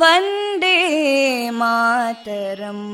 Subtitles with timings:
[0.00, 0.76] वन्दे
[1.60, 2.86] मातरम्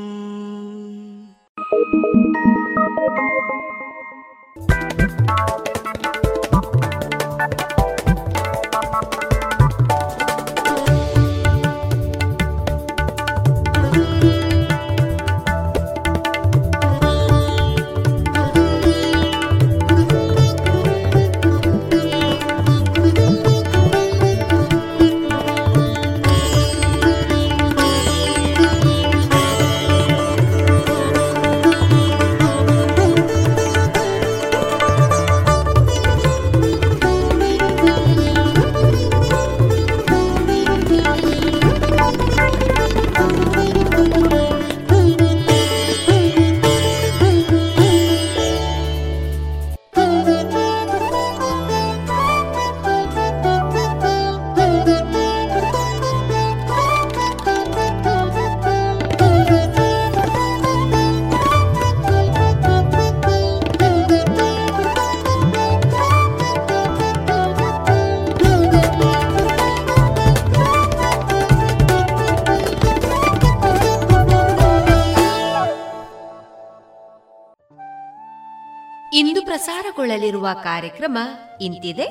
[79.54, 81.18] ಪ್ರಸಾರಗೊಳ್ಳಲಿರುವ ಕಾರ್ಯಕ್ರಮ
[81.60, 82.06] ಇಂತಿದೆ.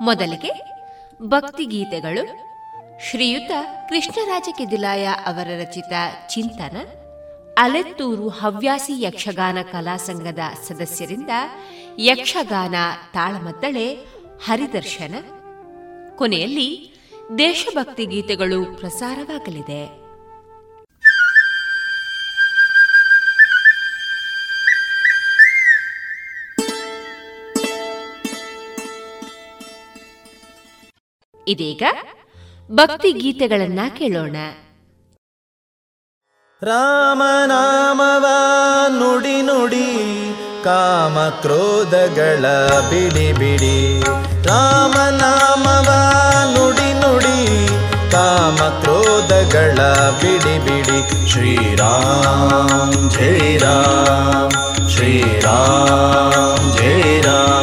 [0.00, 0.50] ಮೊದಲಿಗೆ
[1.22, 2.26] ಭಕ್ತಿಗೀತೆಗಳು
[3.00, 3.50] ಶ್ರೀಯುತ
[3.88, 5.92] ಕೃಷ್ಣರಾಜ ಕಿದಿಲಾಯ ಅವರ ರಚಿತ
[6.28, 6.76] ಚಿಂತನ.
[7.58, 10.38] ಅಲೆತ್ತೂರು ಹವ್ಯಾಸಿ ಯಕ್ಷಗಾನ ಕಲಾ ಸಂಘದ
[10.68, 11.30] ಸದಸ್ಯರಿಂದ
[11.98, 12.74] ಯಕ್ಷಗಾನ
[13.14, 13.94] ತಾಳಮದ್ದಳೆ,
[14.44, 15.14] ಹರಿದರ್ಶನ.
[16.16, 16.94] ಕೊನೆಯಲ್ಲಿ
[17.38, 19.99] ದೇಶಭಕ್ತಿ ಗೀತೆಗಳು ಪ್ರಸಾರವಾಗಲಿದೆ.
[31.48, 31.82] ಇದೀಗ
[32.72, 34.36] ಭಕ್ತಿ ಗೀತೆಗಳನ್ನ ಕೇಳೋಣ.
[36.62, 38.26] ರಾಮನಾಮವ
[38.88, 39.88] ನುಡಿ ನುಡಿ
[40.64, 42.44] ಕಾಮ ಕ್ರೋಧಗಳ
[42.90, 44.02] ಬಿಡಿ ಬಿಡಿ.
[44.44, 45.92] ರಾಮನಾಮವ
[46.54, 47.68] ನುಡಿ ನುಡಿ
[48.12, 49.78] ಕಾಮ ಕ್ರೋಧಗಳ
[50.20, 51.30] ಬಿಡಿ ಬಿಡಿ.
[51.30, 57.59] ಶ್ರೀರಾಮ್ ಜಯ ರಾಮ್, ಶ್ರೀರಾಮ್ ಜಯ ರಾಮ್.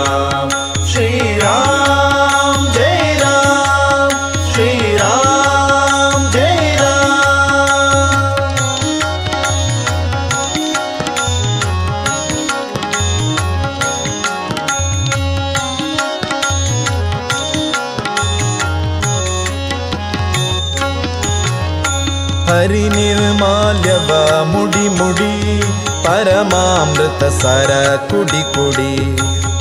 [26.80, 27.72] ಪರಮಾಮೃತ ಸರ
[28.10, 28.92] ಕುಡಿ ಕುಡಿ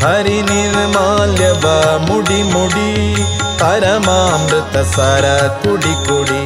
[0.03, 1.63] ಹರಿನಿರ್ಮಾಲ್ಯವ
[2.07, 2.89] ಮುಡಿ ಮುಡಿ
[3.61, 5.25] ಪರಮಾಮೃತ ಸರ
[5.63, 6.43] ಕುಡಿ ಕುಡಿ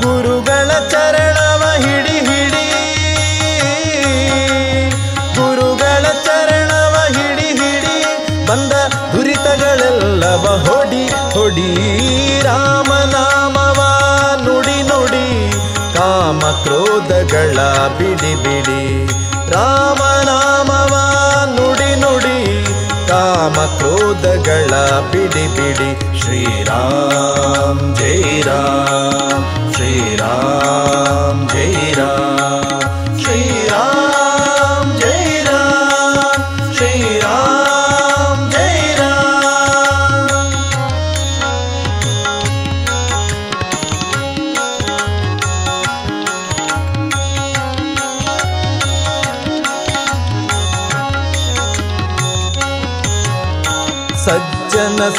[0.00, 2.64] ಗುರುಗಳ ಚರಣವ ಹಿಡಿ ಹಿಡಿ
[5.38, 7.96] ಗುರುಗಳ ಚರಣವ ಹಿಡಿ ಹಿಡಿ
[8.48, 8.72] ಬಂದ
[9.12, 11.04] ದುರಿತಗಳೆಲ್ಲವ ಹೊಡಿ
[11.36, 11.70] ಹೊಡಿ
[12.48, 13.80] ರಾಮನಾಮವ
[14.44, 15.26] ನುಡಿ ನುಡಿ
[15.96, 17.58] ಕಾಮ ಕ್ರೋಧಗಳ
[17.98, 18.34] ಬಿಡಿ
[23.41, 24.73] ಕಾಮ ಕ್ರೋಧಗಳ
[25.11, 25.87] ಬಿಡಿ ಬಿಡಿ
[26.19, 29.45] ಶ್ರೀರಾಮ್ ಜೈ ರಾಮ್
[29.75, 32.60] ಶ್ರೀರಾಮ್ ಜೈ ರಾಮ್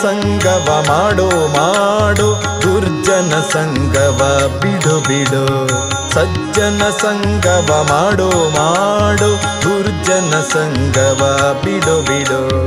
[0.04, 5.68] ಸಂಗವ ಮಾಡೋ, ಮಾಡು, ದುರ್ಜನ ಸಂಗವ ಬಿಡು ಬಿಡು.
[6.12, 11.22] ಸಜ್ಜನ ಸಂಗವ ಮಾಡೋ, ಮಾಡು, ದುರ್ಜನ ಸಂಗವ
[11.64, 12.66] ಬಿಡು ಬಿಡು.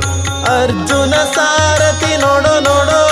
[0.62, 3.02] ಅರ್ಜುನ ಸಾರಥಿ ನೋಡು, ನೋಡೋ.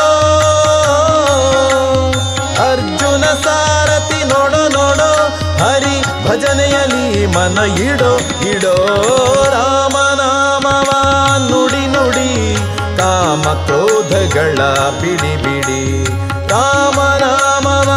[2.73, 5.13] ಅರ್ಜುನ ಸಾರಥಿ ನೋಡು, ನೋಡೋ.
[5.65, 8.17] ಹರಿ ಭಜನೆಯಲ್ಲಿ ಮನ ಇಡೋ
[8.51, 9.05] ಇಡೋ
[13.35, 14.59] ಕಾಮ ಕ್ರೋಧಗಳ
[15.01, 16.05] ಬಿಡಿ ಬಿಡಿ.
[16.49, 17.91] ರಾಮನಾಮವ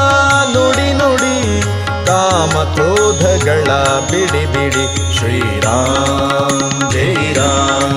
[0.53, 1.61] ನುಡಿ ನುಡಿ
[2.07, 3.71] ಕಾಮ ಕ್ರೋಧಗಳ
[4.11, 5.17] ಬಿಡಿ ಬಿಡಿ.
[5.17, 7.96] ಶ್ರೀರಾಮ ಜೈ ರಾಮ್.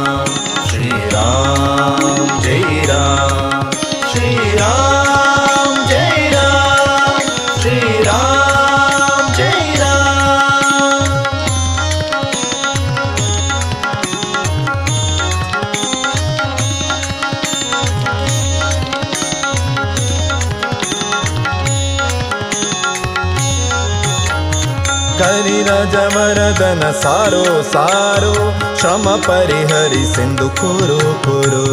[25.91, 28.35] ಕರಿರಜಮರದನ ಸಾರೋ ಸಾರೋ,
[28.81, 31.65] ಶ್ರಮ ಪರಿಹರಿಸೆಂದು ಕುರು ಕುರು.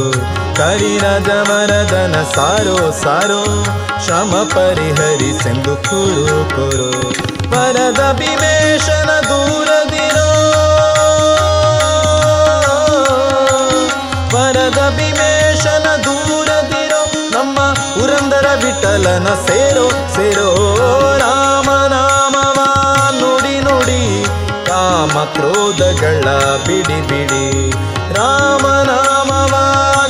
[0.56, 3.44] ಕರಿರಜಮರದನ ಸಾರೋ ಸಾರೋ,
[4.06, 6.90] ಶ್ರಮ ಪರಿಹರಿಸೆಂದು ಕುರು ಕುರು.
[7.52, 10.28] ವರದ ಭೀಮೇಶನ ದೂರದಿರೋ
[14.36, 20.47] ವರದ ಭೀಮೇಶನ ದೂರದಿರೋ ನಮ್ಮ ಪುರಂದರ ವಿಠಲನ ಸೇರೋ ಸೇರೋ
[25.08, 26.24] ಕಾಮ ಕ್ರೋಧಗಳ
[26.66, 27.72] ಬಿಡಿ ಬಿಡಿ.
[28.14, 29.56] ರಾಮ ನಾಮವ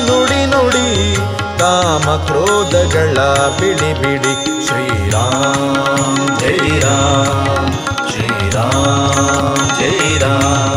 [0.05, 1.15] ನುಡಿ ನುಡಿ.
[1.59, 3.17] ಕಾಮ ಕ್ರೋಧಗಳ
[3.59, 4.65] ಬಿಡಿ ಬಿಡಿ.
[4.67, 5.75] ಶ್ರೀರಾಮ,
[6.37, 7.65] ಜೈ ರಾಮ,
[8.09, 10.76] ಶ್ರೀರಾಮ, ಜೈ ರಾಮ್.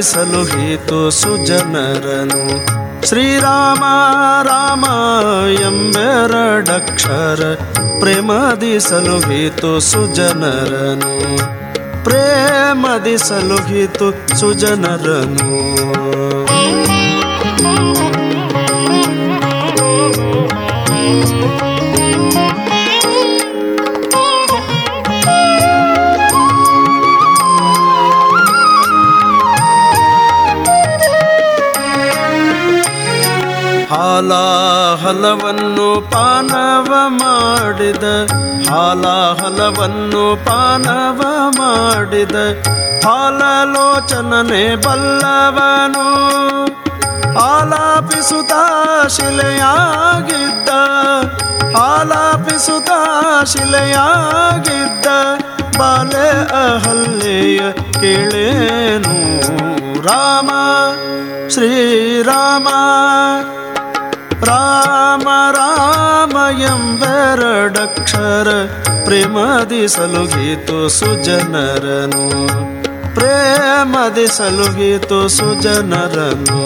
[0.00, 2.66] ಪ್ರೇಮದಿ ಸಲುಹಿತು ಸುಜನರನು.
[3.06, 3.84] ಶ್ರೀರಾಮ
[4.42, 4.84] ರಾಮ
[5.52, 7.56] ಎಂಬೆರಡಕ್ಷರ
[7.98, 11.38] ಪ್ರೇಮದಿ ಸಲುಹಿತು ಸುಜನರನು.
[12.04, 15.79] ಪ್ರೇಮದಿ ಸಲುಹಿತು ಸುಜನರನು.
[34.20, 38.06] ಹಾಲಾಹಲವನ್ನು ಪಾನವ ಮಾಡಿದ,
[38.70, 41.20] ಹಾಲಾಹಲವನ್ನು ಪಾನವ
[41.58, 42.36] ಮಾಡಿದ,
[43.04, 46.04] ಹಾಲಲೋಚನನೆ ಬಲ್ಲವನು.
[47.44, 48.52] ಆಲಾಪಿಸುತ್ತ
[49.08, 50.68] ಶಿಲೆಯಾಗಿದ್ದ
[51.84, 52.90] ಆಲಾಪಿಸುತ್ತ
[53.44, 55.06] ಶಿಲೆಯಾಗಿದ್ದ,
[55.78, 56.28] ಬಾಲೆ
[56.64, 57.60] ಅಹಲ್ಲೆಯ
[58.00, 59.16] ಕೇಳೇನು
[60.08, 60.50] ರಾಮ
[61.48, 62.68] ಶ್ರೀರಾಮ
[66.62, 68.48] ಎಂಬೆರಡಕ್ಷರ
[69.04, 72.46] ಪ್ರೇಮದಿ ಸಲುಗಿತು ಸುಜನರನು.
[73.14, 76.60] ಪ್ರೇಮದಿ ಸಲುಗಿತು ಸುಜನರನು.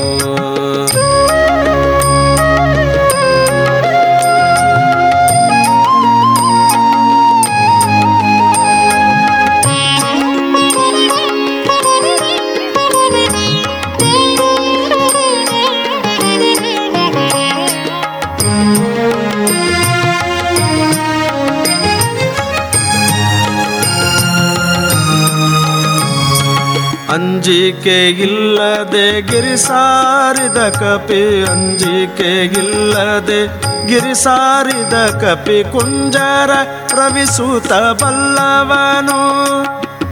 [27.45, 33.41] ಅಂಜಿಕೆ ಇಲ್ಲದೆ ಗಿರಿಸಾರಿದ ಕಪಿ ಅಂಜಿಕೆ ಇಲ್ಲದೆ
[33.87, 36.51] ಗಿರಿಸಾರಿದ ಕಪಿ ಕುಂಜರ
[36.95, 39.21] ರವಿಸೂತ ಬಲ್ಲವನು.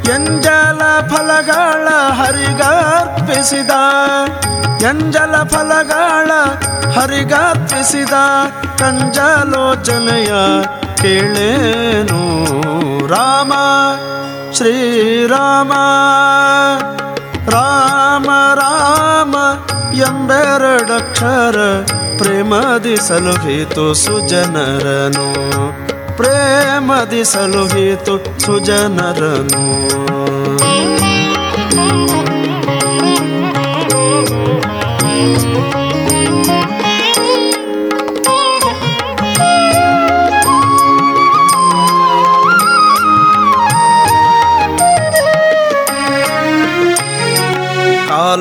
[0.04, 3.70] ಎಂಜಲ ಫಲಗಳ ಹರಿಗರ್ಪಿಸಿದ,
[4.82, 6.30] ಎಂಜಲ ಫಲಗಳ
[6.92, 8.12] ಹರಿಗರ್ಪಿಸಿದ
[8.78, 10.32] ಕಂಜಲೋಚನೆಯ
[10.96, 12.22] ಕೇಳೇನು
[13.06, 13.52] ರಾಮ,
[14.52, 15.72] ಶ್ರೀರಾಮ.
[17.50, 19.34] ರಾಮ ರಾಮ
[19.94, 21.56] ಎಂಬೆರಡಕ್ಷರ
[22.18, 25.32] ಪ್ರೇಮದಿ ಸಲುಹಿತು ಸುಜನರನು.
[26.16, 29.72] ಪ್ರೇಮದಿ ಸಲುಹಿತು ಸುಜನರನು.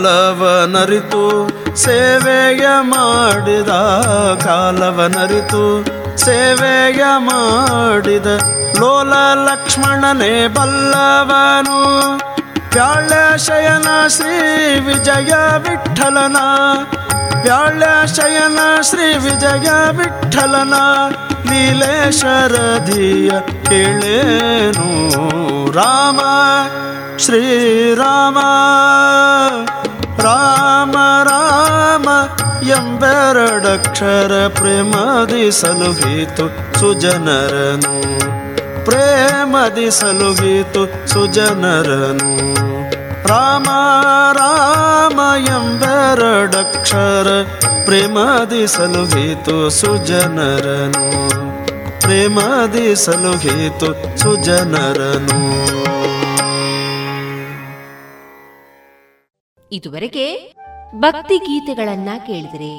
[0.02, 1.24] ಕಾಲವನರಿತು
[1.76, 3.72] ಸೇವೆಯ ಮಾಡಿದ
[4.46, 5.64] ಕಾಲವನರಿತು
[6.18, 8.28] ಸೇವೆಯ ಮಾಡಿದ
[8.80, 9.14] ಲೋಲ
[9.48, 11.78] ಲಕ್ಷ್ಮಣನೇ ಬಲ್ಲವನು.
[12.74, 14.38] ವ್ಯಾಳ್ಯ ಶಯನ ಶ್ರೀ
[14.80, 15.34] ವಿಜಯ
[15.66, 16.38] ವಿಠಲನ,
[17.44, 20.76] ವ್ಯಾಳ್ಯ ಶಯನ ಶ್ರೀ ವಿಜಯ ವಿಠಲನ
[21.50, 23.30] ನೀಲೇಶರಧಿಯ
[23.64, 24.90] ಕೇಳೇನು
[25.72, 26.20] ರಾಮ
[27.18, 28.38] ಶ್ರೀರಾಮ
[30.24, 30.92] ರಾಮ
[31.24, 32.10] ರಾಮ
[32.68, 38.02] ಎಂಬೆರಡಕ್ಷರ ಪ್ರೇಮದಿ ಸಲುಹಿತು ಸುಜನರನು.
[38.86, 42.38] ಪ್ರೇಮದಿ ಸಲುಹಿತು ಸುಜನರನು.
[43.28, 43.66] ರಾಮ
[44.34, 47.28] ರಾಮ ಎಂಬೆರಡಕ್ಷರ
[47.86, 51.30] ಪ್ರೇಮದಿ ಸಲುಹಿತು ಸುಜನರನು.
[52.02, 55.62] ಪ್ರೇಮದಿ ಸಲುಹಿತು ಸುಜನರನು.
[59.72, 60.54] ಇದುವರೆಗೆ
[60.96, 62.78] ಭಕ್ತಿ ಗೀತೆಗಳನ್ನ ಕೇಳಿದರೆ.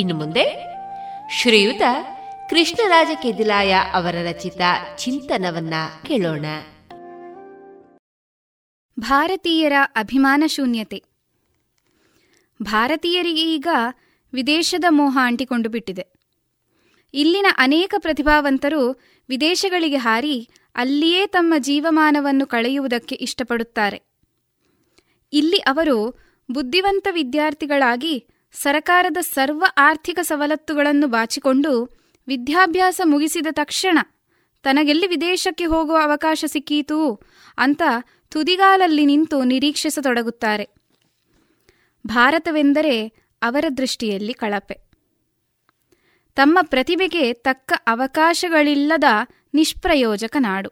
[0.00, 0.44] ಇನ್ನು ಮುಂದೆ
[1.30, 1.82] ಶ್ರೀಯುತ
[2.50, 4.60] ಕೃಷ್ಣರಾಜ ಕೆದಿಲಾಯ ಅವರ ರಚಿತ
[4.96, 5.74] ಚಿಂತನವನ್ನ
[6.06, 6.46] ಕೇಳೋಣ.
[9.00, 11.02] ಭಾರತೀಯರ ಅಭಿಮಾನ ಶೂನ್ಯತೆ.
[12.62, 13.68] ಭಾರತೀಯರಿಗೆ ಈಗ
[14.32, 16.06] ವಿದೇಶದ ಮೋಹ ಅಂಟಿಕೊಂಡು ಬಿಟ್ಟಿದೆ.
[17.14, 24.02] ಇಲ್ಲಿನ ಅನೇಕ ಪ್ರತಿಭಾವಂತರು ವಿದೇಶಗಳಿಗೆ ಹಾರಿ ಅಲ್ಲಿಯೇ ತಮ್ಮ ಜೀವಮಾನವನ್ನು ಕಳೆಯುವುದಕ್ಕೆ ಇಷ್ಟಪಡುತ್ತಾರೆ.
[25.32, 26.18] ಇಲ್ಲಿ ಅವರು
[26.50, 33.98] ಬುದ್ಧಿವಂತ ವಿದ್ಯಾರ್ಥಿಗಳಾಗಿ ಸರಕಾರದ ಸರ್ವ ಆರ್ಥಿಕ ಸವಲತ್ತುಗಳನ್ನು ಬಾಚಿಕೊಂಡು ವಿದ್ಯಾಭ್ಯಾಸ ಮುಗಿಸಿದ ತಕ್ಷಣ
[34.62, 37.20] ತನಗೆಲ್ಲಿ ವಿದೇಶಕ್ಕೆ ಹೋಗುವ ಅವಕಾಶ ಸಿಕ್ಕೀತು
[37.58, 37.82] ಅಂತ
[38.30, 40.68] ತುದಿಗಾಲಲ್ಲಿ ನಿಂತು ನಿರೀಕ್ಷಿಸತೊಡಗುತ್ತಾರೆ.
[42.06, 43.06] ಭಾರತವೆಂದರೆ
[43.42, 44.87] ಅವರ ದೃಷ್ಟಿಯಲ್ಲಿ ಕಳಪೆ.
[46.38, 49.04] ತಮ್ಮ ಪ್ರತಿಭೆಗೆ ತಕ್ಕ ಅವಕಾಶಗಳಿಲ್ಲದ
[49.54, 50.70] ನಿಷ್ಪ್ರಯೋಜಕ ನಾಡು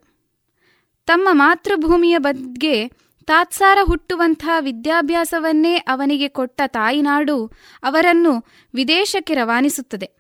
[1.07, 2.89] ತಮ್ಮ ಮಾತೃಭೂಮಿಯ ಬಗ್ಗೆ
[3.27, 7.47] ತಾತ್ಸಾರ ಹುಟ್ಟುವಂಥ ವಿದ್ಯಾಭ್ಯಾಸವನ್ನೇ ಅವನಿಗೆ ಕೊಟ್ಟ ತಾಯಿನಾಡು
[7.83, 8.45] ಅವರನ್ನು
[8.75, 10.11] ವಿದೇಶಕ್ಕೆ ರವಾನಿಸುತ್ತದೆ.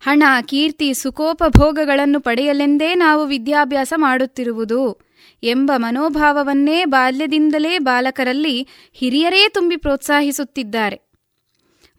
[0.00, 5.00] ಹಣ, ಕೀರ್ತಿ ಸುಖೋಪಭೋಗಗಳನ್ನು ಪಡೆಯಲೆಂದೇ ನಾವು ವಿದ್ಯಾಭ್ಯಾಸ ಮಾಡುತ್ತಿರುವುದು
[5.42, 11.05] ಎಂಬ ಮನೋಭಾವವನ್ನೇ ಬಾಲ್ಯದಿಂದಲೇ ಬಾಲಕರಲ್ಲಿ ಹಿರಿಯರೇ ತುಂಬಿ ಪ್ರೋತ್ಸಾಹಿಸುತ್ತಿದ್ದಾರೆ.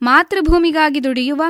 [0.01, 1.43] ಮಾತೃಭೂಮಿಗಾಗಿ ದುಡಿಯುವ,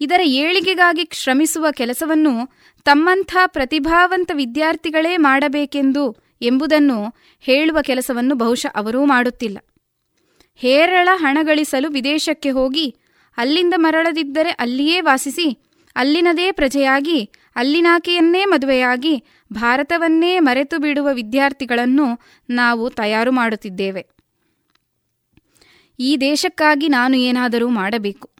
[0.00, 2.50] ಇದರ ಏಳಿಗೆಗಾಗಿ ಶ್ರಮಿಸುವ ಕೆಲಸವನ್ನು
[2.84, 9.58] ತಮ್ಮಂಥ ಪ್ರತಿಭಾವಂತ ವಿದ್ಯಾರ್ಥಿಗಳೇ ಮಾಡಬೇಕೆಂದು ಎಂಬುದನ್ನು ಹೇಳುವ ಕೆಲಸವನ್ನು ಬಹುಶಃ ಅವರೂ ಮಾಡುತ್ತಿಲ್ಲ.
[10.56, 12.96] ಹೇರಳ ಹಣ ಗಳಿಸಲು ವಿದೇಶಕ್ಕೆ ಹೋಗಿ,
[13.36, 15.58] ಅಲ್ಲಿಂದ ಮರಳದಿದ್ದರೆ ಅಲ್ಲಿಯೇ ವಾಸಿಸಿ,
[15.96, 22.06] ಅಲ್ಲಿನದೇ ಪ್ರಜೆಯಾಗಿ, ಅಲ್ಲಿನಾಕೆಯನ್ನೇ ಮದುವೆಯಾಗಿ, ಭಾರತವನ್ನೇ ಮರೆತು ಬಿಡುವ ವಿದ್ಯಾರ್ಥಿಗಳನ್ನು
[22.50, 24.19] ನಾವು ತಯಾರು ಮಾಡುತ್ತಿದ್ದೇವೆ.
[26.00, 28.30] ಈ ದೇಶಕ್ಕಾಗಿ ನಾನು ಏನಾದರೂ ಮಾಡಬೇಕು.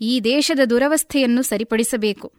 [0.00, 2.32] ಈ ದೇಶದ ದುರವಸ್ಥೆಯನ್ನು ಸರಿಪಡಿಸಬೇಕು.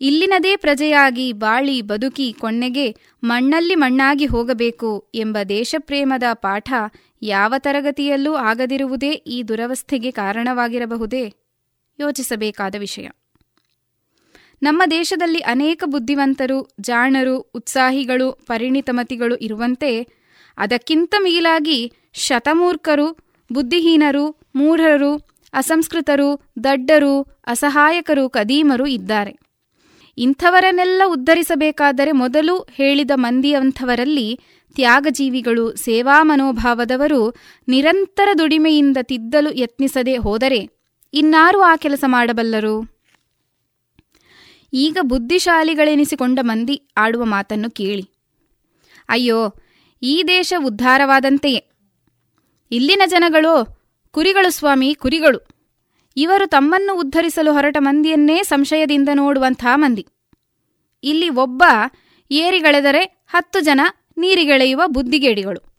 [0.00, 6.72] ಇಲ್ಲಿನದೇ ಪ್ರಜೆಯಾಗಿ ಬಾಳಿ ಬದುಕಿ ಕೊನೆಗೆ ಮಣ್ಣಲ್ಲಿ ಮಣ್ಣಾಗಿ ಹೋಗಬೇಕು ಎಂಬ ದೇಶಪ್ರೇಮದ ಪಾಠ
[7.22, 11.32] ಯಾವ ತರಗತಿಯಲ್ಲೂ ಆಗದಿರುವುದೇ ಈ ದುರವಸ್ಥೆಗೆ ಕಾರಣವಾಗಿರಬಹುದೇ?
[12.00, 13.08] ಯೋಚಿಸಬೇಕಾದ ವಿಷಯ.
[14.62, 20.02] ನಮ್ಮ ದೇಶದಲ್ಲಿ ಅನೇಕ ಬುದ್ಧಿವಂತರು, ಜಾಣರು, ಉತ್ಸಾಹಿಗಳು, ಪರಿಣಿತಮತಿಗಳು ಇರುವಂತೆ
[20.58, 25.16] ಅದಕ್ಕಿಂತ ಮೀಲಾಗಿ ಶತಮೂರ್ಖರು ಬುದ್ಧಿಹೀನರು, ಮೂಢರು,
[25.52, 29.38] ಅಸಂಸ್ಕೃತರು, ದಡ್ಡರು, ಅಸಹಾಯಕರು ಕದೀಮರು ಇದ್ದಾರೆ.
[30.18, 34.40] ಇಂಥವರನ್ನೆಲ್ಲ ಉದ್ಧರಿಸಬೇಕಾದರೆ ಮೊದಲು ಹೇಳಿದ ಮಂದಿಯಂಥವರಲ್ಲಿ
[34.74, 37.34] ತ್ಯಾಗಜೀವಿಗಳು ಸೇವಾ ಮನೋಭಾವದವರು
[37.68, 40.70] ನಿರಂತರ ದುಡಿಮೆಯಿಂದ ತಿದ್ದಲು ಯತ್ನಿಸದೆ ಹೋದರೆ
[41.14, 42.96] ಇನ್ನಾರು ಆ ಕೆಲಸ ಮಾಡಬಲ್ಲರು?
[44.72, 48.08] ಈಗ ಬುದ್ಧಿಶಾಲಿಗಳೆನಿಸಿಕೊಂಡ ಮಂದಿ ಆಡುವ ಮಾತನ್ನು ಕೇಳಿ.
[49.08, 49.54] ಅಯ್ಯೋ,
[50.02, 51.75] ಈ ದೇಶ ಉದ್ಧಾರವಾದಂತೆಯೇ.
[52.72, 55.48] ಇಲ್ಲಿನ ಜನಗಳು, ಕುರಿಗಳು ಸ್ವಾಮಿ, ಕುರಿಗಳು.
[56.16, 60.06] ಇವರು ತಮ್ಮನ್ನು ಉದ್ಧರಿಸಲು ಹೊರಟ ಮಂದಿಯನ್ನೇ ಸಂಶಯದಿಂದ ನೋಡುವಂಥ ಮಂದಿ.
[61.02, 61.64] ಇಲ್ಲಿ ಒಬ್ಬ
[62.30, 63.80] ಏರಿಗಳೆದರೆ ಹತ್ತು ಜನ
[64.16, 65.76] ನೀರಿಗೆಳೆಯುವ ಬುದ್ಧಿಗೇಡಿಗಳು.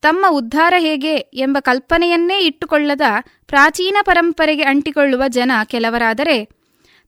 [0.00, 3.00] ತಮ್ಮ ಉದ್ಧಾರ ಹೇಗೆ ಎಂಬ ಕಲ್ಪನೆಯನ್ನೇ ಇಟ್ಟುಕೊಳ್ಳದ
[3.46, 6.44] ಪ್ರಾಚೀನ ಪರಂಪರೆಗೆ ಅಂಟಿಕೊಳ್ಳುವ ಜನ ಕೆಲವರಾದರೆ,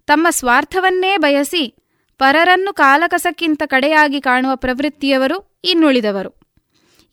[0.07, 1.77] ತಮ್ಮ ಸ್ವಾರ್ಥವನ್ನೇ ಬಯಸಿ
[2.19, 6.44] ಪರರನ್ನು ಕಾಲಕಸಕ್ಕಿಂತ ಕಡೆಯಾಗಿ ಕಾಣುವ ಪ್ರವೃತ್ತಿಯವರು ಇನ್ನುಳಿದವರು.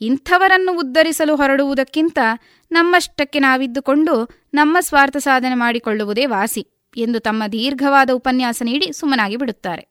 [0.02, 2.20] ಇಂಥವರನ್ನು ಉದ್ಧರಿಸಲು ಹೊರಡುವುದಕ್ಕಿಂತ
[2.72, 9.88] ನಮ್ಮಷ್ಟಕ್ಕೆ ನಾವಿದ್ದುಕೊಂಡು ನಮ್ಮ ಸ್ವಾರ್ಥ ಸಾಧನೆ ಮಾಡಿಕೊಳ್ಳುವುದೇ ವಾಸಿ ಎಂದು ತಮ್ಮ ದೀರ್ಘವಾದ ಉಪನ್ಯಾಸ ನೀಡಿ ಸುಮ್ಮನಾಗಿ ಬಿಡುತ್ತಾರೆ.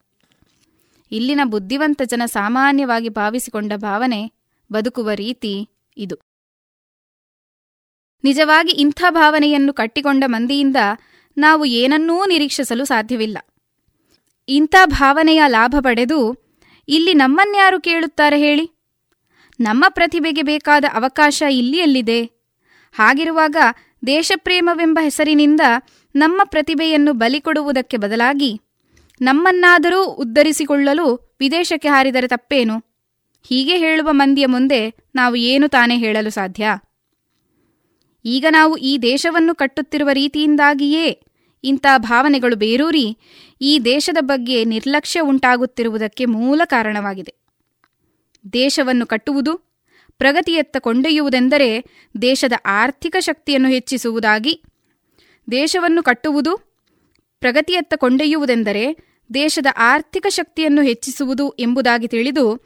[1.13, 4.33] ಇಲ್ಲಿನ ಬುದ್ಧಿವಂತ ಜನ ಸಾಮಾನ್ಯವಾಗಿ ಭಾವಿಸಿಕೊಂಡ ಭಾವನೆ
[4.73, 6.17] ಬದುಕುವ ರೀತಿ ಇದು.
[8.25, 10.77] ನಿಜವಾಗಿ ಇಂಥ ಭಾವನೆಯನ್ನು ಕಟ್ಟಿಕೊಂಡ ಮಂದಿಯಿಂದ
[11.39, 13.39] ನಾವು ಏನನ್ನೂ ನಿರೀಕ್ಷಿಸಲು ಸಾಧ್ಯವಿಲ್ಲ.
[14.49, 16.37] ಇಂಥ ಭಾವನೆಯ ಲಾಭ ಪಡೆದು
[16.89, 18.80] ಇಲ್ಲಿ ನಮ್ಮನ್ಯಾರು ಕೇಳುತ್ತಾರೆ ಹೇಳಿ?
[19.61, 22.25] ನಮ್ಮ ಪ್ರತಿಭೆಗೆ ಬೇಕಾದ ಅವಕಾಶ ಇಲ್ಲಿ ಎಲ್ಲಿದೆ
[22.93, 23.57] ಹಾಗಿರುವಾಗ
[24.07, 25.61] ದೇಶಪ್ರೇಮವೆಂಬ ಹೆಸರಿನಿಂದ
[26.15, 28.61] ನಮ್ಮ ಪ್ರತಿಭೆಯನ್ನು ಬಲಿಕೊಡುವುದಕ್ಕೆ ಬದಲಾಗಿ
[29.21, 32.79] ನಮ್ಮನ್ನಾದರೂ ಉದ್ಧರಿಸಿಕೊಳ್ಳಲು ವಿದೇಶಕ್ಕೆ ಹಾರಿದರೆ ತಪ್ಪೇನು?
[33.43, 36.79] ಹೀಗೆ ಹೇಳುವ ಮಂದಿಯ ಮುಂದೆ ನಾವು ಏನು ತಾನೇ ಹೇಳಲು ಸಾಧ್ಯ?
[38.25, 41.21] ಈಗ ನಾವು ಈ ದೇಶವನ್ನು ಕಟ್ಟುತ್ತಿರುವ ರೀತಿಯಿಂದಾಗಿಯೇ
[41.65, 43.19] ಇಂಥ ಭಾವನೆಗಳು ಬೇರೂರಿ
[43.61, 47.50] ಈ ದೇಶದ ಬಗ್ಗೆ ನಿರ್ಲಕ್ಷ್ಯ ಉಂಟಾಗುತ್ತಿರುವುದಕ್ಕೆ ಮೂಲ ಕಾರಣವಾಗಿದೆ.
[48.53, 49.57] ದೇಶವನ್ನು ಕಟ್ಟುವುದು,
[50.19, 51.85] ಪ್ರಗತಿಯತ್ತ ಕೊಂಡೊಯ್ಯುವುದೆಂದರೆ
[52.23, 54.63] ದೇಶದ ಆರ್ಥಿಕ ಶಕ್ತಿಯನ್ನು ಹೆಚ್ಚಿಸುವುದಾಗಿ.
[55.51, 56.57] ದೇಶವನ್ನು ಕಟ್ಟುವುದು,
[57.41, 58.97] ಪ್ರಗತಿಯತ್ತ ಕೊಂಡೊಯ್ಯುವುದೆಂದರೆ
[59.35, 62.57] ದೇಶದ ಆರ್ಥಿಕ ಶಕ್ತಿಯನ್ನು ಹೆಚ್ಚಿಸುವುದು ಎಂಬುದಾಗಿ ತಿಳಿದು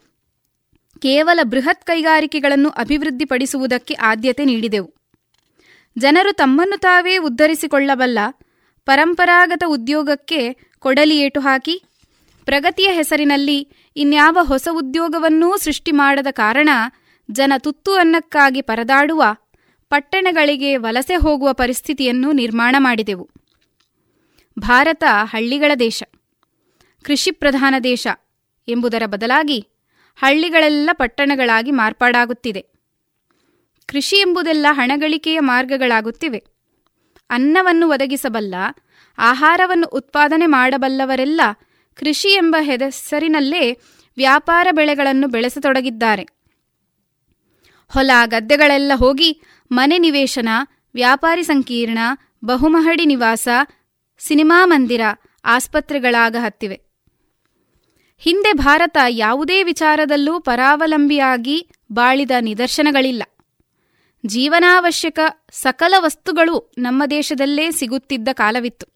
[1.01, 4.93] ಕೇವಲ ಬೃಹತ್ ಕೈಗಾರಿಕೆಗಳನ್ನು ಅಭಿವೃದ್ಧಿಪಡಿಸುವುದಕ್ಕೆ ಆದ್ಯತೆ ನೀಡಿದೆವು.
[5.97, 8.19] ಜನರು ತಮ್ಮನ್ನು ತಾವೇ ಉದ್ಧರಿಸಿಕೊಳ್ಳಬಲ್ಲ
[8.85, 11.83] ಪರಂಪರಾಗತ ಉದ್ಯೋಗಕ್ಕೆ ಕೊಡಲಿಯೇಟು ಹಾಕಿ
[12.45, 16.69] ಪ್ರಗತಿಯ ಹೆಸರಿನಲ್ಲಿ ಇನ್ಯಾವ ಹೊಸ ಉದ್ಯೋಗವನ್ನೂ ಸೃಷ್ಟಿ ಮಾಡದ ಕಾರಣ
[17.29, 19.23] ಜನ ತುತ್ತು ಅನ್ನಕ್ಕಾಗಿ ಪರದಾಡುವ,
[19.89, 23.29] ಪಟ್ಟಣಗಳಿಗೆ ವಲಸೆ ಹೋಗುವ ಪರಿಸ್ಥಿತಿಯನ್ನು ನಿರ್ಮಾಣ ಮಾಡಿದೆವು.
[24.59, 26.03] ಭಾರತ ಹಳ್ಳಿಗಳ ದೇಶ,
[27.05, 28.07] ಕೃಷಿ ಪ್ರಧಾನ ದೇಶ
[28.67, 29.59] ಎಂಬುದರ ಬದಲಾಗಿ
[30.15, 32.65] ಹಳ್ಳಿಗಳೆಲ್ಲ ಪಟ್ಟಣಗಳಾಗಿ ಮಾರ್ಪಾಡಾಗುತ್ತಿದೆ.
[33.89, 36.43] ಕೃಷಿ ಎಂಬುದೆಲ್ಲ ಹಣಗಳಿಕೆಯ ಮಾರ್ಗಗಳಾಗುತ್ತಿವೆ.
[37.29, 38.55] ಅನ್ನವನ್ನು ಒದಗಿಸಬಲ್ಲ,
[39.17, 41.41] ಆಹಾರವನ್ನು ಉತ್ಪಾದನೆ ಮಾಡಬಲ್ಲವರೆಲ್ಲ
[41.95, 43.71] ಕೃಷಿ ಎಂಬ ಹೆಸರಿನಲ್ಲೇ
[44.17, 46.23] ವ್ಯಾಪಾರ ಬೆಳೆಗಳನ್ನು ಬೆಳೆಸತೊಡಗಿದ್ದಾರೆ.
[47.87, 50.49] ಹೊಲ ಗದ್ದೆಗಳೆಲ್ಲ ಹೋಗಿ ಮನೆ ನಿವೇಶನ,
[50.93, 51.97] ವ್ಯಾಪಾರಿ ಸಂಕೀರ್ಣ,
[52.45, 53.47] ಬಹುಮಹಡಿ ನಿವಾಸ,
[54.17, 55.01] ಸಿನಿಮಾ ಮಂದಿರ,
[55.45, 56.81] ಆಸ್ಪತ್ರೆಗಳಾಗ ಹತ್ತಿವೆ.
[58.17, 63.23] ಹಿಂದೆ ಭಾರತ ಯಾವುದೇ ವಿಚಾರದಲ್ಲೂ ಪರಾವಲಂಬಿಯಾಗಿ ಬಾಳಿದ ನಿದರ್ಶನಗಳಿಲ್ಲ.
[64.25, 65.19] ಜೀವನಾವಶ್ಯಕ
[65.51, 68.94] ಸಕಲ ವಸ್ತುಗಳು ನಮ್ಮ ದೇಶದಲ್ಲೇ ಸಿಗುತ್ತಿದ್ದ ಕಾಲವಿತ್ತು.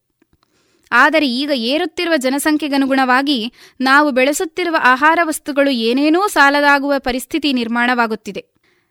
[0.91, 8.45] ಆದರೆ ಈಗ ಏರುತ್ತಿರುವ ಜನಸಂಖ್ಯೆಗನುಗುಣವಾಗಿ ನಾವು ಬೆಳೆಸುತ್ತಿರುವ ಆಹಾರ ವಸ್ತುಗಳು ಏನೇನೂ ಸಾಲದಾಗುವ ಪರಿಸ್ಥಿತಿ ನಿರ್ಮಾಣವಾಗುತ್ತಿದೆ.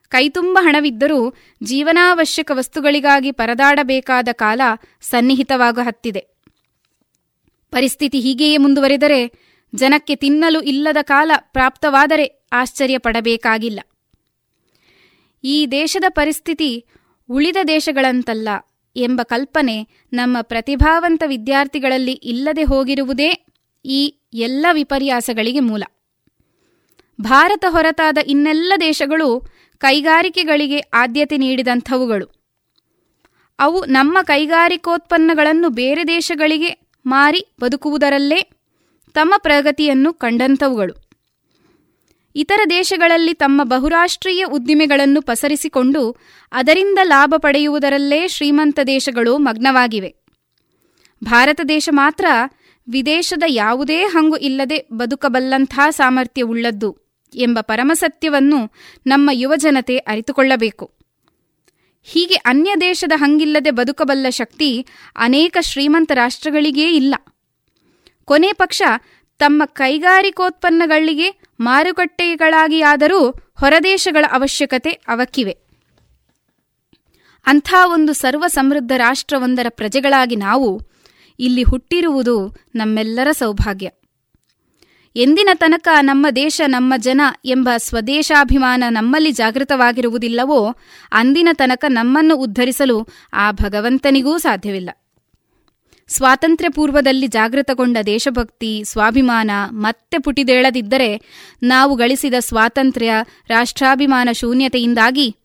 [0.09, 4.61] ಕೈತುಂಬ ಹಣವಿದ್ದರೂ ಜೀವನಾವಶ್ಯಕ ವಸ್ತುಗಳಿಗಾಗಿ ಪರದಾಡಬೇಕಾದ ಕಾಲ
[5.01, 6.27] ಸನ್ನಿಹಿತವಾಗ ಹತ್ತಿದೆ.
[7.71, 9.33] ಪರಿಸ್ಥಿತಿ ಹೀಗೆಯೇ ಮುಂದುವರೆದರೆ
[9.75, 13.81] ಜನಕ್ಕೆ ತಿನ್ನಲು ಇಲ್ಲದ ಕಾಲ ಪ್ರಾಪ್ತವಾದರೆ ಆಶ್ಚರ್ಯ ಪಡಬೇಕಾಗಿಲ್ಲ
[15.45, 16.87] ಈ ದೇಶದ ಪರಿಸ್ಥಿತಿ
[17.31, 18.49] ಉಳಿದ ದೇಶಗಳಂತಲ್ಲ.
[18.99, 23.47] ಎಂಬ ಕಲ್ಪನೆ ನಮ್ಮ ಪ್ರತಿಭಾವಂತ ವಿದ್ಯಾರ್ಥಿಗಳಲ್ಲಿ ಇಲ್ಲದೆ ಹೋಗಿರುವುದೇ
[23.85, 25.83] ಈ ಎಲ್ಲ ವಿಪರ್ಯಾಸಗಳಿಗೆ ಮೂಲ.
[27.21, 32.27] ಭಾರತ ಹೊರತಾದ ಇನ್ನೆಲ್ಲ ದೇಶಗಳು ಕೈಗಾರಿಕೆಗಳಿಗೆ ಆದ್ಯತೆ ನೀಡಿದಂಥವುಗಳು.
[33.59, 38.51] ಅವು ನಮ್ಮ ಕೈಗಾರಿಕೋತ್ಪನ್ನಗಳನ್ನು ಬೇರೆ ದೇಶಗಳಿಗೆ ಮಾರಿ ಬದುಕುವುದರಲ್ಲೇ
[39.15, 41.08] ತಮ್ಮ ಪ್ರಗತಿಯನ್ನು ಕಂಡಂಥವುಗಳು.
[42.39, 46.17] ಇತರ ದೇಶಗಳಲ್ಲಿ ತಮ್ಮ ಬಹುರಾಷ್ಟ್ರೀಯ ಉದ್ದಿಮೆಗಳನ್ನು ಪಸರಿಸಿಕೊಂಡು
[46.53, 50.15] ಅದರಿಂದ ಲಾಭ ಪಡೆಯುವುದರಲ್ಲೇ ಶ್ರೀಮಂತ ದೇಶಗಳು ಮಗ್ನವಾಗಿವೆ.
[51.25, 52.27] ಭಾರತ ದೇಶ ಮಾತ್ರ
[52.91, 56.97] ವಿದೇಶದ ಯಾವುದೇ ಹಂಗು ಇಲ್ಲದೆ ಬದುಕಬಲ್ಲಂಥ ಸಾಮರ್ಥ್ಯವುಳ್ಳದ್ದು
[57.35, 58.73] ಎಂಬ ಪರಮಸತ್ಯವನ್ನು
[59.07, 60.91] ನಮ್ಮ ಯುವಜನತೆ ಅರಿತುಕೊಳ್ಳಬೇಕು.
[62.03, 67.15] ಹೀಗೆ ಅನ್ಯ ದೇಶದ ಹಂಗಿಲ್ಲದೆ ಬದುಕಬಲ್ಲ ಶಕ್ತಿ ಅನೇಕ ಶ್ರೀಮಂತ ರಾಷ್ಟ್ರಗಳಿಗೇ ಇಲ್ಲ.
[68.25, 68.83] ಕೊನೆ ಪಕ್ಷ
[69.39, 75.59] ತಮ್ಮ ಕೈಗಾರಿಕೋತ್ಪನ್ನಗಳಿಗೆ ಮಾರುಕಟ್ಟೆಗಳಾಗಿಯಾದರೂ ಹೊರದೇಶಗಳ ಅವಶ್ಯಕತೆ ಅವಕ್ಕಿವೆ.
[77.47, 80.81] ಅಂಥ ಒಂದು ಸರ್ವ ಸಮೃದ್ಧ ರಾಷ್ಟ್ರವೊಂದರ ಪ್ರಜೆಗಳಾಗಿ ನಾವು
[81.39, 83.91] ಇಲ್ಲಿ ಹುಟ್ಟಿರುವುದು ನಮ್ಮೆಲ್ಲರ ಸೌಭಾಗ್ಯ.
[85.17, 90.75] ಎಂದಿನ ತನಕ ನಮ್ಮ ದೇಶ ನಮ್ಮ ಜನ ಎಂಬ ಸ್ವದೇಶಾಭಿಮಾನ ನಮ್ಮಲ್ಲಿ ಜಾಗೃತವಾಗಿರುವುದಿಲ್ಲವೋ,
[91.13, 94.91] ಅಂದಿನ ತನಕ ನಮ್ಮನ್ನು ಉದ್ಧರಿಸಲು ಆ ಭಗವಂತನಿಗೂ ಸಾಧ್ಯವಿಲ್ಲ.
[96.09, 101.21] ಸ್ವಾತಂತ್ರ್ಯ ಪೂರ್ವದಲ್ಲಿ ಜಾಗೃತಗೊಂಡ ದೇಶಭಕ್ತಿ, ಸ್ವಾಭಿಮಾನ ಮತ್ತೆ ಪುಟಿದೇಳದಿದ್ದರೆ
[101.63, 103.13] ನಾವು ಗಳಿಸಿದ ಸ್ವಾತಂತ್ರ್ಯ,
[103.49, 105.37] ರಾಷ್ಟ್ರಾಭಿಮಾನ ಶೂನ್ಯತೆಯಿಂದಾಗಿ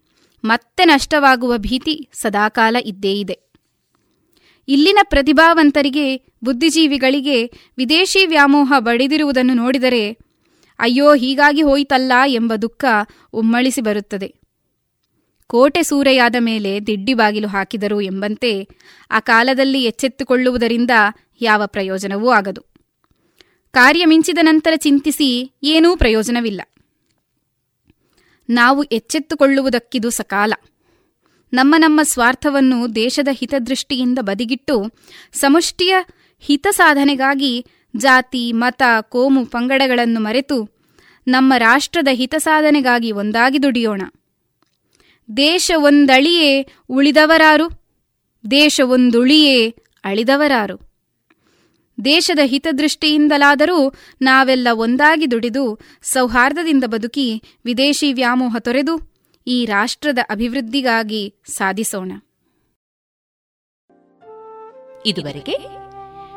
[0.45, 3.39] ಮತ್ತೆ ನಷ್ಟವಾಗುವ ಭೀತಿ ಸದಾಕಾಲ ಇದ್ದೇ ಇದೆ.
[4.67, 7.45] ಇಲ್ಲಿನ ಪ್ರತಿಭಾವಂತರಿಗೆ, ಬುದ್ಧಿಜೀವಿಗಳಿಗೆ
[7.77, 10.17] ವಿದೇಶಿ ವ್ಯಾಮೋಹ ಬಡಿದಿರುವುದನ್ನು ನೋಡಿದರೆ,
[10.79, 12.85] ಅಯ್ಯೋ ಹೀಗಾಗಿ ಹೋಯಿತಲ್ಲ ಎಂಬ ದುಃಖ
[13.33, 14.42] ಉಮ್ಮಳಿಸಿ ಬರುತ್ತದೆ.
[15.47, 18.67] ಕೋಟೆ ಸೂರೆಯಾದ ಮೇಲೆ ದಿಡ್ಡಿ ಬಾಗಿಲು ಹಾಕಿದರು ಎಂಬಂತೆ
[19.11, 20.91] ಆ ಕಾಲದಲ್ಲಿ ಎಚ್ಚೆತ್ತುಕೊಳ್ಳುವುದರಿಂದ
[21.41, 22.61] ಯಾವ ಪ್ರಯೋಜನವೂ ಆಗದು.
[23.71, 26.61] ಕಾರ್ಯ ಮಿಂಚಿದ ನಂತರ ಚಿಂತಿಸಿ ಏನೂ ಪ್ರಯೋಜನವಿಲ್ಲ.
[28.49, 30.53] ನಾವು ಎಚ್ಚೆತ್ತುಕೊಳ್ಳುವುದಕ್ಕಿದು ಸಕಾಲ.
[31.53, 34.91] ನಮ್ಮ ನಮ್ಮ ಸ್ವಾರ್ಥವನ್ನು ದೇಶದ ಹಿತದೃಷ್ಟಿಯಿಂದ ಬದಿಗಿಟ್ಟು
[35.33, 35.95] ಸಮಷ್ಟಿಯ
[36.39, 40.69] ಹಿತ ಸಾಧನೆಗಾಗಿ ಜಾತಿ, ಮತ, ಕೋಮು, ಪಂಗಡಗಳನ್ನು ಮರೆತು
[41.27, 44.01] ನಮ್ಮ ರಾಷ್ಟ್ರದ ಹಿತ ಸಾಧನೆಗಾಗಿ ಒಂದಾಗಿ ದುಡಿಯೋಣ.
[45.37, 47.69] ದೇಶ ಒಂದಳಿಯೇ ಉಳಿದವರಾರು,
[48.51, 49.69] ದೇಶವೊಂದುಳಿಯೇ
[50.03, 50.93] ಅಳಿದವರಾರು.
[52.05, 59.13] ದೇಶದ ಹಿತದೃಷ್ಟಿಯಿಂದಲಾದರೂ ನಾವೆಲ್ಲ ಒಂದಾಗಿ ದುಡಿದು ಸೌಹಾರ್ದದಿಂದ ಬದುಕಿ ವಿದೇಶಿ ವ್ಯಾಮೋಹ ತೊರೆದು
[59.47, 62.11] ಈ ರಾಷ್ಟ್ರದ ಅಭಿವೃದ್ಧಿಗಾಗಿ ಸಾಧಿಸೋಣ.
[65.05, 65.57] ಇದುವರೆಗೆ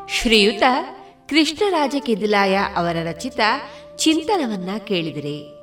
[0.08, 0.62] ಶ್ರೀಯುತ
[1.28, 3.40] ಕೃಷ್ಣರಾಜ ಕೆದಿಲಾಯ ಅವರ ರಚಿತ
[3.96, 5.55] ಚಿಂತನವನ್ನ ಕೇಳಿದಿರಿ.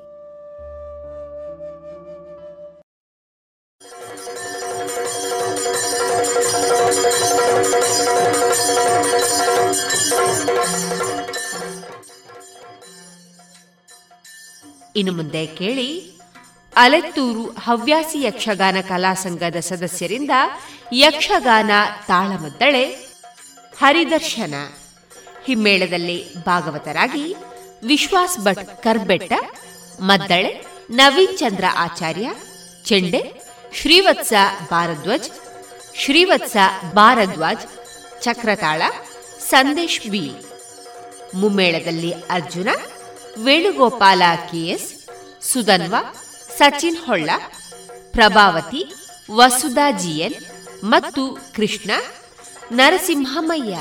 [15.00, 15.88] ಇನ್ನು ಮುಂದೆ ಕೇಳಿ,
[16.74, 20.34] ಅಲೆತ್ತೂರು ಹವ್ಯಾಸಿ ಯಕ್ಷಗಾನ ಕಲಾ ಸಂಘದ ಸದಸ್ಯರಿಂದ
[21.06, 21.72] ಯಕ್ಷಗಾನ
[22.08, 22.84] ತಾಳಮದ್ದಳೆ
[23.80, 24.56] ಹರಿದರ್ಶನ.
[25.46, 27.26] ಹಿಮ್ಮೇಳದಲ್ಲಿ ಭಾಗವತರಾಗಿ
[27.86, 29.34] ವಿಶ್ವಾಸ್ ಭಟ್ ಕರ್ಬೆಟ್ಟ,
[30.00, 30.52] ಮದ್ದಳೆ
[31.00, 32.28] ನವೀನ್ ಚಂದ್ರ ಆಚಾರ್ಯ,
[32.86, 33.22] ಚೆಂಡೆ
[33.80, 34.34] ಶ್ರೀವತ್ಸ
[34.72, 35.30] ಭಾರದ್ವಾಜ್
[36.02, 36.58] ಶ್ರೀವತ್ಸ
[36.96, 37.66] ಭಾರದ್ವಾಜ್
[38.24, 38.82] ಚಕ್ರತಾಳ
[39.50, 40.32] ಸಂದೇಶ್ ಬಿ.
[41.36, 42.70] ಮುಮ್ಮೇಳದಲ್ಲಿ ಅರ್ಜುನ
[43.44, 44.90] ವೇಣುಗೋಪಾಲ ಕೆಎಸ್
[45.42, 45.96] ಸುಧನ್ವ
[46.58, 47.30] ಸಚಿನ್ ಹೊಳ್ಳ
[48.12, 48.94] ಪ್ರಭಾವತಿ
[49.32, 50.36] ವಸುಧಾ ಜಿಎನ್
[50.84, 51.92] ಮತ್ತು ಕೃಷ್ಣ
[52.72, 53.78] ನರಸಿಂಹಮಯ್ಯ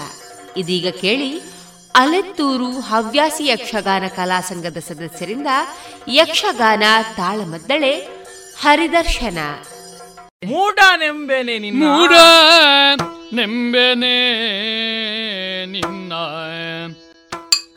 [0.57, 1.41] ಇದೀಗ ಕೇಳಿ
[1.95, 5.47] ಅಲೆತ್ತೂರು ಹವ್ಯಾಸಿ ಯಕ್ಷಗಾನ ಕಲಾ ಸಂಘದ ಸದಸ್ಯರಿಂದ
[6.09, 6.83] ಯಕ್ಷಗಾನ
[7.17, 7.93] ತಾಳಮದ್ದಳೆ
[8.61, 9.39] ಹರಿದರ್ಶನ.
[10.45, 11.85] ಮೂಡನೆಂಬೆನೆ ನಿನ್ನ.
[11.85, 12.13] ಮೂಡ
[13.33, 14.17] ನೆಂಬೆನೆ
[15.67, 16.13] ನಿನ್ನ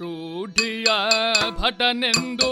[0.01, 0.87] ರೂಢಿಯ
[1.59, 2.51] ಭಟನೆಂದು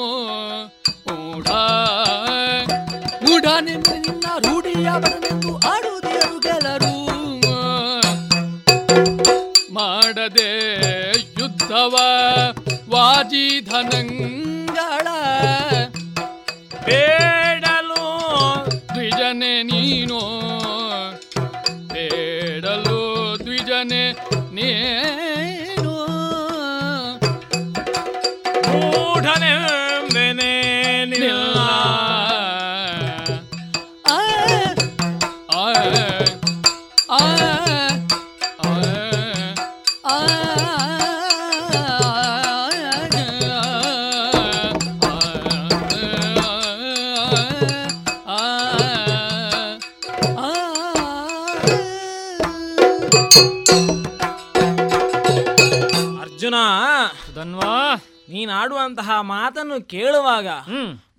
[58.61, 60.47] ನೀನಾಡುವಂತಹ ಮಾತನ್ನು ಕೇಳುವಾಗ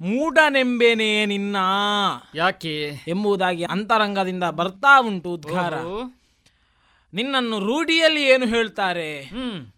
[0.00, 1.56] ಮೂಢನೆಂಬೇನೆ ನಿನ್ನ
[2.34, 2.74] ಯಾಕೆ?
[3.08, 5.74] ಎಂಬುದಾಗಿ ಅಂತರಂಗದಿಂದ ಬರ್ತಾ ಉಂಟು ಉದ್ಗಾರ.
[7.14, 9.08] ನಿನ್ನನ್ನು ರೂಢಿಯಲ್ಲಿ ಏನು ಹೇಳ್ತಾರೆ?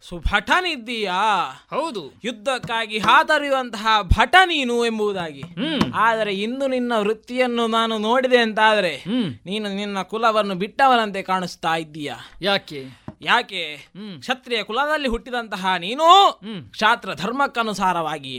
[0.02, 1.22] ಸುಭಟನಿದ್ದೀಯಾ?
[1.70, 2.02] ಹೌದು.
[2.24, 5.42] ಯುದ್ಧಕ್ಕಾಗಿ ಹಾತರಿಯುವಂತಹ ಭಟ ನೀನು ಎಂಬುದಾಗಿ.
[5.94, 8.94] ಆದರೆ ಇಂದು ನಿನ್ನ ವೃತ್ತಿಯನ್ನು ನಾನು ನೋಡಿದೆ ಅಂತಾದರೆ
[9.46, 12.16] ನೀನು ನಿನ್ನ ಕುಲವನ್ನು ಬಿಟ್ಟವನಂತೆ ಕಾಣಿಸ್ತಾ ಇದ್ದೀಯಾ?
[12.42, 13.03] ಯಾಕೆ?
[13.24, 13.62] ಯಾಕೆ?
[14.18, 16.06] ಕ್ಷತ್ರಿಯ ಕುಲದಲ್ಲಿ ಹುಟ್ಟಿದಂತಹ ನೀನು
[16.70, 18.34] ಕ್ಷಾತ್ರ ಧರ್ಮಕ್ಕನುಸಾರವಾಗಿ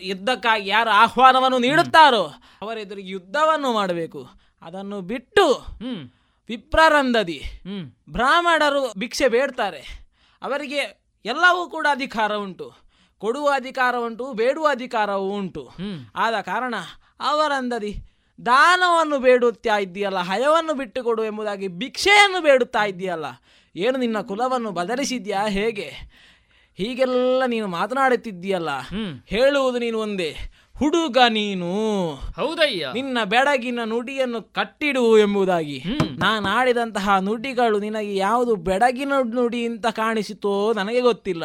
[0.00, 2.24] ಯುದ್ಧಕ್ಕಾಗಿ ಯಾರು ಆಹ್ವಾನವನ್ನು ನೀಡುತ್ತಾರೋ
[2.62, 4.22] ಅವರೆದುರಿಗೆ ಯುದ್ಧವನ್ನು ಮಾಡಬೇಕು.
[4.62, 5.46] ಅದನ್ನು ಬಿಟ್ಟು
[6.48, 7.38] ವಿಪ್ರಾರಂಧದಿ
[8.08, 9.82] ಬ್ರಾಹ್ಮಣರು ಭಿಕ್ಷೆ ಬೇಡ್ತಾರೆ.
[10.42, 10.82] ಅವರಿಗೆ
[11.24, 12.68] ಎಲ್ಲವೂ ಕೂಡ ಅಧಿಕಾರ ಉಂಟು.
[13.22, 15.62] ಕೊಡುವ ಅಧಿಕಾರ ಉಂಟು ಬೇಡುವ ಅಧಿಕಾರವೂ ಉಂಟು.
[16.16, 16.74] ಆದ ಕಾರಣ
[17.20, 17.92] ಅವರಂದದಿ
[18.38, 23.26] ದಾನವನ್ನು ಬೇಡುತ್ತಾ ಇದ್ದೀಯಲ್ಲ ಹಯವನ್ನು ಬಿಟ್ಟುಕೊಡು ಎಂಬುದಾಗಿ ಭಿಕ್ಷೆಯನ್ನು ಬೇಡುತ್ತಾ ಇದ್ದೀಯಲ್ಲ.
[23.76, 25.92] ಏನು ನಿನ್ನ ಕುಲವನ್ನು ಬದಲಿಸಿದ್ಯಾ ಹೇಗೆ?
[26.74, 28.68] ಹೀಗೆಲ್ಲ ನೀನು ಮಾತನಾಡುತ್ತಿದ್ದೀಯಲ್ಲ.
[29.26, 30.36] ಹೇಳುವುದು ನೀನು ಒಂದೇ.
[30.78, 31.70] ಹುಡುಗ ನೀನು.
[32.14, 32.90] ಹೌದಯ್ಯ.
[32.94, 35.84] ನಿನ್ನ ಬೆಡಗಿನ ನುಡಿಯನ್ನು ಕಟ್ಟಿಡು ಎಂಬುದಾಗಿ.
[36.18, 41.44] ನಾನು ಆಡಿದಂತಹ ನುಡಿಗಳು ನಿನಗೆ ಯಾವುದು ಬೆಡಗಿನ ನುಡಿ ಅಂತ ಕಾಣಿಸಿತೋ ನನಗೆ ಗೊತ್ತಿಲ್ಲ.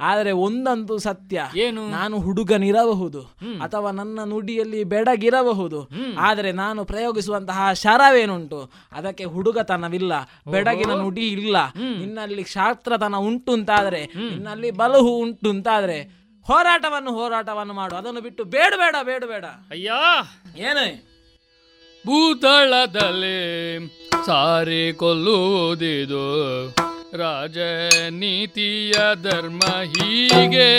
[0.00, 1.42] ಆದರೆ ಒಂದಂತೂ ಸತ್ಯ.
[1.56, 1.88] ಏನು?
[1.88, 3.20] ನಾನು ಹುಡುಗನಿರಬಹುದು
[3.60, 5.90] ಅಥವಾ ನನ್ನ ನುಡಿಯಲ್ಲಿ ಬೆಡಗಿರಬಹುದು.
[6.18, 8.70] ಆದರೆ ನಾನು ಪ್ರಯೋಗಿಸುವಂತಹ ಶರವೇನುಂಟು.
[8.92, 10.12] ಅದಕ್ಕೆ ಹುಡುಗತನವಿಲ್ಲ.
[10.50, 11.56] ಬೆಡಗಿನ ನುಡಿ ಇಲ್ಲ.
[11.98, 16.17] ನಿನ್ನಲ್ಲಿ ಶಾಸ್ತ್ರತನ ಉಂಟು ಅಂತಾದ್ರೆ ನಿನ್ನಲ್ಲಿ ಬಲಹು ಉಂಟು ಅಂತಾದ್ರೆ
[16.48, 17.96] ಹೋರಾಟವನ್ನು ಹೋರಾಟವನ್ನು ಮಾಡು.
[17.96, 19.44] ಅದನ್ನು ಬಿಟ್ಟು ಬೇಡ ಬೇಡ ಬೇಡ ಬೇಡ.
[19.44, 19.90] ಅಯ್ಯ!
[20.56, 21.08] ಏನು?
[22.06, 23.78] ಭೂತಳದಲ್ಲಿ
[24.26, 26.68] ಸಾರಿ ಕೊಲ್ಲುವುದಿದು.
[27.16, 30.70] ರಾಜನೀತಿಯ ಧರ್ಮ ಹೀಗೆ.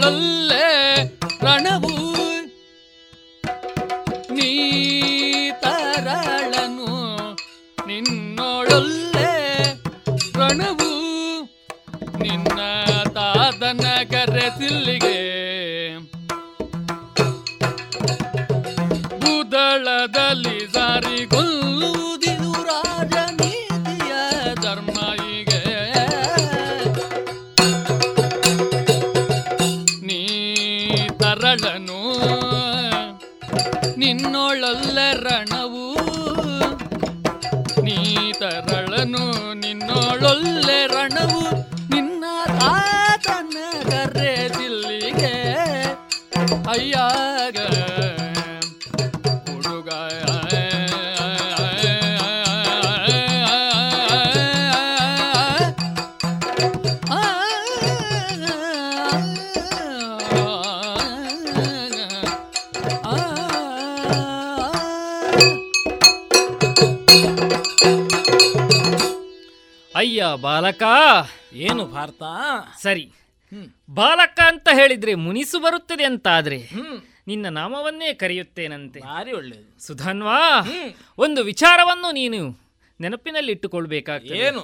[0.00, 0.47] 人。
[70.36, 70.82] ಬಾಲಕ.
[71.52, 72.22] ಏನು ಭಾರತ?
[72.82, 73.12] ಸರಿ.
[73.90, 76.68] ಬಾಲಕ ಅಂತ ಹೇಳಿದ್ರೆ ಮುನಿಸು ಬರುತ್ತದೆ ಅಂತಾದ್ರೆ
[77.26, 79.00] ನಿನ್ನ ನಾಮವನ್ನೇ ಕರೆಯುತ್ತೇನಂತೆ?
[79.00, 80.40] ಭಾರಿ ಒಳ್ಳೆಯದು ಸುಧನ್ವಾ
[81.18, 84.60] ಒಂದು ವಿಚಾರವನ್ನು ನೀನು ನೆನಪಿನಲ್ಲಿ ನೆನಪಿನಲ್ಲಿಟ್ಟುಕೊಳ್ಬೇಕಾಗ್ತದೆ ಏನು?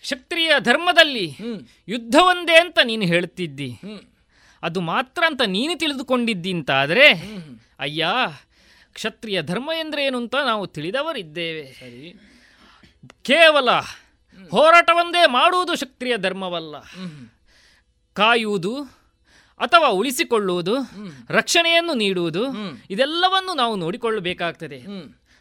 [0.00, 1.36] ಕ್ಷತ್ರಿಯ ಧರ್ಮದಲ್ಲಿ
[1.88, 3.78] ಯುದ್ಧವೊಂದೇ ಅಂತ ನೀನು ಹೇಳುತ್ತಿದ್ದಿ.
[4.62, 7.12] ಅದು ಮಾತ್ರ ಅಂತ ನೀನು ತಿಳಿದುಕೊಂಡಿದ್ದಿ ಅಂತಾದರೆ
[7.78, 8.06] ಅಯ್ಯ
[8.92, 11.72] ಕ್ಷತ್ರಿಯ ಧರ್ಮ ಎಂದ್ರೆ ಏನು ಅಂತ ನಾವು ತಿಳಿದವರಿದ್ದೇವೆ.
[11.72, 12.27] ಸರಿ.
[13.22, 13.70] ಕೇವಲ
[14.50, 16.78] ಹೋರಾಟವೊಂದೇ ಮಾಡುವುದು ಶಕ್ತಿಯ ಧರ್ಮವಲ್ಲ.
[18.12, 18.82] ಕಾಯುವುದು
[19.58, 20.76] ಅಥವಾ ಉಳಿಸಿಕೊಳ್ಳುವುದು
[21.30, 22.44] ರಕ್ಷಣೆಯನ್ನು ನೀಡುವುದು
[22.90, 24.82] ಇದೆಲ್ಲವನ್ನು ನಾವು ನೋಡಿಕೊಳ್ಳಬೇಕಾಗ್ತದೆ.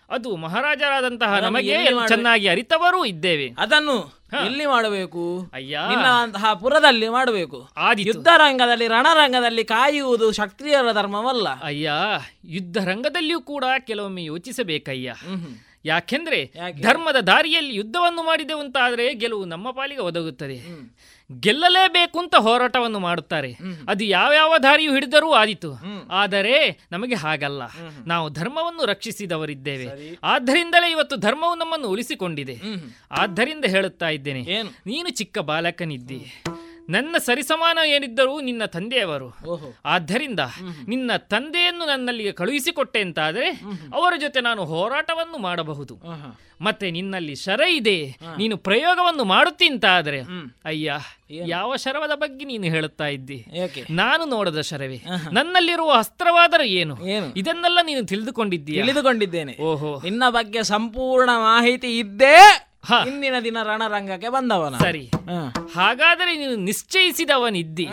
[0.09, 3.51] ಅದು ಮಹಾರಾಜರಾದಂತಹ ನಮಗೆ ಚೆನ್ನಾಗಿ ಅರಿತವರೂ ಇದ್ದೇವೆ.
[3.57, 4.17] ಅದನ್ನು.
[4.45, 5.51] ಎಲ್ಲಿ ಮಾಡಬೇಕು?
[5.53, 5.79] ಅಯ್ಯ.
[5.87, 7.69] ನಿನ್ನಂತಹ ಪುರದಲ್ಲಿ ಮಾಡಬೇಕು.
[7.77, 11.61] ಆದಿ ಯುದ್ಧ ರಂಗದಲ್ಲಿ ರಣರಂಗದಲ್ಲಿ ಕಾಯುವುದು ಕ್ಷತ್ರಿಯರ ಧರ್ಮವಲ್ಲ.
[11.61, 11.91] ಅಯ್ಯ
[12.45, 15.13] ಯುದ್ಧ ರಂಗದಲ್ಲಿಯೂ ಕೂಡ ಕೆಲವೊಮ್ಮೆ ಯೋಚಿಸಬೇಕಯ್ಯ.
[15.87, 20.55] ಯಾಕೆಂದ್ರೆ ಧರ್ಮದ ದಾರಿಯಲ್ಲಿ ಯುದ್ಧವನ್ನು ಮಾಡಿದೆವು ಅಂತಾದ್ರೆ ಗೆಲುವು ನಮ್ಮ ಪಾಲಿಗೆ ಒದಗುತ್ತದೆ.
[21.39, 23.51] ಗೆಲ್ಲಲೇಬೇಕು ಅಂತ ಹೋರಾಟವನ್ನು ಮಾಡುತ್ತಾರೆ.
[23.89, 25.73] ಅದು ಯಾವ್ಯಾವ ದಾರಿಯು ಹಿಡಿದರೂ ಆದಿತು.
[26.11, 27.61] ಆದರೆ ನಮಗೆ ಹಾಗಲ್ಲ.
[28.05, 29.85] ನಾವು ಧರ್ಮವನ್ನು ರಕ್ಷಿಸಿದವರಿದ್ದೇವೆ.
[30.23, 32.53] ಆದ್ದರಿಂದಲೇ ಇವತ್ತು ಧರ್ಮವು ನಮ್ಮನ್ನು ಉಳಿಸಿಕೊಂಡಿದೆ.
[33.11, 34.41] ಆದ್ದರಿಂದ ಹೇಳುತ್ತಾ ಇದ್ದೇನೆ.
[34.85, 36.43] ನೀನು ಚಿಕ್ಕ ಬಾಲಕನಿದ್ದಿ.
[36.89, 39.37] ನನ್ನ ಸರಿಸಮಾನ ಏನಿದ್ದರೂ ನಿನ್ನ ತಂದೆಯವರು.
[39.85, 40.39] ಆದ್ದರಿಂದ
[40.87, 43.49] ನಿನ್ನ ತಂದೆಯನ್ನು ನನ್ನಲ್ಲಿಗೆ ಕಳುಹಿಸಿಕೊಟ್ಟೆ ಅಂತಾದರೆ
[43.93, 45.99] ಅವರ ಜೊತೆ ನಾನು ಹೋರಾಟವನ್ನು ಮಾಡಬಹುದು.
[46.61, 48.17] ಮತ್ತೆ ನಿನ್ನಲ್ಲಿ ಶರ ಇದೆ.
[48.37, 50.21] ನೀನು ಪ್ರಯೋಗವನ್ನು ಮಾಡುತ್ತೀಂತಾದರೆ
[50.65, 50.93] ಅಯ್ಯ
[51.29, 53.45] ಯಾವ ಶರವದ ಬಗ್ಗೆ ನೀನು ಹೇಳುತ್ತಾ ಇದ್ದಿ?
[53.89, 57.07] ನಾನು ನೋಡದ ಶರವೇ ನನ್ನಲ್ಲಿರುವ ಅಸ್ತ್ರವಾದರೂ ಏನು?
[57.07, 57.33] ಏನು?
[57.33, 58.81] ಇದನ್ನೆಲ್ಲ ನೀನು ತಿಳಿದುಕೊಂಡಿದ್ದೀಯ?
[58.81, 59.57] ತಿಳಿದುಕೊಂಡಿದ್ದೇನೆ.
[59.61, 60.01] ಓಹೋ.
[60.03, 62.93] ನಿನ್ನ ಬಗ್ಗೆ ಸಂಪೂರ್ಣ ಮಾಹಿತಿ ಇದ್ದೇ ಹ.
[63.07, 64.77] ಇಂದಿನ ದಿನ ರಣರಂಗಕ್ಕೆ ಬಂದವನ.
[64.77, 65.11] ಸರಿ.
[65.73, 67.87] ಹಾಗಾದರೆ ನೀನು ನಿಶ್ಚಯಿಸಿದವನಿದ್ದಿ.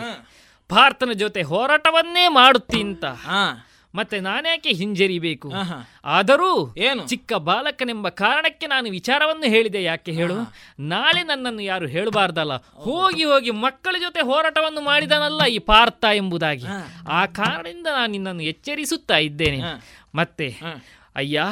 [0.71, 3.05] ಭಾರತನ ಜೊತೆ ಹೋರಾಟವನ್ನೇ ಮಾಡುತ್ತೀಂತ
[3.95, 5.53] ಮತ್ತೆ ನಾನ್ಯಾಕೆ ಹಿಂಜರಿಬೇಕು.
[6.05, 7.07] ಆದರೂ ಏನು?
[7.07, 9.83] ಚಿಕ್ಕ ಬಾಲಕನೆಂಬ ಕಾರಣಕ್ಕೆ ನಾನು ವಿಚಾರವನ್ನು ಹೇಳಿದೆ.
[9.83, 10.35] ಯಾಕೆ ಹೇಳು?
[10.79, 12.55] ನಾಳೆ ನನ್ನನ್ನು ಯಾರು ಹೇಳಬಾರ್ದಲ್ಲ?
[12.55, 16.65] ಹೋಗಿ ಹೋಗಿ ಮಕ್ಕಳ ಜೊತೆ ಹೋರಾಟವನ್ನು ಮಾಡಿದನಲ್ಲ ಈ ಪಾರ್ಥ ಎಂಬುದಾಗಿ.
[17.07, 19.61] ಆ ಕಾರಣದಿಂದ ನಾನು ನಿನ್ನನ್ನು ಎಚ್ಚರಿಸುತ್ತಾ ಇದ್ದೇನೆ.
[20.15, 20.49] ಮತ್ತೆ
[21.15, 21.43] ಅಯ್ಯ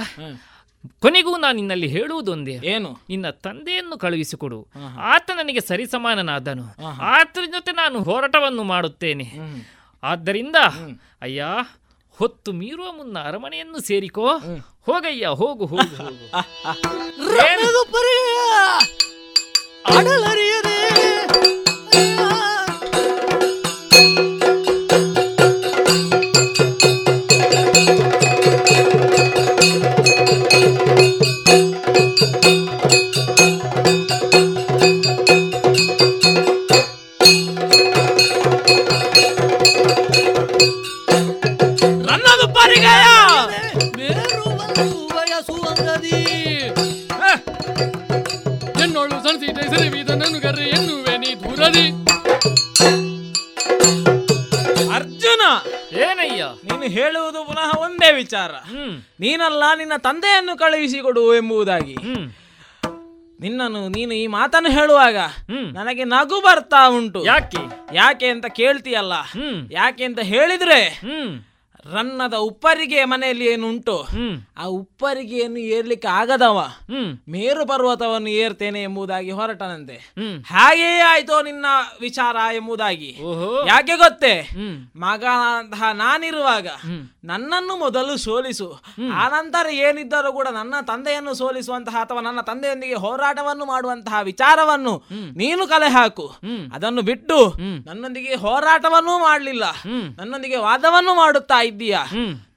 [1.01, 2.51] ಕೊನೆಗೂ ನಾನು ನಿನ್ನಲ್ಲಿ ಹೇಳುವುದೊಂದೇ.
[2.51, 2.97] ಏನು?
[3.09, 4.67] ನಿನ್ನ ತಂದೆಯನ್ನು ಕಳುಹಿಸಿಕೊಡು.
[4.99, 6.63] ಆತ ನನಗೆ ಸರಿಸಮಾನನಾದನು.
[7.01, 9.31] ಆತನ ಜೊತೆ ನಾನು ಹೋರಾಟವನ್ನು ಮಾಡುತ್ತೇನೆ.
[10.03, 10.55] ಆದ್ದರಿಂದ
[11.21, 11.45] ಅಯ್ಯ
[12.19, 14.27] ಹೊತ್ತು ಮೀರುವ ಮುನ್ನ ಅರಮನೆಯನ್ನು ಸೇರಿಕೋ.
[14.85, 15.95] ಹೋಗಯ್ಯ ಹೋಗು ಹೋಗು.
[19.93, 20.52] ಹೋಗು
[56.83, 58.51] ನೀನು ಹೇಳುವುದು ಪುನಃ ಒಂದೇ ವಿಚಾರ.
[59.19, 61.95] ನೀನಲ್ಲ ನಿನ್ನ ತಂದೆಯನ್ನು ಕಳುಹಿಸಿಕೊಡು ಎಂಬುದಾಗಿ.
[63.39, 65.17] ನಿನ್ನನ್ನು ನೀನು ಈ ಮಾತನ್ನು ಹೇಳುವಾಗ.
[65.73, 67.21] ನನಗೆ ನಗು ಬರ್ತಾ ಉಂಟು.
[67.25, 67.61] ಯಾಕೆ?
[67.93, 69.13] ಯಾಕೆ ಅಂತ ಕೇಳ್ತೀಯಲ್ಲ.
[69.71, 70.81] ಯಾಕೆ ಅಂತ ಹೇಳಿದ್ರೆ
[71.91, 73.95] ರನ್ನದ ಉಪ್ಪರಿಗೆ ಮನೆಯಲ್ಲಿ ಏನು ಉಂಟು
[74.57, 76.59] ಆ ಉಪ್ಪರಿಗೆಯನ್ನು ಏರ್ಲಿಕ್ಕೆ ಆಗದವ.
[77.29, 79.97] ಮೇರು ಪರ್ವತವನ್ನು ಏರ್ತೇನೆ ಎಂಬುದಾಗಿ ಹೊರಟನಂತೆ.
[80.49, 81.65] ಹಾಗೆಯೇ ಆಯ್ತು ನಿನ್ನ
[82.01, 83.11] ವಿಚಾರ ಎಂಬುದಾಗಿ.
[83.67, 84.49] ಯಾಕೆ ಗೊತ್ತೇ?
[84.95, 86.67] ಮಗನಂತಹ ನಾನಿರುವಾಗ
[87.23, 88.69] ನನ್ನನ್ನು ಮೊದಲು ಸೋಲಿಸು.
[89.15, 94.95] ಆನಂತರ ಏನಿದ್ದರೂ ಕೂಡ ನನ್ನ ತಂದೆಯನ್ನು ಸೋಲಿಸುವಂತಹ ಅಥವಾ ನನ್ನ ತಂದೆಯೊಂದಿಗೆ ಹೋರಾಟವನ್ನು ಮಾಡುವಂತಹ ವಿಚಾರವನ್ನು
[95.35, 96.27] ನೀನು ಕಲೆ ಹಾಕು.
[96.73, 97.53] ಅದನ್ನು ಬಿಟ್ಟು
[97.85, 99.63] ನನ್ನೊಂದಿಗೆ ಹೋರಾಟವನ್ನೂ ಮಾಡಲಿಲ್ಲ.
[100.17, 101.97] ನನ್ನೊಂದಿಗೆ ವಾದವನ್ನು ಮಾಡುತ್ತಾ ಇದ್ದೀಯ?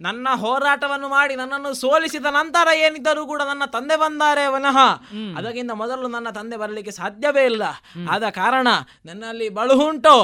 [0.06, 4.78] ನನ್ನ ಹೋರಾಟವನ್ನು ಮಾಡಿ ನನ್ನನ್ನು ಸೋಲಿಸಿದ ನಂತರ ಏನಿದ್ದರೂ ಕೂಡ ನನ್ನ ತಂದೆ ಬಂದಾರೆ ವನಃ.
[5.38, 7.64] ಅದಕ್ಕಿಂತ ಮೊದಲು ನನ್ನ ತಂದೆ ಬರಲಿಕ್ಕೆ ಸಾಧ್ಯವೇ ಇಲ್ಲ.
[8.14, 8.68] ಆದ ಕಾರಣ
[9.06, 10.14] ನನ್ನಲ್ಲಿ ಬಳು ಉಂಟು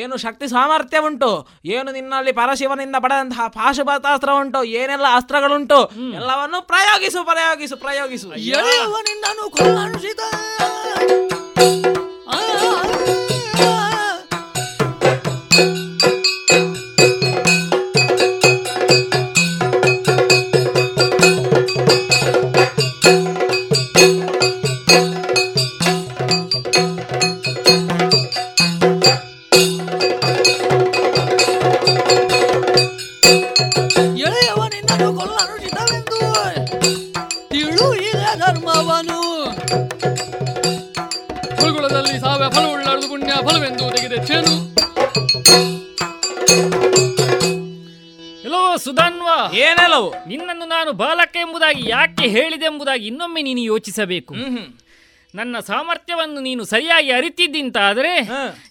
[0.00, 1.30] ಏನು ಶಕ್ತಿ ಸಾಮರ್ಥ್ಯ ಉಂಟು
[1.76, 5.80] ಏನು ನಿನ್ನಲ್ಲಿ ಪರಶಿವನಿಂದ ಪಡೆದಂತಹ ಪಾಶುಪಾತಾಸ್ತ್ರ ಉಂಟು ಏನೆಲ್ಲ ಅಸ್ತ್ರಗಳುಂಟು
[6.18, 8.28] ಎಲ್ಲವನ್ನು ಪ್ರಯೋಗಿಸು ಪ್ರಯೋಗಿಸು ಪ್ರಯೋಗಿಸು.
[52.88, 54.34] ಎಂಬುದಾಗಿ ಇನ್ನೊಮ್ಮೆ ನೀನು ಯೋಚಿಸಬೇಕು.
[55.34, 58.12] ನನ್ನ ಸಾಮರ್ಥ್ಯವನ್ನು ನೀನು ಸರಿಯಾಗಿ ಅರಿತಿದ್ದಿಂತಾದರೆ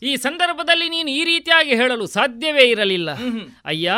[0.03, 3.09] ಈ ಸಂದರ್ಭದಲ್ಲಿ ನೀನು ಈ ರೀತಿಯಾಗಿ ಹೇಳಲು ಸಾಧ್ಯವೇ ಇರಲಿಲ್ಲ.
[3.65, 3.93] ಅಯ್ಯ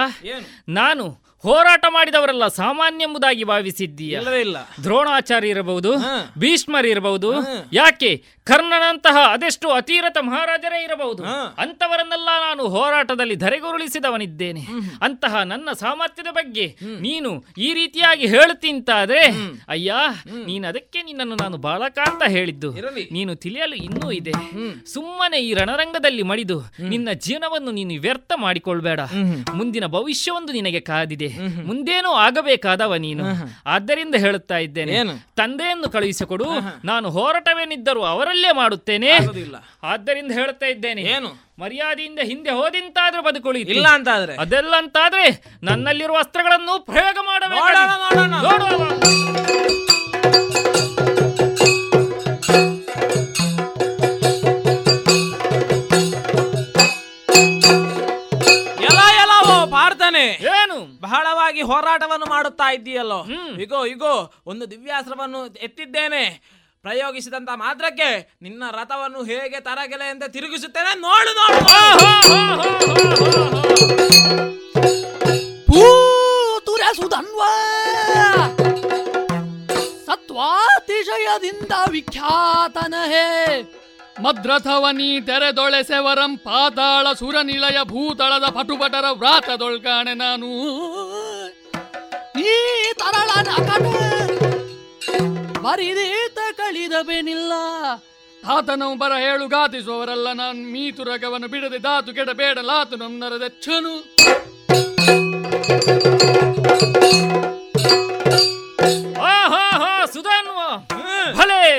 [0.69, 1.05] ನಾನು
[1.43, 4.19] ಹೋರಾಟ ಮಾಡಿದವರೆಲ್ಲ ಸಾಮಾನ್ಯ ಎಂಬುದಾಗಿ ಭಾವಿಸಿದ್ದೀಯ.
[4.41, 4.57] ಇಲ್ಲ.
[4.83, 5.91] ದ್ರೋಣಾಚಾರ್ಯ ಇರಬಹುದು
[6.39, 7.29] ಭೀಷ್ಮರ್ ಇರಬಹುದು
[7.73, 8.11] ಯಾಕೆ?
[8.43, 11.23] ಕರ್ಣನಂತಹ ಅದೆಷ್ಟು ಅತಿರತ ಮಹಾರಾಜರೇ ಇರಬಹುದು.
[11.61, 14.63] ಅಂತವರನ್ನೆಲ್ಲ ನಾನು ಹೋರಾಟದಲ್ಲಿ ಧರೆಗುರುಳಿಸಿದವನಿದ್ದೇನೆ.
[15.01, 16.65] ಅಂತಹ ನನ್ನ ಸಾಮರ್ಥ್ಯದ ಬಗ್ಗೆ
[16.99, 19.21] ನೀನು ಈ ರೀತಿಯಾಗಿ ಹೇಳುತ್ತಿಂತಾದ್ರೆ
[19.67, 19.93] ಅಯ್ಯ
[20.45, 22.71] ನೀನು ಅದಕ್ಕೆ ನಿನ್ನನ್ನು ನಾನು ಬಾಲಕ ಅಂತ ಹೇಳಿದ್ದು.
[23.11, 24.33] ನೀನು ತಿಳಿಯಲು ಇನ್ನೂ ಇದೆ.
[24.93, 26.59] ಸುಮ್ಮನೆ ಈ ರಣರಂಗದಲ್ಲಿ ಮಡಿದು
[26.89, 28.99] ನಿನ್ನ ಜೀವನವನ್ನು ನೀನು ವ್ಯರ್ಥ ಮಾಡಿಕೊಳ್ಬೇಡ.
[29.53, 31.28] ಮುಂದಿನ ಭವಿಷ್ಯವೊಂದು ನಿನಗೆ ಕಾದಿದೆ.
[31.37, 33.23] ಮುಂದೇನೂ ಆಗಬೇಕಾದವ ನೀನು.
[33.65, 34.97] ಆದ್ದರಿಂದ ಹೇಳುತ್ತಾ ಇದ್ದೇನೆ
[35.35, 36.45] ತಂದೆಯನ್ನು ಕಳುಹಿಸಿಕೊಡು
[36.83, 39.11] ನಾನು ಹೋರಾಟವೇನಿದ್ದರೂ ಅವರಲ್ಲೇ ಮಾಡುತ್ತೇನೆ.
[39.83, 41.49] ಆದ್ದರಿಂದ ಹೇಳುತ್ತಾ ಇದ್ದೇನೆ ಏನು?
[41.59, 43.61] ಮರ್ಯಾದೆಯಿಂದ ಹಿಂದೆ ಹೋದಿಂತಾದ್ರೂ ಬದುಕೊಳ್ಳಿ.
[43.61, 44.35] ಇಲ್ಲ ಅಂತಾದ್ರೆ?
[44.35, 47.59] ಅದೆಲ್ಲ ಅಂತಾದ್ರೆ ನನ್ನಲ್ಲಿರುವ ಅಸ್ತ್ರಗಳನ್ನು ಪ್ರಯೋಗ ಮಾಡಬೇಕು
[61.49, 63.19] ಬಹಳವಾಗಿ ಹೋರಾಟವನ್ನು ಮಾಡುತ್ತಾ ಇದ್ದೀಯಲ್ಲೋ?
[63.63, 66.23] ಇಗೋ ಇಗೋ ಒಂದು ದಿವ್ಯಾಸ್ತ್ರವನ್ನು ಎತ್ತಿದ್ದೇನೆ.
[66.85, 68.09] ಪ್ರಯೋಗಿಸಿದಂತ ಮಾತ್ರಕ್ಕೆ
[68.41, 70.91] ನಿನ್ನ ರಥವನ್ನು ಹೇಗೆ ತರಗೆಲೆ ಎಂದು ತಿರುಗಿಸುತ್ತೇನೆ?
[71.05, 71.57] ನೋಡು ನೋಡು
[76.59, 77.33] ಸತ್ವಾತಿಶಯದಿಂದ ವಿಖ್ಯಾತನ
[80.05, 83.27] ಸತ್ವಾತಿಶಯದಿಂದ ವಿಖ್ಯಾತನಹೇ?
[84.21, 90.49] ಮದ್ರಥವನಿ ತೆರೆದೊಳೆಸೆವರಂ ಪಾತಾಳ ಸುರನಿಲಯ ಭೂತಳದ ಪಟುಪಟರ ವ್ರಾತದೊಳ್ಕಾಣೆ ನಾನು.
[92.39, 92.55] ಈ
[92.93, 93.29] ತರಳ
[95.61, 97.53] ಬರಿದೇತ ಕಳಿದಬೇನಿಲ್ಲ
[98.43, 100.59] ತಾತನವು ಬರ ಹೇಳು ಗಾತಿಸುವವರಲ್ಲ ನಾನು.
[100.71, 103.93] ಮೀತುರಗವನ್ನು ಬಿಡದೆ ದಾತು ಕೆಡಬೇಡ ಲಾತು ನಮ್ಮನರದೆಚ್ಚನು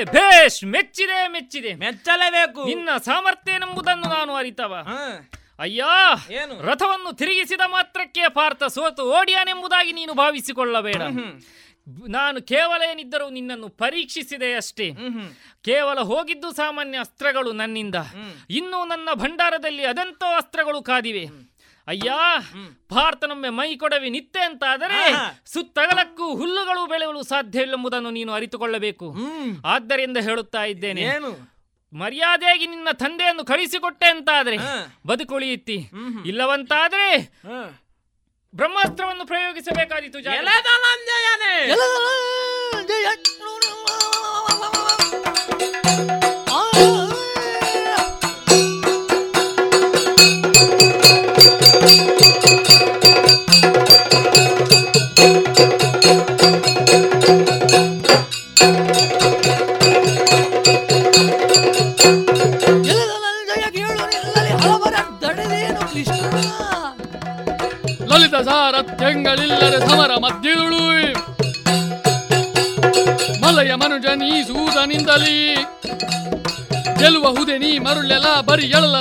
[0.03, 1.75] ಭೇಷ್ ಮೆಚ್ಚಿದೆ ಮೆಚ್ಚಿದೆ.
[1.75, 2.65] ಮೆಚ್ಚಲೇಬೇಕು.
[2.65, 4.87] ನಿನ್ನ ಸಾಮರ್ಥ್ಯ ಎಂಬುದನ್ನು ನಾನು ಅರಿತವ.
[5.59, 5.83] ಅಯ್ಯ
[6.33, 6.65] ಏನು?
[6.65, 11.01] ರಥವನ್ನು ತಿರುಗಿಸಿದ ಮಾತ್ರಕ್ಕೆ ಪಾರ್ಥ ಸೋತು ಓಡಿಯಾನೆಂಬುದಾಗಿ ನೀನು ಭಾವಿಸಿಕೊಳ್ಳಬೇಡ.
[12.07, 14.91] ನಾನು ಕೇವಲ ಏನಿದ್ದರೂ ನಿನ್ನನ್ನು ಪರೀಕ್ಷಿಸಿದೆ ಅಷ್ಟೇ.
[15.63, 17.95] ಕೇವಲ ಹೋಗಿದ್ದು ಸಾಮಾನ್ಯ ಅಸ್ತ್ರಗಳು ನನ್ನಿಂದ.
[18.49, 21.50] ಇನ್ನು ನನ್ನ ಭಂಡಾರದಲ್ಲಿ ಅದೆಂತೋ ಅಸ್ತ್ರಗಳು ಕಾದಿವೆ.
[21.87, 22.11] ಅಯ್ಯ
[22.91, 24.99] ಭಾರತನೊಮ್ಮೆ ಮೈ ಕೊಡವಿ ನಿತ್ಯ ಅಂತಾದರೆ
[25.45, 29.07] ಸುತ್ತಗಲಕ್ಕೂ ಹುಲ್ಲುಗಳು ಬೆಳೆಯಲು ಸಾಧ್ಯವಿಲ್ಲೆಂಬುದನ್ನು ನೀನು ಅರಿತುಕೊಳ್ಳಬೇಕು.
[29.65, 31.03] ಆದ್ದರಿಂದ ಹೇಳುತ್ತಾ ಇದ್ದೇನೆ.
[31.93, 34.57] ಮರ್ಯಾದೆಯಾಗಿ ನಿನ್ನ ತಂದೆಯನ್ನು ಕಳಿಸಿಕೊಟ್ಟೆ ಅಂತಾದ್ರೆ
[35.07, 35.77] ಬದುಕುಳಿಯುತ್ತಿ
[36.25, 37.07] ಇಲ್ಲವಂತಾದ್ರೆ
[38.55, 40.37] ಬ್ರಹ್ಮಾಸ್ತ್ರವನ್ನು ಪ್ರಯೋಗಿಸಬೇಕಾದೀತು ಜಾಗ.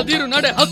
[0.00, 0.69] ಬರಿ ಎಳಲದಿರು ನಡೆ ಹತ್ತಿನ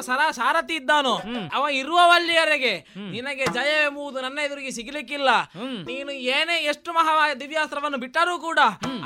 [0.00, 1.14] ಸರ ಸಾರಥಿ ಇದ್ದಾನೋ?
[1.54, 5.30] ಅವ ಇರುವವಲ್ಲಿಯವರೆಗೆ ನಿನಗೆ ಜಯ ಎಂಬುದು ನನ್ನ ಎದುರಿಗೆ ಸಿಗಲಿಕ್ಕಿಲ್ಲ.
[5.88, 8.58] ನೀನು ಏನೇ ಎಷ್ಟು ಮಹಾ ದಿವ್ಯಾಸ್ತ್ರವನ್ನು ಬಿಟ್ಟರೂ ಕೂಡ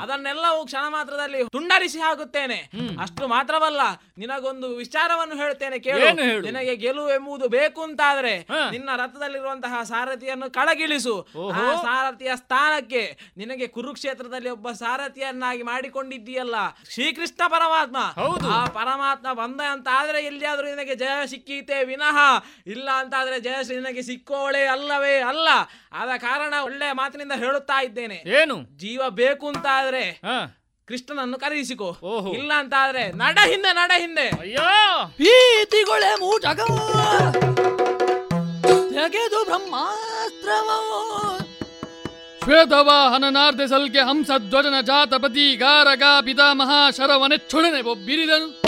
[0.03, 2.69] ಅದನ್ನೆಲ್ಲವೂ ಕ್ಷಣ ಮಾತ್ರದಲ್ಲಿ ತುಂಡರಿಸಿ ಹಾಕುತ್ತೇನೆ.
[3.01, 3.81] ಅಷ್ಟು ಮಾತ್ರವಲ್ಲ
[4.17, 6.05] ನಿನಗೊಂದು ವಿಚಾರವನ್ನು ಹೇಳುತ್ತೇನೆ ಕೇಳು.
[6.41, 8.33] ನಿನಗೆ ಗೆಲುವು ಎಂಬುದು ಬೇಕು ಅಂತಾದ್ರೆ
[8.71, 11.15] ನಿನ್ನ ರಥದಲ್ಲಿರುವಂತಹ ಸಾರಥಿಯನ್ನು ಕಳಗಿಳಿಸು
[11.53, 13.03] ಆ ಸಾರಥಿಯ ಸ್ಥಾನಕ್ಕೆ
[13.37, 16.55] ನಿನಗೆ ಕುರುಕ್ಷೇತ್ರದಲ್ಲಿ ಒಬ್ಬ ಸಾರಥಿಯನ್ನಾಗಿ ಮಾಡಿಕೊಂಡಿದ್ದೀಯಲ್ಲ
[16.93, 17.97] ಶ್ರೀಕೃಷ್ಣ ಪರಮಾತ್ಮ.
[18.55, 22.17] ಆ ಪರಮಾತ್ಮ ಬಂದ ಅಂತ ಆದ್ರೆ ಎಲ್ಲಿಯಾದ್ರೂ ನಿನಗೆ ಜಯ ಸಿಕ್ಕೀತೆ ವಿನಃ.
[22.67, 25.47] ಇಲ್ಲ ಅಂತ ಆದ್ರೆ ಜಯಶ್ರೀ ನಿನಗೆ ಸಿಕ್ಕೋಳೆ ಅಲ್ಲವೇ ಅಲ್ಲ.
[25.93, 28.23] ಆದ ಕಾರಣ ಒಳ್ಳೆ ಮಾತಿನಿಂದ ಹೇಳುತ್ತಾ ಇದ್ದೇನೆ.
[28.41, 28.77] ಏನು?
[28.77, 30.21] ಜೀವ ಬೇಕು ಅಂತ ಆದ್ರೆ
[30.85, 31.97] ಕೃಷ್ಣನನ್ನು ಕರೆಯಿಸಿಕೋ.
[32.33, 34.29] ಇಲ್ಲ ಅಂತ ಆದ್ರೆ ನಡ ಹಿಂದೆ ನಡ ಹಿಂದೆ.
[34.29, 35.05] ಅಯ್ಯೋ!
[35.05, 36.59] ಭೀತಿಗೊಳೆ ಮೂಟಗ
[38.89, 41.39] ತೆಗೆದು ಬ್ರಹ್ಮಾಸ್ತ್ರವೋ.
[42.43, 48.61] ಶ್ವೇತವಾಹನನಾರ್ದೆ ಸಲ್ಕೆ ಹಂಸಧ್ವಜನ ಜಾತಪತಿ ಗಾರಗ ಪಿತಾಮಹ ಶರವನೆಚ್ಚೊಡನೆ ಒಬ್ಬಿರಿದನು.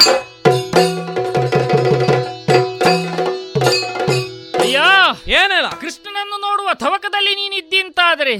[5.37, 5.69] ಏನಿಲ್ಲ.
[5.81, 8.33] ಕೃಷ್ಣನನ್ನು ನೋಡುವ ತವಕದಲ್ಲಿ ನೀನಿದ್ದಿಂತಾದರೆ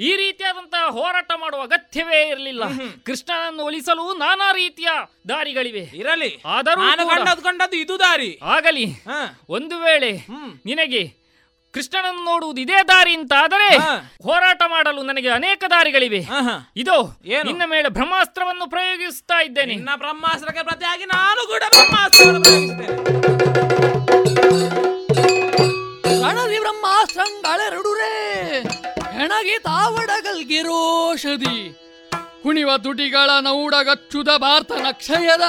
[0.00, 2.64] ಈ ರೀತಿಯಾದಂತಹ ಹೋರಾಟ ಮಾಡುವ ಅಗತ್ಯವೇ ಇರಲಿಲ್ಲ.
[3.06, 4.90] ಕೃಷ್ಣನನ್ನು ಒಲಿಸಲು ನಾನಾ ರೀತಿಯ
[5.28, 5.84] ದಾರಿಗಳಿವೆ.
[5.94, 6.30] ಇರಲಿ.
[6.56, 6.80] ಆದರೂ
[7.42, 8.30] ಕಂಡದ್ದು ಇದು ದಾರಿ.
[8.56, 8.86] ಆಗಲಿ.
[9.48, 10.12] ಒಂದು ವೇಳೆ
[10.66, 11.02] ನಿನಗೆ
[11.74, 13.66] ಕೃಷ್ಣನನ್ನು ನೋಡುವುದು ಇದೇ ದಾರಿ ಅಂತ ಆದರೆ
[14.22, 16.20] ಹೋರಾಟ ಮಾಡಲು ನನಗೆ ಅನೇಕ ದಾರಿಗಳಿವೆ.
[16.76, 16.96] ಇದು
[17.44, 19.74] ನಿನ್ನ ಮೇಲೆ ಬ್ರಹ್ಮಾಸ್ತ್ರವನ್ನು ಪ್ರಯೋಗಿಸ್ತಾ ಇದ್ದೇನೆ.
[19.74, 22.96] ನಿನ್ನ ಬ್ರಹ್ಮಾಸ್ತ್ರಕ್ಕೆ ಪ್ರತಿಯಾಗಿ ನಾನು ಕೂಡ ಬ್ರಹ್ಮಾಸ್ತ್ರವನ್ನು ಪ್ರಯೋಗಿಸ್ತೇನೆ
[26.48, 28.12] ಗಣದಿ ಬ್ರಹ್ಮಾಸ್ತ್ರಂಗಳೆರಡುರೇ
[29.12, 31.56] ಹೆಣಗಿ ತಾವಡಗಲ್ಗಿರೋಷಧಿ
[32.42, 35.44] ಕುಣಿವ ತುಟಿಗಳ ನೌಡಗಚ್ಚುದ ಭಾರತ ನಕ್ಷಯದ.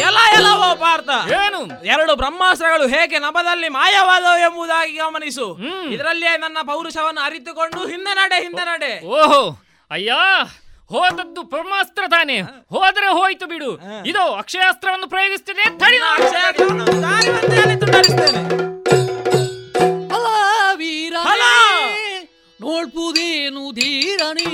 [0.00, 1.10] ಎಲ್ಲ ಎಲ್ಲವೋ ಪಾರ್ಥ.
[1.32, 1.60] ಏನು?
[1.86, 5.46] ಎರಡು ಬ್ರಹ್ಮಾಸ್ತ್ರಗಳು ಹೇಗೆ ನಭದಲ್ಲಿ ಮಾಯವಾದವು ಎಂಬುದಾಗಿ ಗಮನಿಸು.
[5.90, 8.92] ಇದರಲ್ಲಿಯೇ ನನ್ನ ಪೌರುಷವನ್ನು ಅರಿತುಕೊಂಡು ಹಿಂದೆ ನಡೆ ಹಿಂದೆ ನಡೆ.
[9.06, 9.42] ಓಹೋ
[9.90, 10.12] ಅಯ್ಯ
[10.92, 12.36] ಹೋದದ್ದು ಬ್ರಹ್ಮಾಸ್ತ್ರ ತಾನೆ.
[12.74, 13.70] ಹೋದ್ರೆ ಹೋಯ್ತು ಬಿಡು.
[14.06, 15.98] ಇದು ಅಕ್ಷಯಾಸ್ತ್ರವನ್ನು ಪ್ರಯೋಗಿಸ್ತಿದೆ ತಡಿ
[23.72, 24.50] ಧೀರಣಿ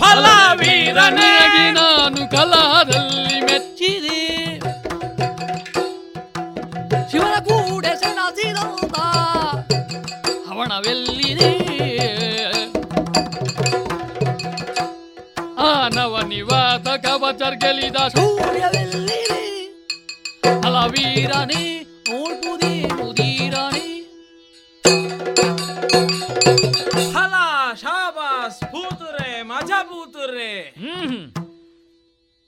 [0.00, 0.26] ಫಲ
[0.60, 4.41] ವೀರನಾಗಿ ನಾನು ಕಲಾದಲ್ಲಿ ಮೆಚ್ಚಿದೆ.
[16.32, 19.20] ಆನವ ನಿವಾತ ಕವಚರ್ಗಲಿದ ಸೂರ್ಯವೆಲ್ಲಿದೆ
[20.66, 21.64] ಅಲ ವೀರನೇ
[22.08, 23.88] ನೋಡ್ಪುದೇನು ಧೀರನಿ
[27.14, 27.34] ಫಲ
[27.82, 30.52] ಶಾಬಾಸ್ ಪೂತುರೆ ಮಜಾ ಪೂತುರೆ.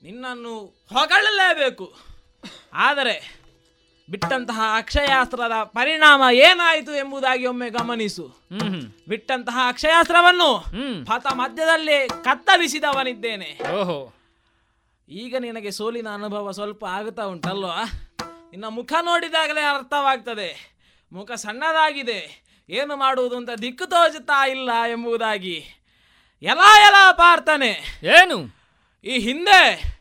[0.03, 0.57] ನಿನ್ನನ್ನು
[0.95, 1.87] ಹೊಗಳಲೇಬೇಕು.
[2.89, 3.44] ಆದರೆ
[4.11, 8.41] ಬಿಟ್ಟಂತಹ ಅಕ್ಷಯಾಸ್ತ್ರದ ಪರಿಣಾಮ ಏನಾಯಿತು ಎಂಬುದಾಗಿ ಒಮ್ಮೆ ಗಮನಿಸು.
[9.09, 10.65] ಬಿಟ್ಟಂತಹ ಅಕ್ಷಯಾಸ್ತ್ರವನ್ನು
[11.07, 13.59] ಪಥ ಮಧ್ಯದಲ್ಲಿ ಕತ್ತರಿಸಿದವನಿದ್ದೇನೆ.
[13.73, 14.15] ಓಹೋ.
[15.09, 17.85] ಈಗ ನಿನಗೆ ಸೋಲಿನ ಅನುಭವ ಸ್ವಲ್ಪ ಆಗುತ್ತಾ ಉಂಟಲ್ವಾ?
[18.51, 20.77] ನಿನ್ನ ಮುಖ ನೋಡಿದಾಗಲೇ ಅರ್ಥವಾಗ್ತದೆ.
[21.13, 22.45] ಮುಖ ಸಣ್ಣದಾಗಿದೆ.
[22.71, 25.65] ಏನು ಮಾಡುವುದು ಅಂತ ದಿಕ್ಕು ತೋಚುತ್ತಾ ಇಲ್ಲ ಎಂಬುದಾಗಿ.
[26.43, 28.01] ಎಲ್ಲ ಎಲ್ಲ ಪಾರ್ಥನೆ.
[28.03, 28.57] ಏನು?
[29.05, 29.95] ಈ ಹಿಂದೆ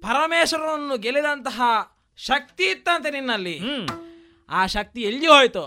[0.00, 1.62] ಪರಮೇಶ್ವರನನ್ನು ಗೆಲ್ಲಿದಂತಹ
[2.16, 3.60] ಶಕ್ತಿ ಇತ್ತಂತೆ ನಿನ್ನಲ್ಲಿ.
[4.50, 5.64] ಆ ಶಕ್ತಿ ಎಲ್ಲಿ ಹೋಯ್ತು.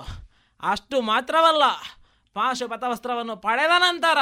[0.63, 1.63] ಅಷ್ಟು ಮಾತ್ರವಲ್ಲ
[2.33, 4.17] ಪಾಶುಪಥವಸ್ತ್ರವನ್ನು ಪಡೆದ ನಂತರ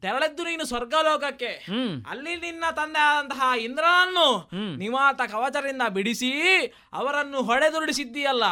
[0.00, 1.52] ತೆರಳಿದ್ದು ನೀನು ಸ್ವರ್ಗಲೋಕಕ್ಕೆ.
[2.10, 6.30] ಅಲ್ಲಿ ನಿನ್ನ ತಂದೆ ಆದಂತಹ ಇಂದ್ರನನ್ನು ನಿವಾತ ಕವಚರಿಂದ ಬಿಡಿಸಿ
[6.92, 8.44] ಅವರನ್ನು ಹೊಡೆದುರುಡಿಸಿದ್ದೀಯಲ್ಲ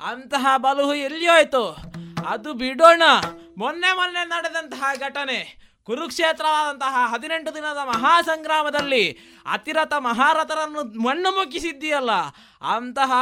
[0.00, 1.64] ಅಂತಹ ಬಲುಹು ಎಲ್ಲಿ ಹೋಯ್ತು.
[2.26, 3.02] ಅದು ಬಿಡೋಣ.
[3.56, 5.69] ಮೊನ್ನೆ ಮೊನ್ನೆ ನಡೆದಂತಹ ಘಟನೆ.
[5.86, 9.04] ಕುರುಕ್ಷೇತ್ರವಾದಂತಹ ಹದಿನೆಂಟು ದಿನದ ಮಹಾಸಂಗ್ರಾಮದಲ್ಲಿ
[9.46, 12.12] ಅತಿರಥ ಮಹಾರಥರನ್ನು ಮಣ್ಣು ಮುಗಿಸಿದ್ದೀಯಲ್ಲ,
[12.74, 13.12] ಅಂತಹ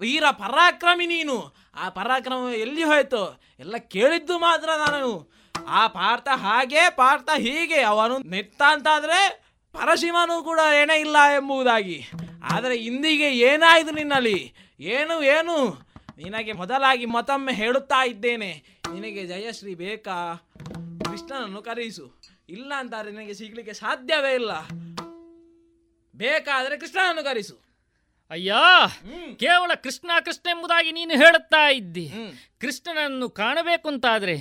[0.00, 1.36] ವೀರ ಪರಾಕ್ರಮಿ ನೀನು.
[1.76, 3.22] ಆ ಪರಾಕ್ರಮ ಎಲ್ಲಿ ಹೋಯಿತು?
[3.60, 5.10] ಎಲ್ಲ ಕೇಳಿದ್ದು ಮಾತ್ರ ನಾನು.
[5.68, 9.20] ಆ ಪಾರ್ಥ ಹಾಗೆ, ಪಾರ್ಥ ಹೀಗೆ, ಅವನು ನೆತ್ತ ಅಂತಾದರೆ
[9.74, 11.98] ಪರಶಿವನು ಕೂಡ ಏನೇ ಇಲ್ಲ ಎಂಬುದಾಗಿ.
[12.54, 14.38] ಆದರೆ ಇಂದಿಗೆ ಏನಾಯಿತು ನಿನ್ನಲ್ಲಿ?
[14.80, 15.56] ಏನು ಏನು?
[16.18, 18.50] ನಿನಗೆ ಮೊದಲಾಗಿ ಮತ್ತೊಮ್ಮೆ ಹೇಳುತ್ತಾ ಇದ್ದೇನೆ.
[18.92, 20.16] ನಿನಗೆ ಜಯಶ್ರೀ ಬೇಕಾ?
[21.16, 24.68] ಕೃಷ್ಣನನ್ನು ಕರೆಯಿಸು ಇಲ್ಲ ಅಂತಾರೆ ನಿನಗೆ ಸಿಗ್ಲಿಕ್ಕೆ ಸಾಧ್ಯವೇ ಇಲ್ಲ.
[26.14, 27.65] ಬೇಕಾದರೆ ಕೃಷ್ಣನನ್ನು ಕರೆಸು.
[28.30, 28.54] ಅಯ್ಯ
[29.36, 32.06] ಕೇವಲ ಕೃಷ್ಣ ಕೃಷ್ಣ ಎಂಬುದಾಗಿ ನೀನು ಹೇಳುತ್ತಾ ಇದ್ದಿ.
[32.60, 34.34] ಕೃಷ್ಣನನ್ನು ಕಾಣಬೇಕು ಅಂತಾದ್ರೆ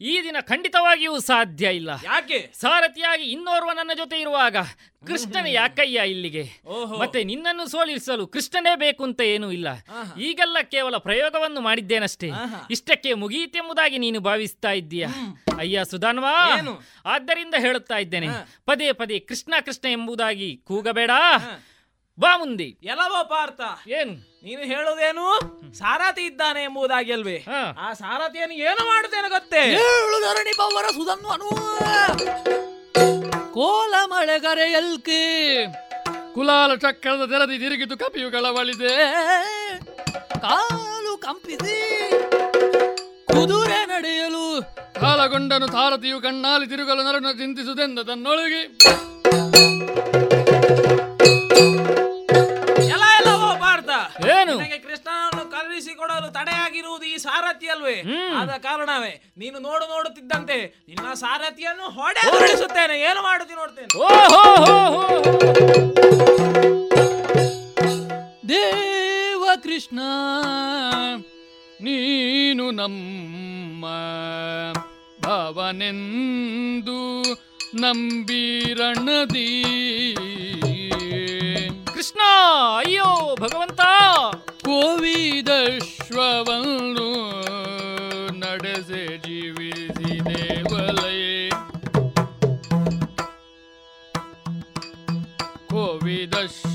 [0.00, 1.90] ಈ ದಿನ ಖಂಡಿತವಾಗಿಯೂ ಸಾಧ್ಯ ಇಲ್ಲ.
[2.04, 2.50] ಯಾಕೆ?
[2.54, 4.56] ಸಾರಥಿಯಾಗಿ ಇನ್ನೋರ್ವ ನನ್ನ ಜೊತೆ ಇರುವಾಗ
[5.06, 6.44] ಕೃಷ್ಣನ ಯಾಕಯ್ಯ ಇಲ್ಲಿಗೆ?
[6.98, 9.68] ಮತ್ತೆ ನಿನ್ನನ್ನು ಸೋಲಿಸಲು ಕೃಷ್ಣನೇ ಬೇಕು ಅಂತ ಏನೂ ಇಲ್ಲ.
[10.20, 12.30] ಈಗೆಲ್ಲ ಕೇವಲ ಪ್ರಯೋಗವನ್ನು ಮಾಡಿದ್ದೇನಷ್ಟೇ?
[12.70, 15.06] ಇಷ್ಟಕ್ಕೆ ಮುಗಿಯಿತೆಂಬುದಾಗಿ ನೀನು ಭಾವಿಸ್ತಾ ಇದ್ದೀಯ?
[15.58, 16.36] ಅಯ್ಯ ಸುಧಾನ್ವಾ.
[17.06, 18.26] ಆದ್ದರಿಂದ ಹೇಳುತ್ತಾ ಇದ್ದೇನೆ.
[18.66, 21.10] ಪದೇ ಪದೇ ಕೃಷ್ಣ ಕೃಷ್ಣ ಎಂಬುದಾಗಿ ಕೂಗಬೇಡ.
[22.18, 22.66] ಬಾ ಮುಂದೆ.
[22.84, 23.60] ಎಲ್ಲವೋ ಪಾರ್ಥ.
[23.88, 24.12] ಏನು?
[24.44, 25.26] ನೀನು ಹೇಳುವುದೇನು
[25.74, 27.44] ಸಾರಥಿ ಇದ್ದಾನೆ ಎಂಬುದಾಗಿ ಅಲ್ವೇ?
[27.78, 29.62] ಆ ಸಾರಥಿಯನ್ನು ಏನು ಮಾಡುತ್ತೇನೆ ಗೊತ್ತೇ?
[29.84, 31.50] ಏಳು ಧರಣಿ ಪವರ ಸುಧನ್ವನು
[33.52, 35.20] ಕೋಲ ಮಳೆಗರೆಯಲ್ಕೆ
[36.34, 38.94] ಕುಲಾಲ ಚಕ್ರದ ತೆರದಿ ತಿರುಗಿತು ಕಪಿಯುಗಳ ಬಳಿದೆ
[40.40, 41.78] ಕಾಲು ಕಂಪಿಸಿ.
[43.26, 44.46] ಕುದುರೆ ನಡೆಯಲು.
[45.00, 47.98] ಕಾಲಗೊಂಡನು ಸಾರಥಿಯು ಕಣ್ಣಾಲಿ ತಿರುಗಲು ನರನ ಚಿಂತಿಸುದೆಂದ
[56.74, 57.96] ತಡೆಯಾಗಿರುವುದು ಈ ಸಾರಥಿ ಅಲ್ವೇ?
[58.38, 60.56] ಆದ ಕಾರಣವೇ ನೀನು ನೋಡು ನೋಡುತ್ತಿದ್ದಂತೆ
[60.88, 63.88] ನಿನ್ನ ಸಾರಥಿಯನ್ನು ಹೊಡೆ ಹೊರಡಿಸುತ್ತೇನೆ ಏನು ಮಾಡುತ್ತಿ ನೋಡ್ತೇನೆ?
[64.00, 65.02] ಓಹೋ ಹೋ ಹೋ
[68.52, 69.98] ದೇವ ಕೃಷ್ಣ
[71.80, 73.84] ನೀನು ನಮ್ಮ
[75.24, 77.00] ಭವನೆಂದು
[77.82, 79.50] ನಂಬಿರಣದಿ
[81.94, 82.20] ಕೃಷ್ಣ
[82.78, 83.80] ಅಯ್ಯೋ ಭಗವಂತ!
[85.74, 86.28] ಕೋವಿದಶ್ವವನ್ನು
[88.42, 90.18] ನಡೆಸೆ ಜೀವಿಸಿದೇವಲಯೇ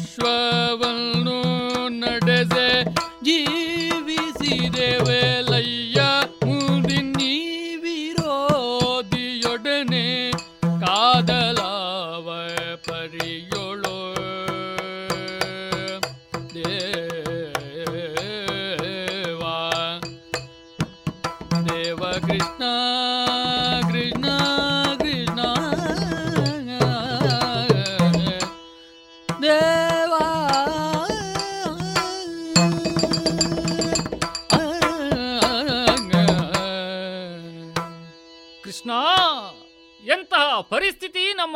[0.10, 1.38] ಕೋವಿದಶ್ವವನ್ನು
[1.98, 2.68] ನಡೆಸೆ
[3.28, 3.67] ಜೀವಿಸಿದೇವಲಯ್ಯ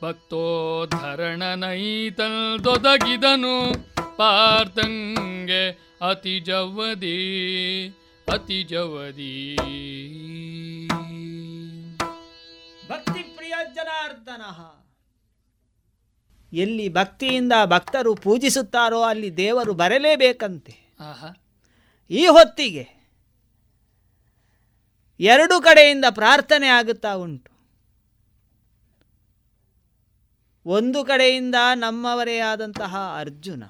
[0.01, 3.73] ಭಕ್ತೋದ್ಧರಣನೈತಲ್ ದೊದಗಿದನು
[4.18, 5.70] ಪಾರ್ಥಂಗೆ
[6.09, 7.20] ಅತಿ ಜವದಿ
[8.34, 9.55] ಅತಿ ಜವದಿ.
[12.88, 14.41] ಭಕ್ತಿ ಪ್ರಿಯ ಜನಾರ್ದನ.
[16.53, 20.76] ಎಲ್ಲಿ ಭಕ್ತಿಯಿಂದ ಭಕ್ತರು ಪೂಜಿಸುತ್ತಾರೋ ಅಲ್ಲಿ ದೇವರು ಬರಲೇಬೇಕಂತೆ.
[22.09, 22.88] ಈ ಹೊತ್ತಿಗೆ
[25.20, 27.51] ಎರಡು ಕಡೆಯಿಂದ ಪ್ರಾರ್ಥನೆ ಆಗುತ್ತಾ ಉಂಟು.
[30.65, 33.63] ಒಂದು ಕಡೆಯಿಂದ ನಮ್ಮವರೇ ಆದಂತಹ ಅರ್ಜುನ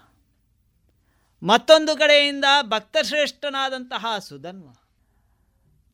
[1.43, 4.69] ಮತ್ತೊಂದು ಕಡೆಯಿಂದ ಭಕ್ತಶ್ರೇಷ್ಠನಾದಂತಹ ಸುಧನ್ವ.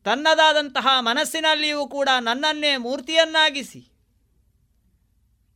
[0.04, 3.92] ತನ್ನದಾದಂತಹ ಮನಸ್ಸಿನಲ್ಲಿಯೂ ಕೂಡ ನನ್ನನ್ನೇ ಮೂರ್ತಿಯನ್ನಾಗಿಸಿ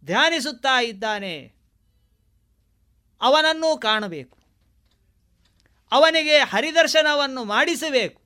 [0.05, 1.53] ಧ್ಯಾನಿಸುತ್ತಾ ಇದ್ದಾನೆ.
[3.21, 4.39] ಅವನನ್ನೂ ಕಾಣಬೇಕು.
[5.93, 8.23] ಅವನಿಗೆ ಹರಿದರ್ಶನವನ್ನು ಮಾಡಿಸಬೇಕು.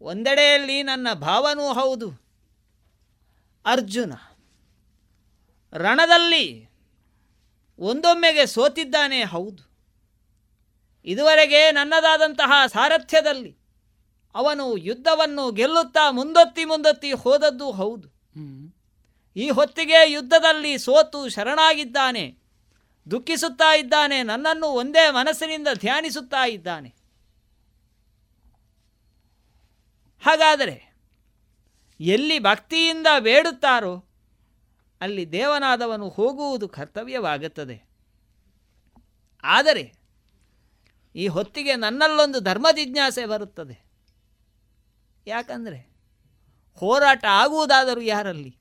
[0.00, 2.24] ಒಂದೆಡೆಯಲ್ಲಿ ನನ್ನ ಭಾವನೂ ಹೌದು.
[3.66, 4.12] ಅರ್ಜುನ,
[5.74, 6.70] ರಣದಲ್ಲಿ
[7.78, 9.73] ಒಂದೊಮ್ಮೆಗೆ ಸೋತಿದ್ದಾನೆ ಹೌದು.
[11.04, 13.58] ಇದುವರೆಗೆ ನನ್ನದಾದಂತಹ ಸಾರಥ್ಯದಲ್ಲಿ
[14.34, 18.08] ಅವನು ಯುದ್ಧವನ್ನು ಗೆಲ್ಲುತ್ತಾ ಮುಂದೊತ್ತಿ ಮುಂದೊತ್ತಿ ಹೋದದ್ದು ಹೌದು.
[19.36, 22.38] ಈ ಹೊತ್ತಿಗೆ ಯುದ್ಧದಲ್ಲಿ ಸೋತು ಶರಣಾಗಿದ್ದಾನೆ,
[23.10, 26.88] ದುಃಖಿಸುತ್ತಾ ಇದ್ದಾನೆ, ನನ್ನನ್ನು ಒಂದೇ ಮನಸ್ಸಿನಿಂದ ಧ್ಯಾನಿಸುತ್ತಾ ಇದ್ದಾನೆ.
[30.24, 30.94] ಹಾಗಾದರೆ
[32.00, 34.04] ಎಲ್ಲಿ ಭಕ್ತಿಯಿಂದ ಬೇಡುತ್ತಾರೋ
[35.00, 37.88] ಅಲ್ಲಿ ದೇವನಾದವನು ಹೋಗುವುದು ಕರ್ತವ್ಯವಾಗುತ್ತದೆ.
[39.44, 40.03] ಆದರೆ
[41.14, 43.84] ಈ ಹೊತ್ತಿಗೆ ನನ್ನಲ್ಲೊಂದು ಧರ್ಮ ಜಿಜ್ಞಾಸೆ ಬರುತ್ತದೆ.
[45.26, 45.80] ಯಾಕಂದರೆ
[46.74, 48.58] ಹೋರಾಟ ಆಗುವುದಾದರೂ ಯಾರಲ್ಲಿ?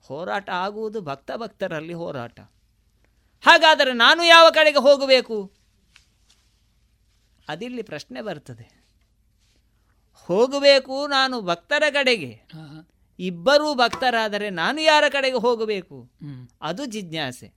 [0.00, 2.40] ಹೋರಾಟ ಆಗುವುದು ಭಕ್ತ ಭಕ್ತರಲ್ಲಿ ಹೋರಾಟ.
[3.44, 5.52] ಹಾಗಾದರೆ ನಾನು ಯಾವ ಕಡೆಗೆ ಹೋಗಬೇಕು?
[7.48, 8.66] ಅದಿಲ್ಲಿ ಪ್ರಶ್ನೆ ಬರ್ತದೆ.
[10.14, 12.40] ಹೋಗಬೇಕು ನಾನು ಭಕ್ತರ ಕಡೆಗೆ.
[13.18, 16.10] ಇಬ್ಬರೂ ಭಕ್ತರಾದರೆ ನಾನು ಯಾರ ಕಡೆಗೆ ಹೋಗಬೇಕು?
[16.62, 17.48] ಅದು ಜಿಜ್ಞಾಸೆ.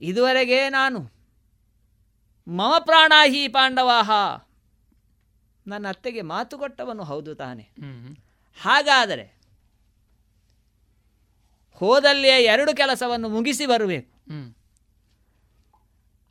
[0.00, 1.17] ಇದುವರೆಗೆ ನಾನು
[2.48, 4.10] ಮಮ ಪ್ರಾಣಾಹಿ ಪಾಂಡವಾಹ.
[5.66, 7.62] ನನ್ನ ಅತ್ತೆಗೆ ಮಾತು ಕೊಟ್ಟವನು ಹೌದು ತಾನೆ.
[8.60, 9.38] ಹಾಗಾದರೆ
[11.72, 14.18] ಹೋದಲ್ಲಿಯೇ ಎರಡು ಕೆಲಸವನ್ನು ಮುಗಿಸಿ ಬರಬೇಕು.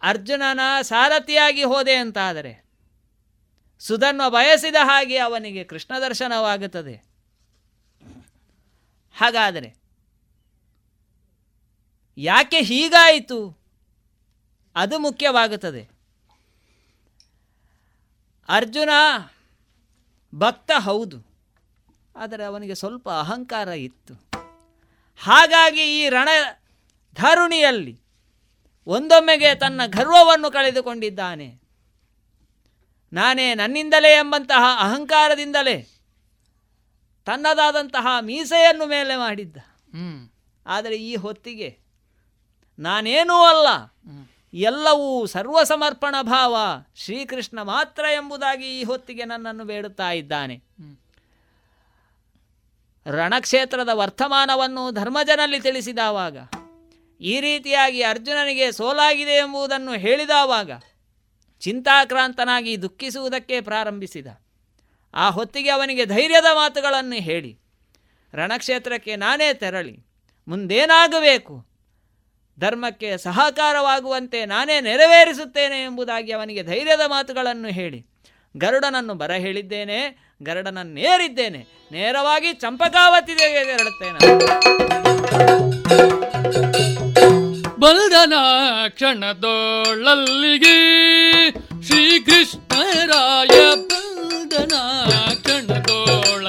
[0.01, 2.65] ಅರ್ಜುನನ ಸಾರಥಿಯಾಗಿ ಹೋದೆ ಅಂತಾದರೆ
[3.80, 6.95] ಸುಧನ್ವ ಬಯಸಿದ ಹಾಗೆ ಅವನಿಗೆ ಕೃಷ್ಣ ದರ್ಶನವಾಗುತ್ತದೆ.
[9.18, 9.76] ಹಾಗಾದರೆ
[12.18, 13.59] ಯಾಕೆ ಹೀಗಾಯಿತು?
[14.76, 15.96] ಅದು ಮುಖ್ಯವಾಗುತ್ತದೆ.
[18.49, 18.89] ಅರ್ಜುನ
[20.35, 21.17] ಭಕ್ತ ಹೌದು
[22.15, 24.13] ಆದರೆ ಅವನಿಗೆ ಸ್ವಲ್ಪ ಅಹಂಕಾರ ಇತ್ತು.
[25.19, 26.29] ಹಾಗಾಗಿ ಈ ರಣ
[27.15, 27.93] ಧರುಣಿಯಲ್ಲಿ
[28.87, 31.47] ಒಂದೊಮ್ಮೆಗೆ ತನ್ನ ಗರ್ವವನ್ನು ಕಳೆದುಕೊಂಡಿದ್ದಾನೆ.
[33.13, 35.77] ನಾನೇ ನನ್ನಿಂದಲೇ ಎಂಬಂತಹ ಅಹಂಕಾರದಿಂದಲೇ
[37.27, 39.57] ತನ್ನದಾದಂತಹ ಮೀಸೆಯನ್ನು ಮೇಲೆ ಮಾಡಿದ್ದ.
[40.65, 41.69] ಆದರೆ ಈ ಹೊತ್ತಿಗೆ
[42.79, 43.67] ನಾನೇನೂ ಅಲ್ಲ.
[44.58, 46.55] ಎಲ್ಲವೂ ಸರ್ವಸಮರ್ಪಣ ಭಾವ
[46.95, 50.64] ಶ್ರೀಕೃಷ್ಣ ಮಾತ್ರ ಎಂಬುದಾಗಿ ಈ ಹೊತ್ತಿಗೆ ನನ್ನನ್ನು ಬೇಡುತ್ತಾ ಇದ್ದಾನೆ.
[53.05, 56.38] ರಣಕ್ಷೇತ್ರದ ವರ್ತಮಾನವನ್ನು ಧರ್ಮಜನಲ್ಲಿ ತಿಳಿಸಿದವಾಗ
[57.22, 60.72] ಈ ರೀತಿಯಾಗಿ ಅರ್ಜುನನಿಗೆ ಸೋಲಾಗಿದೆ ಎಂಬುದನ್ನು ಹೇಳಿದವಾಗ
[61.60, 64.28] ಚಿಂತಾಕ್ರಾಂತನಾಗಿ ದುಃಖಿಸುವುದಕ್ಕೆ ಪ್ರಾರಂಭಿಸಿದ.
[65.14, 67.60] ಆ ಹೊತ್ತಿಗೆ ಅವನಿಗೆ ಧೈರ್ಯದ ಮಾತುಗಳನ್ನು ಹೇಳಿ
[68.34, 70.05] ರಣಕ್ಷೇತ್ರಕ್ಕೆ ನಾನೇ ತೆರಳಿ
[70.47, 71.76] ಮುಂದೇನಾಗಬೇಕು?
[72.60, 78.05] ಧರ್ಮಕ್ಕೆ ಸಹಕಾರವಾಗುವಂತೆ ನಾನೇ ನೆರವೇರಿಸುತ್ತೇನೆ ಎಂಬುದಾಗಿ ಅವನಿಗೆ ಧೈರ್ಯದ ಮಾತುಗಳನ್ನು ಹೇಳಿ.
[78.58, 79.99] ಗರುಡನನ್ನು ಬರ ಹೇಳಿದ್ದೇನೆ
[80.43, 84.20] ಗರುಡನನ್ನೇರಿದ್ದೇನೆ ನೇರವಾಗಿ ಚಂಪಕಾವತಿಗೆ ತೆರಳುತ್ತೇನೆ.
[87.80, 88.34] ಬಲ್ದನ
[88.88, 90.76] ಕ್ಷಣದೋಳಲ್ಲಿಗೆ
[91.84, 94.76] ಶ್ರೀಕೃಷ್ಣರಾಯ ಬಲ್ದನ
[95.36, 96.46] ಕ್ಷಣದೋಳಲ್ಲಿಗೆ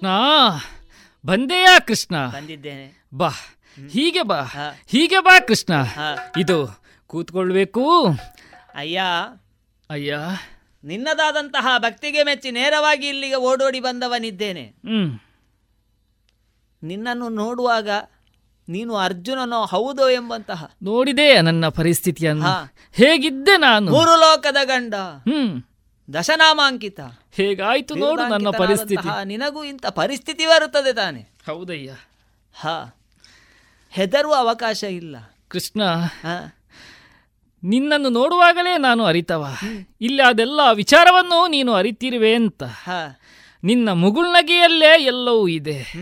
[0.00, 0.08] ಕೃಷ್ಣ.
[1.26, 2.26] ಬಂದೆಯಾ ಕೃಷ್ಣ.
[2.26, 3.06] ಬಂದಿದ್ದೇನೆ.
[3.14, 3.28] ಬಾ.
[3.90, 4.40] ಹೀಗೆ ಬಾ.
[4.86, 5.72] ಹೀಗೆ ಬಾ ಕೃಷ್ಣ.
[6.40, 8.06] ಇದು ಕೂತ್ಕೊಳ್ಬೇಕು.
[8.74, 9.02] ಅಯ್ಯ.
[9.90, 10.18] ಅಯ್ಯ.
[10.84, 14.62] ನಿನ್ನದಾದಂತಹ ಭಕ್ತಿಗೆ ಮೆಚ್ಚಿ ನೇರವಾಗಿ ಇಲ್ಲಿಗೆ ಓಡೋಡಿ ಬಂದವನಿದ್ದೇನೆ.
[14.62, 15.18] ಹ್ಮ್.
[16.82, 17.90] ನಿನ್ನನ್ನು ನೋಡುವಾಗ
[18.68, 20.70] ನೀನು ಅರ್ಜುನನೋ ಹೌದೋ ಎಂಬಂತಹ.
[20.82, 22.74] ನೋಡಿದೆ ನನ್ನ ಪರಿಸ್ಥಿತಿಯನ್ನು.
[22.92, 23.90] ಹೇಗಿದ್ದೆ ನಾನು?
[23.90, 24.94] ಮೂರು ಲೋಕದ ಗಂಡ.
[24.94, 25.62] ಹ್ಮ್.
[26.14, 27.00] ದಶನಾಮಾಂಕಿತ.
[27.36, 29.24] ಹೇಗಾಯ್ತು ನೋಡು ನನ್ನ ಪರಿಸ್ಥಿತಿ.
[29.24, 31.20] ನಿನಗೂ ಇಂಥ ಪರಿಸ್ಥಿತಿ ಬರುತ್ತದೆ ತಾನೆ.
[31.20, 31.94] ಹೌದಯ್ಯ.
[32.54, 32.96] ಹಾ
[33.90, 35.16] ಹೆದರುವ ಅವಕಾಶ ಇಲ್ಲ.
[35.48, 36.52] ಕೃಷ್ಣ ಹಾ.
[37.64, 39.46] ನಿನ್ನನ್ನು ನೋಡುವಾಗಲೇ ನಾನು ಅರಿತವ.
[40.00, 42.64] ಇಲ್ಲಿ ಅದೆಲ್ಲ ವಿಚಾರವನ್ನು ನೀನು ಅರಿತಿರುವೆ ಅಂತ.
[42.64, 43.20] ಹಾ.
[43.64, 45.92] ನಿನ್ನ ಮುಗುಳ್ನಗೆಯಲ್ಲೇ ಎಲ್ಲವೂ ಇದೆ.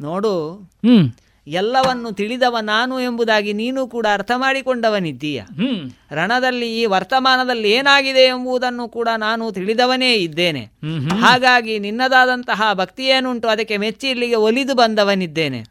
[0.00, 0.54] ನೋಡು.
[0.54, 1.12] ಹ್ಮ್.
[1.46, 5.42] ಎಲ್ಲವನ್ನು ತಿಳಿದವ ನಾನು ಎಂಬುದಾಗಿ ನೀನು ಕೂಡ ಅರ್ಥ ಮಾಡಿಕೊಂಡವನಿದ್ದೀಯ.
[6.12, 10.70] ರಣದಲ್ಲಿ ಈ ವರ್ತಮಾನದಲ್ಲಿ ಏನಾಗಿದೆ ಎಂಬುದನ್ನು ಕೂಡ ನಾನು ತಿಳಿದವನೇ ಇದ್ದೇನೆ.
[11.20, 15.64] ಹಾಗಾಗಿ ನಿನ್ನದಾದಂತಹ ಭಕ್ತಿ ಏನುಂಟು ಅದಕ್ಕೆ ಮೆಚ್ಚಿ ಇಲ್ಲಿಗೆ ಒಲಿದು ಬಂದವನಿದ್ದೇನೆ.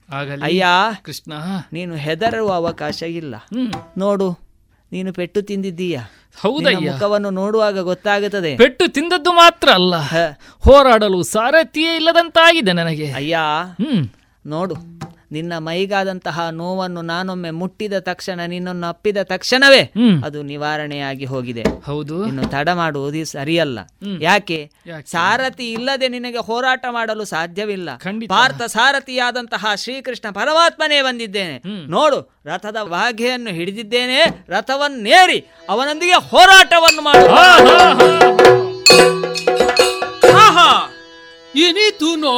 [0.43, 0.65] ಅಯ್ಯ
[1.03, 1.33] ಕೃಷ್ಣ.
[1.73, 3.35] ನೀನು ಹೆದರುವ ಅವಕಾಶ ಇಲ್ಲ.
[3.97, 4.39] ನೋಡು
[4.91, 5.99] ನೀನು ಪೆಟ್ಟು ತಿಂದಿದ್ದೀಯ.
[6.79, 8.57] ಮುಖವನ್ನು ನೋಡುವಾಗ ಗೊತ್ತಾಗುತ್ತದೆ.
[8.57, 9.95] ಪೆಟ್ಟು ತಿಂದದ್ದು ಮಾತ್ರ ಅಲ್ಲ.
[10.59, 13.11] ಹೋರಾಡಲು ಸಾರಥಿಯೇ ಇಲ್ಲದಂತಾಗಿದೆ ನನಗೆ.
[13.11, 13.37] ಅಯ್ಯ
[14.45, 14.75] ನೋಡು
[15.33, 19.81] ನಿನ್ನ ಮೈಗಾದಂತಹ ನೋವನ್ನು ನಾನೊಮ್ಮೆ ಮುಟ್ಟಿದ ತಕ್ಷಣ ನಿನ್ನನ್ನು ಅಪ್ಪಿದ ತಕ್ಷಣವೇ
[20.25, 21.63] ಅದು ನಿವಾರಣೆಯಾಗಿ ಹೋಗಿದೆ.
[21.85, 22.27] ಹೌದು.
[22.27, 23.79] ಇನ್ನು ತಡ ಮಾಡುವುದು ಸರಿಯಲ್ಲ.
[24.21, 24.59] ಯಾಕೆ?
[25.05, 27.89] ಸಾರಥಿ ಇಲ್ಲದೆ ನಿನಗೆ ಹೋರಾಟ ಮಾಡಲು ಸಾಧ್ಯವಿಲ್ಲ.
[28.29, 31.57] ಪಾರ್ಥ ಸಾರಥಿಯಾದಂತಹ ಶ್ರೀಕೃಷ್ಣ ಪರಮಾತ್ಮನೇ ಬಂದಿದ್ದೇನೆ.
[31.87, 34.19] ನೋಡು ರಥದ ವಾಘೆಯನ್ನು ಹಿಡಿದಿದ್ದೇನೆ
[34.49, 38.72] ರಥವನ್ನೇರಿ ಅವನೊಂದಿಗೆ ಹೋರಾಟವನ್ನು ಮಾಡು!
[41.55, 42.37] ಇನಿತು ನೋಡುದಲಾಗ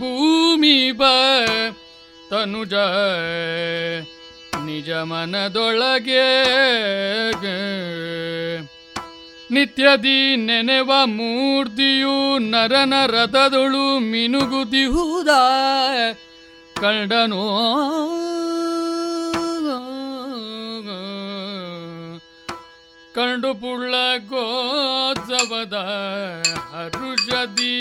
[0.00, 1.02] ಭೂಮಿ ಬ
[2.30, 2.74] ತನುಜ
[4.66, 6.26] ನಿಜ ಮನದೊಳಗೆ
[9.50, 12.14] ನಿತ್ಯದಿ ನೆನೆವ ಮೂರ್ತಿಯು
[12.52, 15.28] ನರನ ರಥದೊಳು ಮಿನುಗುದಿಹುದ
[16.76, 17.44] ಕಂಡನೋ
[23.14, 23.94] ಕಂಡು ಪುಳ್ಳ
[24.30, 25.76] ಗೋತ್ಸವದ
[26.72, 27.76] ಹರುಷದಿ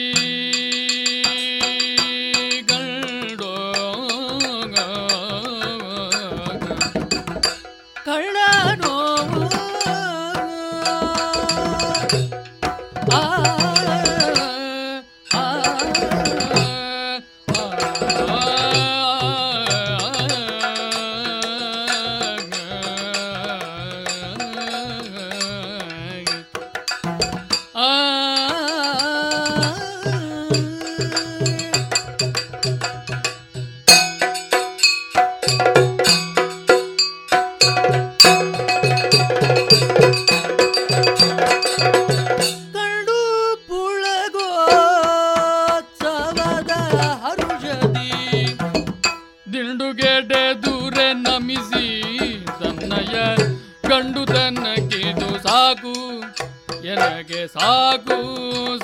[57.47, 58.17] ಸಾಕು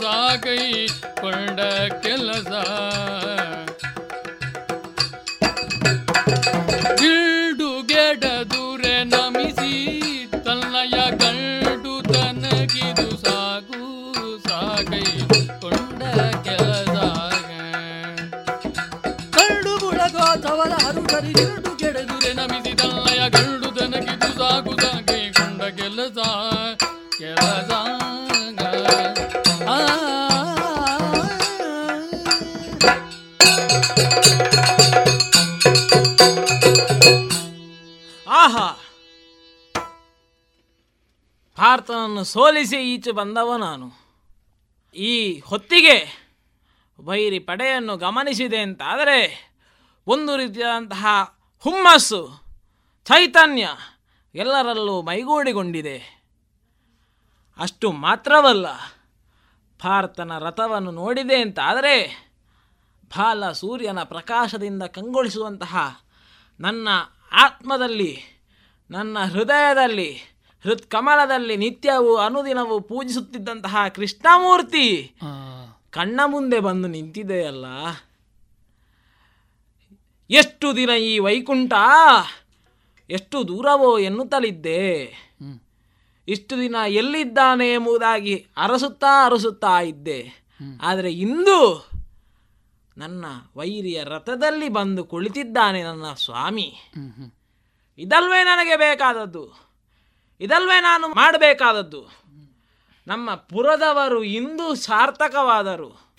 [0.01, 0.88] ಸಾಕೈ
[1.22, 1.60] ಕೊಂಡ
[2.01, 2.51] ಕೆಲಸ.
[42.32, 43.88] ಸೋಲಿಸಿ ಈಚೆ ಬಂದವ ನಾನು.
[44.95, 45.97] ಈ ಹೊತ್ತಿಗೆ
[46.99, 49.19] ವೈರಿ ಪಡೆಯನ್ನು ಗಮನಿಸಿದೆ ಅಂತಾದರೆ
[50.07, 51.05] ಒಂದು ರೀತಿಯಾದಂತಹ
[51.63, 52.21] ಹುಮ್ಮಸ್ಸು,
[53.05, 53.65] ಚೈತನ್ಯ
[54.36, 55.97] ಎಲ್ಲರಲ್ಲೂ ಮೈಗೂಡಿಗೊಂಡಿದೆ.
[57.59, 58.67] ಅಷ್ಟು ಮಾತ್ರವಲ್ಲ,
[59.80, 61.95] ಭಾರತನ ರಥವನ್ನು ನೋಡಿದೆ ಅಂತಾದರೆ
[63.11, 65.75] ಬಾಲ ಸೂರ್ಯನ ಪ್ರಕಾಶದಿಂದ ಕಂಗೊಳಿಸುವಂತಹ
[66.59, 66.88] ನನ್ನ
[67.32, 68.13] ಆತ್ಮದಲ್ಲಿ,
[68.89, 70.09] ನನ್ನ ಹೃದಯದಲ್ಲಿ
[70.68, 75.15] ಹೃತ್ಕಮಲದಲ್ಲಿ ನಿತ್ಯವೂ ಅನುದಿನವೂ ಪೂಜಿಸುತ್ತಿದ್ದಂತಹ ಕೃಷ್ಣಮೂರ್ತಿ.
[75.89, 77.65] ಕಣ್ಣ ಮುಂದೆ ಬಂದು ನಿಂತಿದೆಯಲ್ಲ.
[80.30, 81.74] ಎಷ್ಟು ದಿನ ಈ ವೈಕುಂಠ?
[83.09, 84.95] ಎಷ್ಟು ದೂರವೋ ಎನ್ನುತ್ತಲಿದ್ದೆ.
[86.28, 90.45] ಇಷ್ಟು ದಿನ ಎಲ್ಲಿದ್ದಾನೆ ಎಂಬುದಾಗಿ ಅರಸುತ್ತಾ ಅರಸುತ್ತಾ ಇದ್ದೆ.
[90.82, 91.89] ಆದರೆ ಇಂದು
[92.97, 96.91] ನನ್ನ ವೈರಿಯ ರಥದಲ್ಲಿ ಬಂದು ಕುಳಿತಿದ್ದಾನೆ ನನ್ನ ಸ್ವಾಮಿ.
[97.97, 99.66] ಇದಲ್ವೇ ನನಗೆ ಬೇಕಾದದ್ದು.
[100.39, 102.01] ಇದಲ್ವೇ ನಾನು ಮಾಡಬೇಕಾದದ್ದು.
[103.07, 106.13] ನಮ್ಮ ಪುರದವರು ಇಂದು ಸಾರ್ಥಕವಾದರು.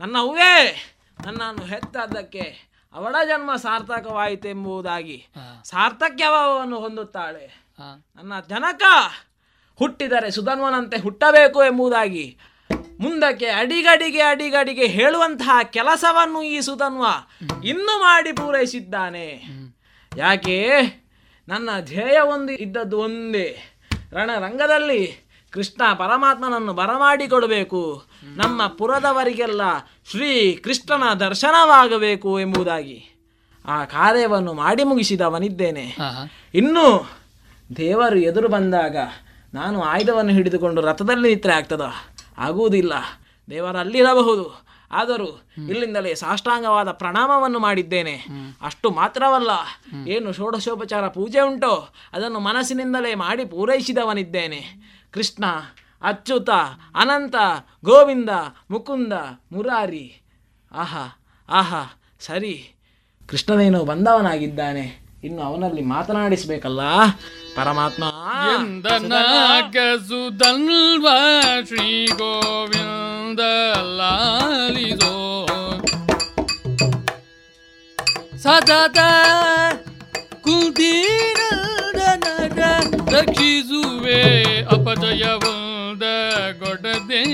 [0.00, 0.76] ನನ್ನ ಹೂವೇ
[1.24, 5.26] ನನ್ನನ್ನು ಹೆತ್ತದ್ದಕ್ಕೆ ಅವಳ ಜನ್ಮ ಸಾರ್ಥಕವಾಯಿತೆಂಬುದಾಗಿ
[5.64, 7.64] ಸಾರ್ಥಕ್ಯವನ್ನು ಹೊಂದುತ್ತಾಳೆ.
[8.16, 8.82] ನನ್ನ ಜನಕ
[9.78, 12.38] ಹುಟ್ಟಿದರೆ ಸುಧನ್ವನಂತೆ ಹುಟ್ಟಬೇಕು ಎಂಬುದಾಗಿ
[13.00, 17.04] ಮುಂದಕ್ಕೆ ಅಡಿಗಡಿಗೆ ಅಡಿಗಡಿಗೆ ಹೇಳುವಂತಹ ಕೆಲಸವನ್ನು ಈ ಸುಧನ್ವ
[17.64, 19.44] ಇನ್ನು ಮಾಡಿ ಪೂರೈಸಿದ್ದಾನೆ.
[20.16, 20.70] ಯಾಕೆ?
[21.48, 23.58] ನನ್ನ ಧ್ಯೇಯ ಒಂದು ಇದ್ದದ್ದು ಒಂದೇ.
[24.12, 28.04] ರಣರಂಗದಲ್ಲಿ ಕೃಷ್ಣ ಪರಮಾತ್ಮನನ್ನು ಬರಮಾಡಿಕೊಡಬೇಕು.
[28.36, 29.60] ನಮ್ಮ ಪುರದವರಿಗೆಲ್ಲ
[30.10, 33.10] ಶ್ರೀ ಕೃಷ್ಣನ ದರ್ಶನವಾಗಬೇಕು ಎಂಬುದಾಗಿ.
[33.66, 35.96] ಆ ಕಾರ್ಯವನ್ನು ಮಾಡಿ ಮುಗಿಸಿದವನಿದ್ದೇನೆ.
[36.54, 37.10] ಇನ್ನು
[37.76, 38.96] ದೇವರು ಎದುರು ಬಂದಾಗ
[39.54, 41.82] ನಾನು ಆಯುಧವನ್ನು ಹಿಡಿದುಕೊಂಡು ರಥದಲ್ಲಿ ನಿತ್ರೆ ಆಗ್ತದ?
[42.38, 42.92] ಆಗುವುದಿಲ್ಲ.
[43.50, 44.64] ದೇವರು ಅಲ್ಲಿರಬಹುದು
[44.94, 48.14] ಆದರೂ ಇಲ್ಲಿಂದಲೇ ಸಾಷ್ಟಾಂಗವಾದ ಪ್ರಣಾಮವನ್ನು ಮಾಡಿದ್ದೇನೆ.
[48.62, 49.50] ಅಷ್ಟು ಮಾತ್ರವಲ್ಲ,
[50.08, 54.64] ಏನು ಷೋಡಶೋಪಚಾರ ಪೂಜೆ ಉಂಟೋ, ಅದನ್ನು ಮನಸ್ಸಿನಿಂದಲೇ ಮಾಡಿ ಪೂರೈಸಿದವನಿದ್ದೇನೆ.
[55.10, 55.44] ಕೃಷ್ಣ,
[56.02, 56.50] ಅಚ್ಯುತ,
[56.94, 57.34] ಅನಂತ,
[57.84, 58.30] ಗೋವಿಂದ,
[58.70, 59.12] ಮುಕುಂದ,
[59.52, 60.22] ಮುರಾರಿ.
[60.72, 62.74] ಆಹಾ ಆಹಾ, ಸರಿ.
[63.26, 65.03] ಕೃಷ್ಣನೇನು ಬಂದವನಾಗಿದ್ದಾನೆ.
[65.24, 66.80] ಇನ್ನು ಅವನಲ್ಲಿ ಮಾತನಾಡಿಸಬೇಕಲ್ಲ?
[67.56, 68.04] ಪರಮಾತ್ಮ
[68.62, 71.08] ಎಂದನಾಗಸುದಲ್ವ
[71.66, 73.40] ಶ್ರೀ ಗೋವಿಂದ
[73.96, 75.46] ಲಾಲಿಸೋ.
[78.38, 78.98] ಸತತ
[80.42, 82.00] ಕುಂದೀನರ
[83.14, 86.02] ರಕ್ಷಿಸುವೆ ಅಪಜಯವದ
[86.58, 87.24] ಗೊಡದೆ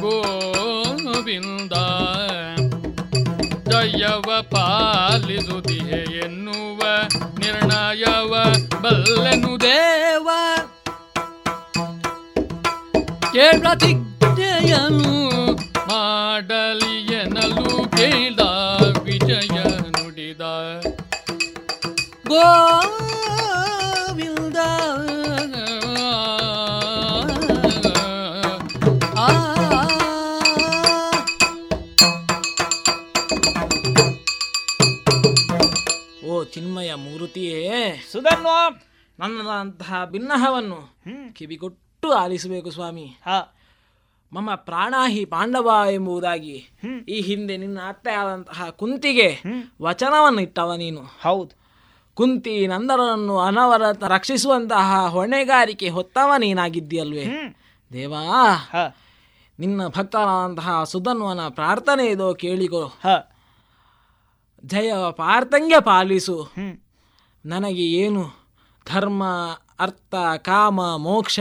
[0.00, 1.72] ಗೋವಿಂದ
[3.82, 6.82] ಜಯವ ಪಾಲಿಸುತ್ತಿಹೆ ಎನ್ನುವ
[7.38, 8.44] ನಿರ್ಣಯವ
[8.80, 10.28] ಬಲ್ಲೆನು ದೇವ.
[13.32, 14.14] ಕೇಳ್ರತಿಜ್ಞೆಯನು
[15.88, 18.40] ಮಾಡಲಿ ಎನ್ನಲು ಕೇಳ
[19.02, 20.40] ವಿಜಯ ನುಡಿದ.
[22.30, 22.42] ಓ
[36.72, 38.00] ಚಿನ್ಮಯ ಮೂರ್ತಿಯೇ.
[38.12, 38.48] ಸುಧನ್ವ
[39.18, 40.78] ನನ್ನದಂತಹ ಭಿನ್ನಹವನ್ನು
[41.32, 43.16] ಕಿವಿಗೊಟ್ಟು ಆಲಿಸಬೇಕು ಸ್ವಾಮಿ.
[44.32, 46.70] ಮಮ್ಮ ಪ್ರಾಣಾಹಿ ಪಾಂಡವ ಎಂಬುದಾಗಿ
[47.08, 49.42] ಈ ಹಿಂದೆ ನಿನ್ನ ಅತ್ತೆ ಆದಂತಹ ಕುಂತಿಗೆ
[49.82, 51.00] ವಚನವನ್ನು ಇಟ್ಟವ ನೀನು.
[51.22, 51.52] ಹೌದು.
[52.14, 57.26] ಕುಂತಿ ನಂದರನ್ನು ಅನವರತ ರಕ್ಷಿಸುವಂತಹ ಹೊಣೆಗಾರಿಕೆ ಹೊತ್ತವ ನೀನಾಗಿದ್ದೀಯಲ್ವೇ.
[57.92, 58.22] ದೇವಾ
[59.58, 62.92] ನಿನ್ನ ಭಕ್ತನಾದಂತಹ ಸುಧನ್ವನ ಪ್ರಾರ್ಥನೆ ಇದೋ ಕೇಳಿಕೋ
[64.64, 66.36] ಜಯ ಪಾರ್ಥಂಗೆ ಪಾಲಿಸು.
[67.44, 68.22] ನನಗೆ ಏನು
[68.86, 69.22] ಧರ್ಮ
[69.78, 71.40] ಅರ್ಥ ಕಾಮ ಮೋಕ್ಷ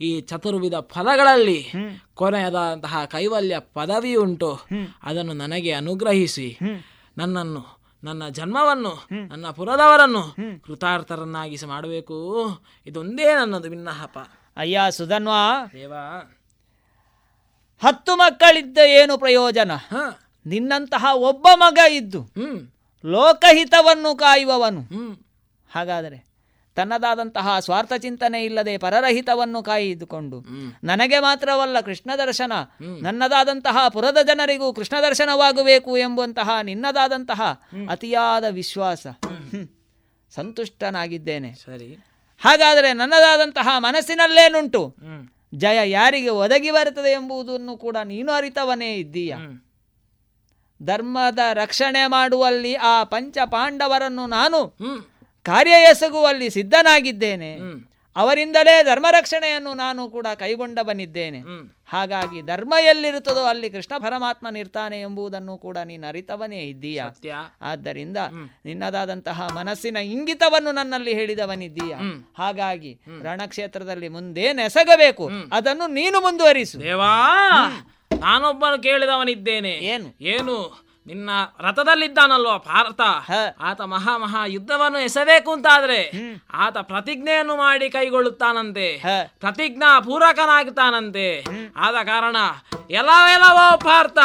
[0.00, 1.60] ಈ ಚತುರ್ವಿಧ ಫಲಗಳಲ್ಲಿ
[2.14, 4.50] ಕೊನೆಯದಾದಂತಹ ಕೈವಲ್ಯ ಪದವಿ ಉಂಟು
[5.02, 6.58] ಅದನ್ನು ನನಗೆ ಅನುಗ್ರಹಿಸಿ.
[7.18, 7.62] ನನ್ನನ್ನು
[8.04, 8.92] ನನ್ನ ಜನ್ಮವನ್ನು
[9.28, 10.22] ನನ್ನ ಪುರದವರನ್ನು
[10.64, 12.18] ಕೃತಾರ್ಥರನ್ನಾಗಿಸಿ ಮಾಡಬೇಕು.
[12.86, 14.18] ಇದೊಂದೇ ನನ್ನದು ಭಿನ್ನಹಪ
[14.56, 15.44] ಅಯ್ಯ ಸುಧನ್ವಾ.
[15.72, 16.04] ದೇವಾ.
[17.82, 19.70] ಹತ್ತು ಮಕ್ಕಳಿದ್ದ ಏನು ಪ್ರಯೋಜನ?
[20.46, 22.30] ನಿನ್ನಂತಹ ಒಬ್ಬ ಮಗ ಇದ್ದು
[23.04, 24.80] ಲೋಕಹಿತವನ್ನು ಕಾಯುವವನು.
[25.70, 26.32] ಹಾಗಾದರೆ
[26.74, 30.44] ತನ್ನದಾದಂತಹ ಸ್ವಾರ್ಥ ಚಿಂತನೆ ಇಲ್ಲದೆ ಪರರಹಿತವನ್ನು ಕಾಯ್ದುಕೊಂಡು
[30.84, 32.52] ನನಗೆ ಮಾತ್ರವಲ್ಲ ಕೃಷ್ಣ ದರ್ಶನ
[33.02, 37.42] ನನ್ನದಾದಂತಹ ಪುರದ ಜನರಿಗೂ ಕೃಷ್ಣ ದರ್ಶನವಾಗಬೇಕು ಎಂಬಂತಹ ನಿನ್ನದಾದಂತಹ
[37.90, 39.06] ಅತಿಯಾದ ವಿಶ್ವಾಸ.
[40.34, 41.54] ಸಂತುಷ್ಟನಾಗಿದ್ದೇನೆ.
[41.54, 42.04] ಸರಿ.
[42.40, 44.96] ಹಾಗಾದರೆ ನನ್ನದಾದಂತಹ ಮನಸ್ಸಿನಲ್ಲೇನುಂಟು
[45.54, 49.34] ಜಯ ಯಾರಿಗೆ ಒದಗಿ ಬರುತ್ತದೆ ಎಂಬುದನ್ನು ಕೂಡ ನೀನು ಅರಿತವನೇ ಇದ್ದೀಯ?
[50.84, 54.76] ಧರ್ಮದ ರಕ್ಷಣೆ ಮಾಡುವಲ್ಲಿ ಆ ಪಂಚ ಪಾಂಡವರನ್ನು ನಾನು
[55.42, 57.82] ಕಾರ್ಯ ಎಸಗುವಲ್ಲಿ ಸಿದ್ಧನಾಗಿದ್ದೇನೆ.
[58.16, 61.38] ಅವರಿಂದಲೇ ಧರ್ಮ ರಕ್ಷಣೆಯನ್ನು ನಾನು ಕೂಡ ಕೈಗೊಂಡವನಿದ್ದೇನೆ
[61.86, 67.02] ಹಾಗಾಗಿ ಧರ್ಮ ಎಲ್ಲಿರುತ್ತದೋ ಅಲ್ಲಿ ಕೃಷ್ಣ ಪರಮಾತ್ಮನಿರ್ತಾನೆ ಎಂಬುದನ್ನು ಕೂಡ ನೀನು ಅರಿತವನೇ ಇದ್ದೀಯ?
[67.62, 68.16] ಆದ್ದರಿಂದ
[68.64, 71.94] ನಿನ್ನದಾದಂತಹ ಮನಸ್ಸಿನ ಇಂಗಿತವನ್ನು ನನ್ನಲ್ಲಿ ಹೇಳಿದವನಿದ್ದೀಯ?
[72.38, 75.30] ಹಾಗಾಗಿ ರಣಕ್ಷೇತ್ರದಲ್ಲಿ ಮುಂದೆ ನೆಸಗಬೇಕು.
[75.52, 76.80] ಅದನ್ನು ನೀನು ಮುಂದುವರಿಸು.
[76.80, 77.14] ದೇವಾ!
[78.20, 79.70] ನಾನೊಬ್ಬನು ಕೇಳಿದವನಿದ್ದೇನೆ.
[79.70, 80.08] ಏನು?
[80.20, 80.56] ಏನು?
[81.06, 83.00] ನಿನ್ನ ರಥದಲ್ಲಿದ್ದಾನಲ್ವ ಭಾರತ?
[83.60, 86.12] ಆತ ಮಹಾ ಮಹಾ ಯುದ್ಧವನ್ನು ಎಸಬೇಕು ಅಂತಾದ್ರೆ
[86.54, 88.98] ಆತ ಪ್ರತಿಜ್ಞೆಯನ್ನು ಮಾಡಿ ಕೈಗೊಳ್ಳುತ್ತಾನಂತೆ.
[89.40, 91.44] ಪ್ರತಿಜ್ಞಾ ಪೂರಕನಾಗುತ್ತಾನಂತೆ
[91.76, 92.36] ಆದ ಕಾರಣ
[92.90, 94.18] ಎಲ್ಲವೆಲ್ಲವೋ ಭಾರತ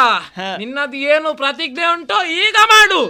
[0.58, 3.00] ನಿನ್ನದು ಏನು ಪ್ರತಿಜ್ಞೆ ಉಂಟೋ ಈಗ ಮಾಡು.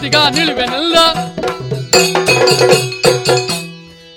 [0.00, 0.96] ಗತಿಗ ನಿಳುವೆನೆಲ್ಲ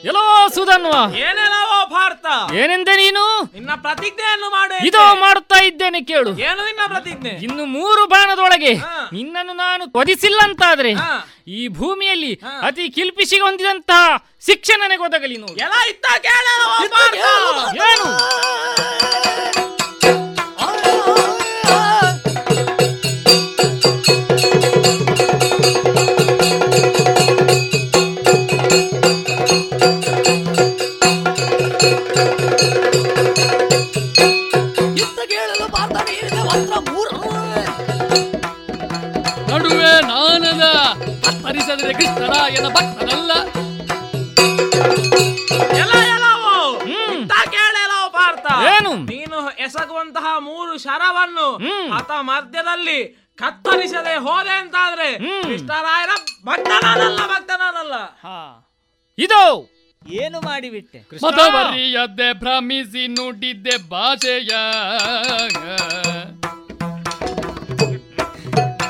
[0.10, 0.24] ಎಲ್ಲೋ
[0.56, 0.92] ಸುಧನ್ವ
[1.24, 2.26] ಏನೆಲ್ಲವೋ ಭಾರತ?
[2.62, 3.24] ಏನೆಂದೆ ನೀನು?
[3.56, 6.32] ನಿನ್ನ ಪ್ರತಿಜ್ಞೆಯನ್ನು ಮಾಡು ಇದು ಮಾಡುತ್ತಾ ಇದ್ದೇನೆ ಕೇಳು.
[6.48, 7.34] ಏನು ನಿನ್ನ ಪ್ರತಿಜ್ಞೆ?
[7.46, 8.74] ಇನ್ನು ಮೂರು ಬಾಣದೊಳಗೆ
[9.14, 10.92] ನಿನ್ನನ್ನು ನಾನು ತ್ವರಿಸಿಲ್ಲ ಅಂತಾದ್ರೆ
[11.52, 12.32] ಈ ಭೂಮಿಯಲ್ಲಿ
[12.68, 14.06] ಅತಿ ಕಿಲ್ಪಿಸಿಗೆ ಹೊಂದಿದಂತಹ
[14.46, 15.58] ಶಿಕ್ಷೆ ನನಗೆ ಒದಗಲಿ ನೋಡಿ.
[15.66, 16.48] ಎಲ್ಲ ಇತ್ತ ಕೇಳ
[17.88, 18.08] ಏನು?
[41.82, 43.32] ಹತ್ತರಿಸದರೆ ಕೃಷ್ಣರಾಯನ ಭಕ್ತನಲ್ಲ.
[48.72, 48.92] ಏನು?
[49.06, 51.48] ನೀನು ಎಸಗುವಂತಹ ಮೂರು ಶರವನ್ನು
[51.94, 53.00] ಆತ ಮಧ್ಯದಲ್ಲಿ
[53.38, 55.08] ಕತ್ತರಿಸದೆ ಹೋದೆ ಅಂತಾದ್ರೆ
[55.44, 56.12] ಕೃಷ್ಣರಾಯರ
[56.46, 57.96] ಭಕ್ತನಾನಲ್ಲ ಭಕ್ತನಾನಲ್ಲ.
[59.18, 59.42] ಇದು
[60.20, 61.24] ಏನು ಮಾಡಿಬಿಟ್ಟೆ ಕೃಷ್ಣ!
[62.40, 64.52] ಭ್ರಮಿಸಿ ನುಡಿದ್ದೆ ಭಾಷೆಯ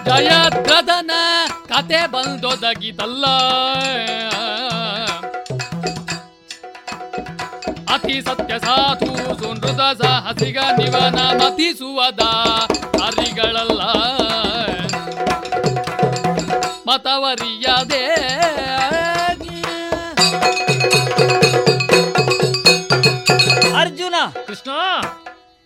[0.06, 1.12] ಜಯದ್ರಥನ
[1.68, 3.26] ಕತೆ ಬಂದೊದಗಿದಲ್ಲ.
[7.94, 12.20] ಅತಿ ಸತ್ಯ ಸಾಧು ಸುನೃತ ಸಾಹಸಿಗ ನಿವನ ಮತಿಸುವದ
[13.02, 13.82] ಹರಿಗಳಲ್ಲ
[16.88, 18.06] ಮತವರಿಯದೆ
[23.76, 24.16] ಅರ್ಜುನ
[24.48, 24.72] ಕೃಷ್ಣ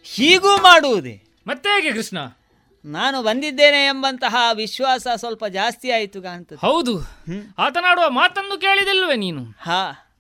[0.04, 1.24] ಹೀಗೂ ಮಾಡುವುದೇ?
[1.48, 2.18] ಮತ್ತೆ ಹೇಗೆ ಕೃಷ್ಣ?
[2.86, 6.68] ನಾನು ಬಂದಿದ್ದೇನೆ ಎಂಬಂತಹ ವಿಶ್ವಾಸ ಸ್ವಲ್ಪ ಜಾಸ್ತಿ ಆಯಿತು ಕಾಣ್ತದೆ.
[6.68, 7.00] ಹೌದು.
[7.58, 9.44] ಆತನಾಡುವ ಮಾತನ್ನು ಕೇಳಿದಿಲ್ವೇ ನೀನು?
[9.44, 10.14] ಹಾ.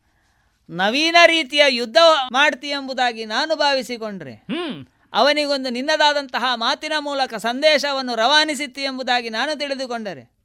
[0.70, 1.98] ನವೀನ ರೀತಿಯ ಯುದ್ಧ
[2.32, 4.34] ಮಾಡ್ತಿ ಎಂಬುದಾಗಿ ನಾನು ಭಾವಿಸಿಕೊಂಡ್ರೆ.
[4.34, 4.86] ಹ್ಮ್.
[5.14, 10.36] ಅವನಿಗೊಂದು ನಿನ್ನದಾದಂತಹ ಮಾತಿನ ಮೂಲಕ ಸಂದೇಶವನ್ನು ರವಾನಿಸಿತ್ತು ಎಂಬುದಾಗಿ ನಾನು ತಿಳಿದುಕೊಂಡರೆ.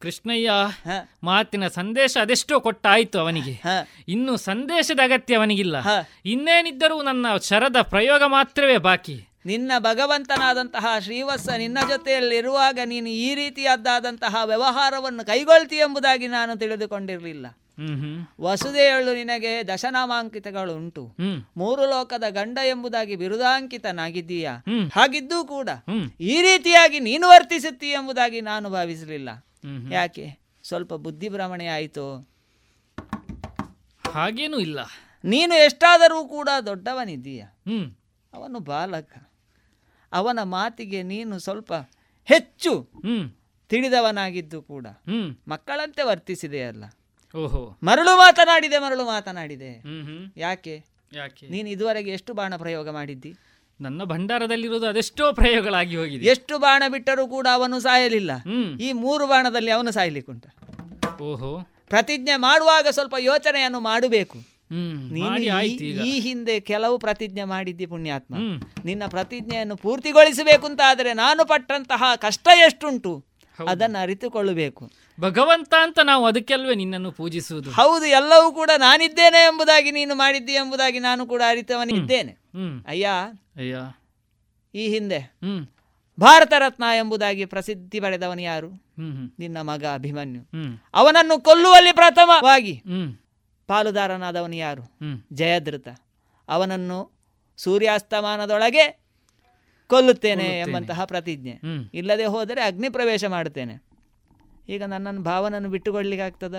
[0.00, 0.50] ಕೃಷ್ಣಯ್ಯ
[1.22, 3.60] ಮಾತಿನ ಸಂದೇಶ ಅದೆಷ್ಟೋ ಕೊಟ್ಟಾಯಿತು ಅವನಿಗೆ.
[4.08, 5.76] ಇನ್ನು ಸಂದೇಶದ ಅಗತ್ಯ ಅವನಿಗಿಲ್ಲ.
[6.24, 9.27] ಇನ್ನೇನಿದ್ದರೂ ನನ್ನ ಶರದ ಪ್ರಯೋಗ ಮಾತ್ರವೇ ಬಾಕಿ.
[9.44, 17.46] ನಿನ್ನ ಭಗವಂತನಾದಂತಹ ಶ್ರೀವತ್ಸ ನಿನ್ನ ಜೊತೆಯಲ್ಲಿರುವಾಗ ನೀನು ಈ ರೀತಿಯಾದ್ದಾದಂತಹ ವ್ಯವಹಾರವನ್ನು ಕೈಗೊಳ್ತಿ ಎಂಬುದಾಗಿ ನಾನು ತಿಳಿದುಕೊಂಡಿರಲಿಲ್ಲ.
[18.40, 21.14] ವಸುದೆಯಳು ನಿನಗೆ ದಶನಾಮಾಂಕಿತಗಳು ಉಂಟು.
[21.56, 24.52] ಮೂರು ಲೋಕದ ಗಂಡ ಎಂಬುದಾಗಿ ಬಿರುದಾಂಕಿತನಾಗಿದ್ದೀಯಾ?
[24.94, 25.68] ಹಾಗಿದ್ದೂ ಕೂಡ
[26.20, 29.28] ಈ ರೀತಿಯಾಗಿ ನೀನು ವರ್ತಿಸುತ್ತಿ ಎಂಬುದಾಗಿ ನಾನು ಭಾವಿಸಲಿಲ್ಲ.
[29.92, 30.38] ಯಾಕೆ?
[30.62, 32.30] ಸ್ವಲ್ಪ ಬುದ್ಧಿ ಭ್ರಮಣೆ ಆಯಿತು.
[34.12, 34.80] ಹಾಗೇನೂ ಇಲ್ಲ.
[35.24, 37.42] ನೀನು ಎಷ್ಟಾದರೂ ಕೂಡ ದೊಡ್ಡವನಿದ್ದೀಯ?
[38.32, 39.27] ಅವನು ಬಾಲಕ.
[40.12, 41.72] ಅವನ ಮಾತಿಗೆ ನೀನು ಸ್ವಲ್ಪ
[42.24, 43.30] ಹೆಚ್ಚು ಹ್ಮ್.
[43.68, 44.86] ತಿಳಿದವನಾಗಿದ್ದು ಕೂಡ.
[45.48, 46.84] ಮಕ್ಕಳಂತೆ ವರ್ತಿಸಿದೆಯಲ್ಲ
[47.36, 47.78] ಓಹೋ.
[47.82, 49.82] ಮರಳು ಮಾತನಾಡಿದೆ ಮರಳು ಮಾತನಾಡಿದೆ.
[50.36, 50.84] ಯಾಕೆ?
[51.12, 51.48] ಯಾಕೆ?
[51.48, 53.34] ನೀನು ಇದುವರೆಗೆ ಎಷ್ಟು ಬಾಣ ಪ್ರಯೋಗ ಮಾಡಿದ್ದಿ?
[53.80, 56.26] ನನ್ನ ಭಂಡಾರದಲ್ಲಿರುವುದು ಅದೆಷ್ಟೋ ಪ್ರಯೋಗಗಳಾಗಿ ಹೋಗಿದೆ.
[56.26, 58.30] ಎಷ್ಟು ಬಾಣ ಬಿಟ್ಟರೂ ಕೂಡ ಅವನು ಸಾಯಲಿಲ್ಲ.
[58.80, 60.46] ಈ ಮೂರು ಬಾಣದಲ್ಲಿ ಅವನು ಸಾಯಲಿಕ್ಕುಂಟ.
[61.22, 61.68] ಓಹೋ.
[61.88, 64.57] ಪ್ರತಿಜ್ಞೆ ಮಾಡುವಾಗ ಸ್ವಲ್ಪ ಯೋಚನೆಯನ್ನು ಮಾಡಬೇಕು.
[65.66, 65.76] ಈ-
[66.08, 68.34] ಈ ಹಿಂದೆ ಕೆಲವು ಪ್ರತಿಜ್ಞೆ ಮಾಡಿದ್ದಿ ಪುಣ್ಯಾತ್ಮ.
[68.84, 73.24] ನಿನ್ನ ಪ್ರತಿಜ್ಞೆಯನ್ನು ಪೂರ್ತಿಗೊಳಿಸಬೇಕು ಅಂತ ಆದರೆ ನಾನು ಪಟ್ಟಂತಹ ಕಷ್ಟ ಎಷ್ಟುಂಟು?
[73.68, 74.90] ಅದನ್ನು ಅರಿತುಕೊಳ್ಳಬೇಕು.
[75.20, 77.70] ಭಗವಂತ ಅಂತ ನಾವು ಅದಕ್ಕೆಲ್ವೇ ನಿನ್ನನ್ನು ಪೂಜಿಸುವುದು?
[77.70, 82.32] ಹೌದು ಎಲ್ಲವೂ ಕೂಡ ನಾನಿದ್ದೇನೆ ಎಂಬುದಾಗಿ ನೀನು ಮಾಡಿದ್ದಿ ಎಂಬುದಾಗಿ ನಾನು ಕೂಡ ಅರಿತವನಿದ್ದೇನೆ.
[82.88, 83.08] ಅಯ್ಯ.
[83.56, 83.78] ಅಯ್ಯ.
[84.74, 85.32] ಈ ಹಿಂದೆ
[86.20, 88.68] ಭಾರತ ರತ್ನ ಎಂಬುದಾಗಿ ಪ್ರಸಿದ್ಧಿ ಪಡೆದವನು ಯಾರು?
[89.38, 90.42] ನಿನ್ನ ಮಗ ಅಭಿಮನ್ಯು.
[90.94, 92.82] ಅವನನ್ನು ಕೊಲ್ಲುವಲ್ಲಿ ಪ್ರಥಮವಾಗಿ
[93.68, 94.84] ಪಾಲುದಾರನಾದವನು ಯಾರು?
[95.32, 95.88] ಜಯದೃತ
[96.48, 96.98] ಅವನನ್ನು
[97.56, 98.84] ಸೂರ್ಯಾಸ್ತಮಾನದೊಳಗೆ
[99.86, 101.54] ಕೊಲ್ಲುತ್ತೇನೆ ಎಂಬಂತಹ ಪ್ರತಿಜ್ಞೆ.
[101.94, 103.74] ಇಲ್ಲದೆ ಹೋದರೆ ಅಗ್ನಿ ಪ್ರವೇಶ ಮಾಡುತ್ತೇನೆ.
[104.68, 106.56] ಈಗ ನನ್ನನ್ನು ಭಾವನನ್ನು ಬಿಟ್ಟುಕೊಳ್ಳಲಿಕ್ಕೆ ಆಗ್ತದ?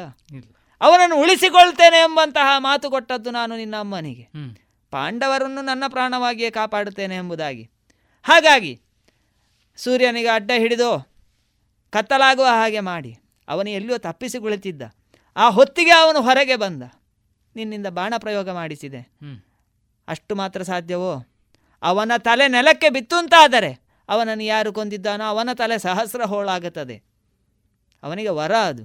[0.81, 4.25] ಅವನನ್ನು ಉಳಿಸಿಕೊಳ್ತೇನೆ ಎಂಬಂತಹ ಮಾತು ಕೊಟ್ಟದ್ದು ನಾನು ನಿನ್ನ ಅಮ್ಮನಿಗೆ.
[4.91, 7.69] ಪಾಂಡವರನ್ನು ನನ್ನ ಪ್ರಾಣವಾಗಿಯೇ ಕಾಪಾಡುತ್ತೇನೆ ಎಂಬುದಾಗಿ.
[8.23, 8.81] ಹಾಗಾಗಿ
[9.77, 11.09] ಸೂರ್ಯನಿಗೆ ಅಡ್ಡ ಹಿಡಿದು
[11.89, 13.17] ಕತ್ತಲಾಗುವ ಹಾಗೆ ಮಾಡಿ.
[13.47, 14.81] ಅವನು ಎಲ್ಲಿಯೋ ತಪ್ಪಿಸಿ ಕುಳಿತಿದ್ದ.
[15.35, 16.83] ಆ ಹೊತ್ತಿಗೆ ಅವನು ಹೊರಗೆ ಬಂದ.
[17.59, 19.01] ನಿನ್ನಿಂದ ಬಾಣ ಪ್ರಯೋಗ ಮಾಡಿಸಿದೆ.
[20.07, 21.13] ಅಷ್ಟು ಮಾತ್ರ ಸಾಧ್ಯವೋ?
[21.81, 23.71] ಅವನ ತಲೆ ನೆಲಕ್ಕೆ ಬಿತ್ತು ಅಂತಾದರೆ
[24.09, 26.97] ಅವನನ್ನು ಯಾರು ಕೊಂದಿದ್ದಾನೋ ಅವನ ತಲೆ ಸಹಸ್ರ ಹೋಳಾಗುತ್ತದೆ.
[28.03, 28.83] ಅವನಿಗೆ ವರ ಅದು.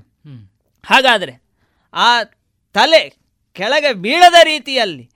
[0.84, 1.34] ಹಾಗಾದರೆ
[1.94, 2.08] ಆ
[2.74, 3.02] ತಲೆ
[3.56, 5.06] ಕೆಳಗೆ ಬೀಳದ ರೀತಿಯಲ್ಲಿ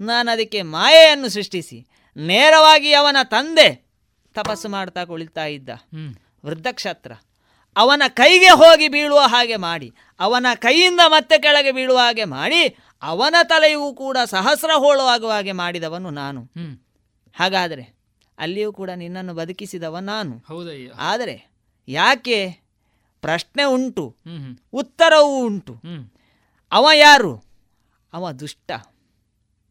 [0.00, 1.78] ನಾನು ಅದಕ್ಕೆ ಮಾಯೆಯನ್ನು ಸೃಷ್ಟಿಸಿ
[2.16, 3.68] ನೇರವಾಗಿ ಅವನ ತಂದೆ
[4.34, 5.70] ತಪಸ್ಸು ಮಾಡ್ತಾ ಕುಳಿತಾ ಇದ್ದ.
[6.44, 7.12] ವೃದ್ಧಕ್ಷತ್ರ.
[7.76, 9.88] ಅವನ ಕೈಗೆ ಹೋಗಿ ಬೀಳುವ ಹಾಗೆ ಮಾಡಿ
[10.20, 12.62] ಅವನ ಕೈಯಿಂದ ಮತ್ತೆ ಕೆಳಗೆ ಬೀಳುವ ಹಾಗೆ ಮಾಡಿ
[13.02, 16.50] ಅವನ ತಲೆಯೂ ಕೂಡ ಸಹಸ್ರ ಹೋಳುವಾಗುವ ಹಾಗೆ ಮಾಡಿದವನು ನಾನು.
[17.34, 17.84] ಹಾಗಾದರೆ
[18.38, 20.44] ಅಲ್ಲಿಯೂ ಕೂಡ ನಿನ್ನನ್ನು ಬದುಕಿಸಿದವ ನಾನು.
[20.98, 21.50] ಆದರೆ
[21.88, 22.58] ಯಾಕೆ
[23.20, 24.16] ಪ್ರಶ್ನೆ ಉಂಟು
[24.72, 25.74] ಉತ್ತರವೂ ಉಂಟು.
[26.72, 27.44] ಅವ ಯಾರು?
[28.12, 28.70] ಅವ ದುಷ್ಟ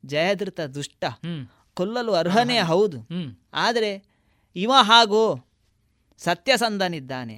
[0.05, 1.05] ಜಯದೃತ ದುಷ್ಟ.
[1.73, 2.99] ಕೊಲ್ಲಲು ಅರ್ಹನೇ ಹೌದು.
[3.53, 3.91] ಆದರೆ
[4.55, 5.21] ಇವ ಹಾಗೂ
[6.17, 7.37] ಸತ್ಯಸಂಧನಿದ್ದಾನೆ.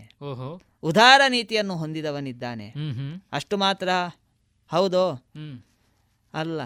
[0.83, 2.67] ಉದಾರ ನೀತಿಯನ್ನು ಹೊಂದಿದವನಿದ್ದಾನೆ.
[3.31, 3.89] ಅಷ್ಟು ಮಾತ್ರ.
[4.71, 5.05] ಹೌದೋ?
[6.33, 6.61] ಅಲ್ಲ.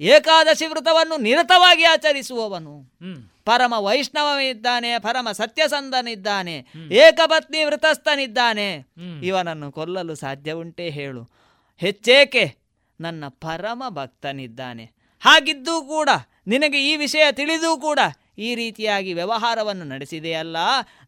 [0.00, 2.98] ಏಕಾದಶಿ ವ್ರತವನ್ನು ನಿರತವಾಗಿ ಆಚರಿಸುವವನು.
[3.44, 8.86] ಪರಮ ವೈಷ್ಣವನಿದ್ದಾನೆ ಪರಮ ಸತ್ಯಸಂಧನಿದ್ದಾನೆ ಏಕಪತ್ನಿ ವೃತಸ್ಥನಿದ್ದಾನೆ
[9.22, 11.30] ಇವನನ್ನು ಕೊಲ್ಲಲು ಸಾಧ್ಯ ಉಂಟೇ ಹೇಳು.
[11.78, 12.56] ಹೆಚ್ಚೇಕೆ?
[13.00, 14.84] ನನ್ನ ಪರಮ ಭಕ್ತನಿದ್ದಾನೆ.
[15.20, 16.08] ಹಾಗಿದ್ದೂ ಕೂಡ
[16.46, 17.98] ನಿನಗೆ ಈ ವಿಷಯ ತಿಳಿದೂ ಕೂಡ
[18.38, 20.56] ಈ ರೀತಿಯಾಗಿ ವ್ಯವಹಾರವನ್ನು ನಡೆಸಿದೆಯಲ್ಲ.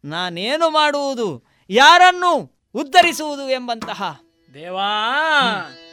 [0.05, 1.43] ನಾನೇನು ಮಾಡುವುದು?
[1.69, 4.21] ಯಾರನ್ನು ಉದ್ಧರಿಸುವುದು ಎಂಬಂತಹ
[4.53, 4.91] ದೇವಾ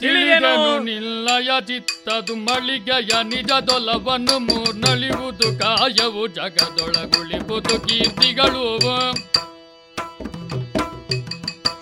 [0.01, 8.81] ತಿಳಿದನು ನಿಲ್ಲಯ ಚಿತ್ತದು ಮಳಿಗೆಯ ನಿಜದೊಲವನ್ನು ಮೂರ್ನಳಿವುದು, ಕಾಯವು ಜಗದೊಳಗುಳಿಬುದು ಕೀರ್ತಿಗಳು.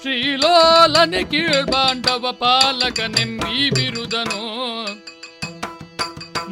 [0.02, 4.42] ಶ್ರೀಲೋಲನೆ ಕೀಳ್ಬಾಂಡವ ಪಾಲಕನೆಂಬಿ ಬಿರುದನು.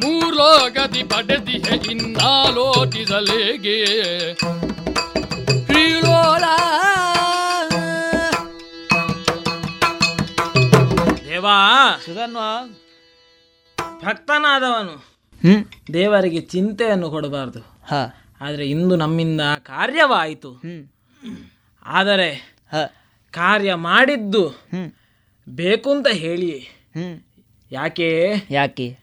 [0.00, 3.78] ಮೂರ್ಲೋಗದಿ ಪಡೆದಿಹೆ ಇನ್ನಾಲೋಚಿಸಲೇಗೆ.
[5.66, 6.44] ಶ್ರೀಲೋಲ
[11.42, 12.00] ದೇವಾ.
[12.04, 12.38] ಸುಧನ್ವ.
[14.02, 14.92] ಭಕ್ತನಾದವನು.
[15.36, 15.92] ಹ್ಮ್.
[15.92, 17.60] ದೇವರಿಗೆ ಚಿಂತೆಯನ್ನು ಕೊಡಬಾರದು.
[17.60, 17.94] ಹ.
[18.40, 20.52] ಆದರೆ ಇಂದು ನಮ್ಮಿಂದ ಕಾರ್ಯವಾಯಿತು.
[20.52, 20.88] ಹ್ಮ್.
[21.84, 22.74] ಆದರೆ ಹ.
[23.30, 24.92] ಕಾರ್ಯ ಮಾಡಿದ್ದು ಹ್ಮ್.
[25.48, 26.58] ಬೇಕು ಅಂತ ಹೇಳಿ.
[26.94, 27.20] ಹ್ಮ್.
[27.72, 28.32] ಯಾಕೆ?
[28.50, 28.98] ಯಾಕೆ?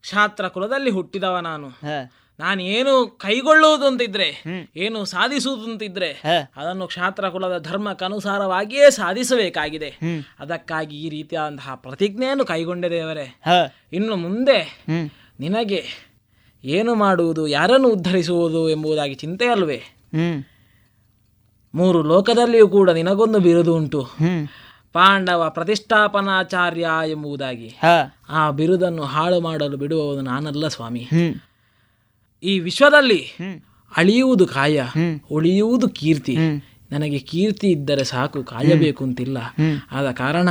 [0.00, 1.68] ಕ್ಷಾತ್ರ ಕುಲದಲ್ಲಿ ಹುಟ್ಟಿದವ ನಾನು.
[1.68, 1.86] ಹ.
[2.38, 4.42] ನಾನು ಏನು ಕೈಗೊಳ್ಳುವುದು ಅಂತಿದ್ರೆ
[4.76, 6.22] ಏನು ಸಾಧಿಸುವುದು ಅಂತಿದ್ರೆ
[6.56, 9.88] ಅದನ್ನು ಕ್ಷಾತ್ರ ಕುಲದ ಧರ್ಮಕ್ಕನುಸಾರವಾಗಿಯೇ ಸಾಧಿಸಬೇಕಾಗಿದೆ.
[10.38, 13.40] ಅದಕ್ಕಾಗಿ ಈ ರೀತಿಯಾದಂತಹ ಪ್ರತಿಜ್ಞೆಯನ್ನು ಕೈಗೊಂಡೆ ದೇವರೇ.
[13.92, 14.84] ಇನ್ನು ಮುಂದೆ
[15.40, 15.84] ನಿನಗೆ
[16.64, 19.82] ಏನು ಮಾಡುವುದು ಯಾರನ್ನು ಉದ್ಧರಿಸುವುದು ಎಂಬುದಾಗಿ ಚಿಂತೆ ಅಲ್ವೇ?
[21.74, 24.02] ಮೂರು ಲೋಕದಲ್ಲಿಯೂ ಕೂಡ ನಿನಗೊಂದು ಬಿರುದು ಉಂಟು.
[24.92, 27.68] ಪಾಂಡವ ಪ್ರತಿಷ್ಠಾಪನಾಚಾರ್ಯ ಎಂಬುದಾಗಿ.
[28.28, 31.08] ಆ ಬಿರುದನ್ನು ಹಾಳು ಮಾಡಲು ಬಿಡುವವನು ನಾನಲ್ಲ ಸ್ವಾಮಿ.
[32.44, 33.32] ಈ ವಿಶ್ವದಲ್ಲಿ
[33.96, 34.82] ಅಳಿಯುವುದು ಕಾಯ.
[35.30, 36.36] ಉಳಿಯುವುದು ಕೀರ್ತಿ.
[36.92, 39.38] ನನಗೆ ಕೀರ್ತಿ ಇದ್ದರೆ ಸಾಕು ಕಾಯಬೇಕು ಅಂತಿಲ್ಲ.
[39.90, 40.48] ಆದ ಕಾರಣ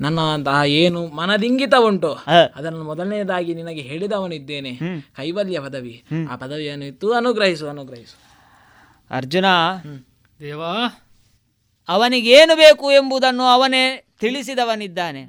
[0.00, 0.18] ನನ್ನ
[0.66, 2.12] ಏನು ಮನದಿಂಗಿತ ಉಂಟು.
[2.54, 4.74] ಅದನ್ನು ಮೊದಲನೇದಾಗಿ ನಿನಗೆ ಹೇಳಿದವನಿದ್ದೇನೆ.
[5.16, 6.04] ಕೈವಲ್ಯ ಪದವಿ.
[6.30, 8.18] ಆ ಪದವಿಯನ್ನು ಇತ್ತು ಅನುಗ್ರಹಿಸು ಅನುಗ್ರಹಿಸು.
[9.10, 9.44] ಅರ್ಜುನ
[10.40, 11.02] ದೇವಾ.
[11.88, 15.22] ಅವನಿಗೇನು ಬೇಕು ಎಂಬುದನ್ನು ಅವನೇ ತಿಳಿಸಿದವನಿದ್ದಾನೆ.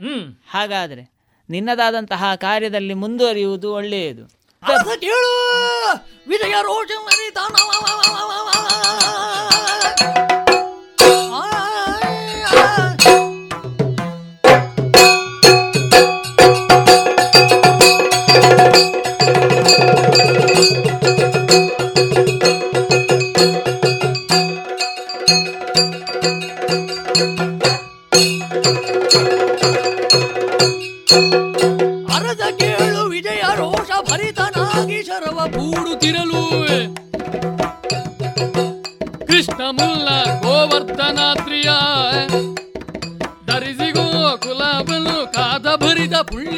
[0.49, 1.11] ಹಾಗಾದರೆ
[1.49, 4.36] ನಿನ್ನದಾದಂತಹ ಕಾರ್ಯದಲ್ಲಿ ಮುಂದುವರಿಯುವುದು ಒಳ್ಳೆಯದು.
[4.59, 6.03] 打死你了！
[6.25, 6.97] 为啥要罗成？
[6.97, 8.56] 你他妈！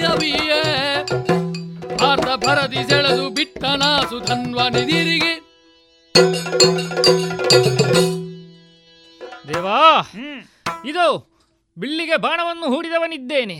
[0.10, 0.54] ಪುಣ್ಯವೀಯ
[1.98, 5.34] ಭಾರತ ಭರದಿ ಸೆಳೆದು ಬಿಟ್ಟನ ಸುಧನ್ವ ನಿಧಿರಿಗೆ.
[9.50, 9.82] ದೇವಾ
[10.86, 11.06] ಇದು
[11.78, 13.58] ಬಿಲ್ಲಿಗೆ ಬಾಣವನ್ನು ಹೂಡಿದವನಿದ್ದೇನೆ.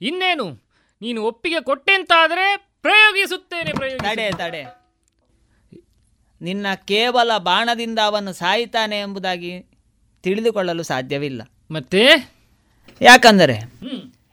[0.00, 0.46] ಇನ್ನೇನು
[1.02, 2.46] ನೀನು ಒಪ್ಪಿಗೆ ಕೊಟ್ಟೆಂತಾದರೆ
[2.82, 4.62] ಪ್ರಯೋಗಿಸುತ್ತೇನೆ ಪ್ರಯೋಗ ತಡೆ ತಡೆ.
[6.40, 9.52] ನಿನ್ನ ಕೇವಲ ಬಾಣದಿಂದ ಅವನು ಸಾಯಿತಾನೆ ಎಂಬುದಾಗಿ
[10.24, 11.42] ತಿಳಿದುಕೊಳ್ಳಲು ಸಾಧ್ಯವಿಲ್ಲ.
[11.70, 12.02] ಮತ್ತೆ?
[13.00, 13.56] ಯಾಕಂದರೆ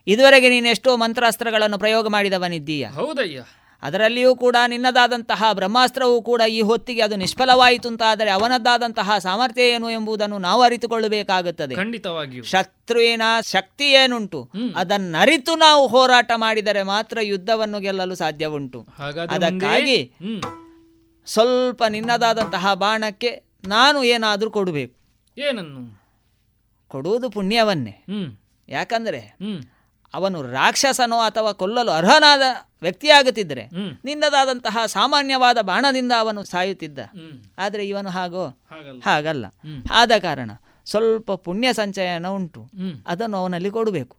[0.07, 2.87] ಇದುವರೆಗೆ ನೀನು ಎಷ್ಟೋ ಮಂತ್ರಾಸ್ತ್ರಗಳನ್ನು ಪ್ರಯೋಗ ಮಾಡಿದವನಿದ್ದೀಯ.
[2.87, 3.43] ಹೌದಯ್ಯ.
[3.83, 10.61] ಅದರಲ್ಲಿಯೂ ಕೂಡ ನಿನ್ನದಾದಂತಹ ಬ್ರಹ್ಮಾಸ್ತ್ರವೂ ಕೂಡ ಈ ಹೊತ್ತಿಗೆ ಅದು ನಿಷ್ಫಲವಾಯಿತು ಅಂತಾದರೆ ಅವನದ್ದಾದಂತಹ ಸಾಮರ್ಥ್ಯ ಏನು ಎಂಬುದನ್ನು ನಾವು
[10.61, 11.75] ಅರಿತುಕೊಳ್ಳಬೇಕಾಗುತ್ತದೆ.
[11.75, 14.49] ಖಂಡಿತವಾಗಿ ಶತ್ರುವಿನ ಶಕ್ತಿ ಏನುಂಟು?
[14.75, 18.87] ಅದನ್ನರಿತು ನಾವು ಹೋರಾಟ ಮಾಡಿದರೆ ಮಾತ್ರ ಯುದ್ಧವನ್ನು ಗೆಲ್ಲಲು ಸಾಧ್ಯ ಉಂಟು
[19.29, 19.99] ಅದಕ್ಕಾಗಿ
[21.25, 24.95] ಸ್ವಲ್ಪ ನಿನ್ನದಾದಂತಹ ಬಾಣಕ್ಕೆ ನಾನು ಏನಾದರೂ ಕೊಡಬೇಕು.
[25.37, 25.83] ಏನನ್ನು?
[26.87, 27.95] ಕೊಡುವುದು ಪುಣ್ಯವನ್ನೇ.
[28.69, 29.21] ಯಾಕಂದ್ರೆ
[30.15, 32.41] ಅವನು ರಾಕ್ಷಸನೋ ಅಥವಾ ಕೊಲ್ಲಲು ಅರ್ಹನಾದ
[32.81, 33.65] ವ್ಯಕ್ತಿಯಾಗುತ್ತಿದ್ದರೆ.
[34.05, 36.99] ನಿನ್ನದಾದಂತಹ ಸಾಮಾನ್ಯವಾದ ಬಾಣದಿಂದ ಅವನು ಸಾಯುತ್ತಿದ್ದ.
[37.57, 38.45] ಆದರೆ ಇವನು ಹಾಗೋ?
[39.05, 39.45] ಹಾಗಲ್ಲ.
[39.91, 40.51] ಆದ ಕಾರಣ
[40.85, 42.61] ಸ್ವಲ್ಪ ಪುಣ್ಯ ಸಂಚಯನ ಉಂಟು.
[43.07, 44.17] ಅದನ್ನು ಅವನಲ್ಲಿ ಕೊಡಬೇಕು.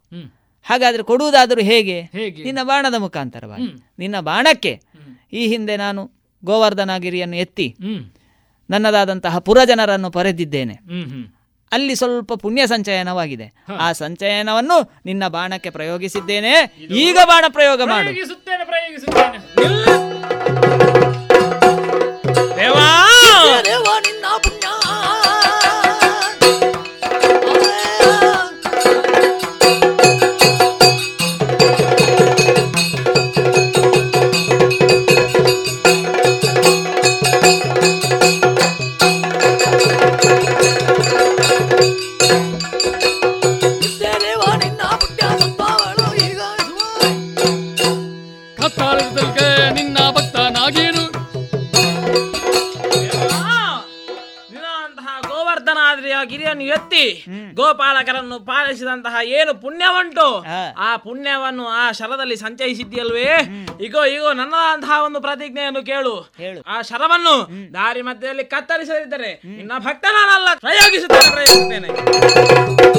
[0.62, 2.02] ಹಾಗಾದ್ರೆ ಕೊಡುವುದಾದರೂ ಹೇಗೆ?
[2.44, 3.66] ನಿನ್ನ ಬಾಣದ ಮುಖಾಂತರವಾಗಿ.
[3.98, 4.82] ನಿನ್ನ ಬಾಣಕ್ಕೆ
[5.32, 6.10] ಈ ಹಿಂದೆ ನಾನು
[6.44, 7.76] ಗೋವರ್ಧನಗಿರಿಯನ್ನು ಎತ್ತಿ
[8.70, 10.74] ನನ್ನದಾದಂತಹ ಪುರಜನರನ್ನು ಪರೆದಿದ್ದೇನೆ.
[11.72, 13.52] ಅಲ್ಲಿ ಸ್ವಲ್ಪ ಪುಣ್ಯ ಸಂಚಯನವಾಗಿದೆ.
[13.80, 16.76] ಆ ಸಂಚಯನವನ್ನು ನಿನ್ನ ಬಾಣಕ್ಕೆ ಪ್ರಯೋಗಿಸಿದ್ದೇನೆ.
[16.80, 18.08] ಈಗ ಬಾಣ ಪ್ರಯೋಗ ಮಾಡು.
[18.64, 18.64] ಪ್ರಯೋಗಿಸುತ್ತೇನೆ
[57.54, 60.44] ಗೋಪಾಲಕರನ್ನು ಪಾಲಿಸಿದಂತಹ ಏನು ಪುಣ್ಯವುಂಟು?
[60.78, 63.28] ಆ ಪುಣ್ಯವನ್ನು ಆ ಶರದಲ್ಲಿ ಸಂಚಯಿಸಿದ್ಯಲ್ವೇ
[63.80, 66.14] ಇಗೋ ಇಗೋ ನನ್ನದಂತಹ ಒಂದು ಪ್ರತಿಜ್ಞೆಯನ್ನು ಕೇಳು.
[66.66, 67.34] ಆ ಶರವನ್ನು
[67.74, 72.95] ದಾರಿ ಮಧ್ಯದಲ್ಲಿ ಕತ್ತರಿಸದಿದ್ದರೆ ನಿನ್ನ ಭಕ್ತನಲ್ಲ ಪ್ರಯೋಗಿಸುತ್ತೇನೆ ಪ್ರಯೋಗಿಸುತ್ತೇನೆ.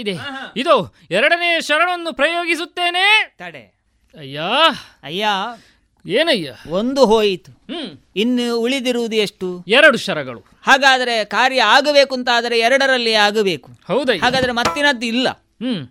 [0.00, 0.12] ಇದೆ.
[0.56, 3.34] ಇದು ಎರಡನೇ ಶರಣವನ್ನು ಪ್ರಯೋಗಿಸುತ್ತೇನೆ.
[3.38, 3.80] ತಡೆ.
[4.18, 4.40] ಅಯ್ಯ.
[5.02, 5.26] ಅಯ್ಯ.
[6.06, 6.52] ಏನಯ್ಯ?
[6.68, 7.52] ಒಂದು ಹೋಯಿತು.
[7.52, 7.98] ಹ್ಮ್.
[8.16, 9.64] ಇನ್ನು ಉಳಿದಿರುವುದು ಎಷ್ಟು?
[9.68, 10.40] ಎರಡು ಶರಗಳು.
[10.40, 13.70] ಹಾಗಾದ್ರೆ ಕಾರ್ಯ ಆಗಬೇಕು ಅಂತ ಆದರೆ ಎರಡರಲ್ಲಿ ಆಗಬೇಕು.
[13.86, 15.28] ಹೌದಾ ಹಾಗಾದ್ರೆ ಮತ್ತಿನದ್ದು ಇಲ್ಲ.
[15.30, 15.88] ಹ್ಮ್.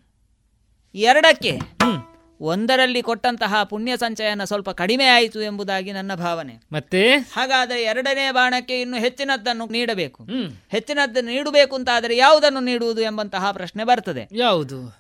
[0.96, 2.09] ಎರಡಕ್ಕೆ ಹ್ಮ್.
[2.42, 6.56] ಒಂದರಲ್ಲಿ ಕೊಟ್ಟಂತಹ ಪುಣ್ಯ ಸಂಚಯನ ಸ್ವಲ್ಪ ಕಡಿಮೆ ಆಯಿತು ಎಂಬುದಾಗಿ ನನ್ನ ಭಾವನೆ.
[6.72, 7.12] ಮತ್ತೆ?
[7.12, 10.24] ಹಾಗಾದರೆ ಎರಡನೇ ಬಾಣಕ್ಕೆ ಇನ್ನು ಹೆಚ್ಚಿನದ್ದನ್ನು ನೀಡಬೇಕು.
[10.24, 14.30] ಹೆಚ್ಚಿನದ್ದನ್ನು ಹೆಚ್ಚಿನದ್ದು ನೀಡಬೇಕು ಅಂತಾದರೆ ಯಾವುದನ್ನು ನೀಡುವುದು ಎಂಬಂತಹ ಪ್ರಶ್ನೆ ಬರ್ತದೆ.
[14.32, 14.98] ಯಾವುದು?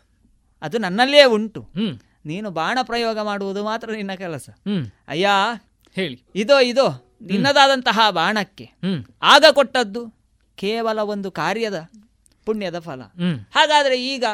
[0.61, 1.67] ಅದು ನನ್ನಲ್ಲೇ ಉಂಟು.
[2.25, 4.49] ನೀನು ಬಾಣ ಪ್ರಯೋಗ ಮಾಡುವುದು ಮಾತ್ರ ನಿನ್ನ ಕೆಲಸ.
[5.07, 5.27] ಅಯ್ಯ
[5.95, 6.23] ಹೇಳಿ.
[6.35, 8.69] ಇದೋ ಇದೋ ನಿನ್ನದಾದಂತಹ ಬಾಣಕ್ಕೆ.
[9.21, 10.13] ಆಗ ಕೊಟ್ಟದ್ದು
[10.55, 11.89] ಕೇವಲ ಒಂದು ಕಾರ್ಯದ
[12.45, 13.01] ಪುಣ್ಯದ ಫಲ.
[13.55, 14.25] ಹಾಗಾದ್ರೆ ಈಗ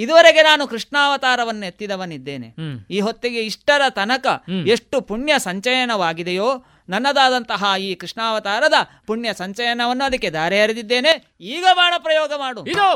[0.00, 2.48] ಇದುವರೆಗೆ ನಾನು ಕೃಷ್ಣಾವತಾರವನ್ನು ಎತ್ತಿದವನಿದ್ದೇನೆ.
[2.90, 4.26] ಈ ಹೊತ್ತಿಗೆ ಇಷ್ಟರ ತನಕ
[4.66, 6.48] ಎಷ್ಟು ಪುಣ್ಯ ಸಂಚಯನವಾಗಿದೆಯೋ
[6.88, 11.12] ನನ್ನದಾದಂತಹ ಈ ಕೃಷ್ಣಾವತಾರದ ಪುಣ್ಯ ಸಂಚಯನವನ್ನು ಅದಕ್ಕೆ ದಾರಿ ಹರಿದಿದ್ದೇನೆ
[11.54, 12.60] ಈಗ ಬಾಣ ಪ್ರಯೋಗ ಮಾಡು.
[12.66, 12.86] ಇದು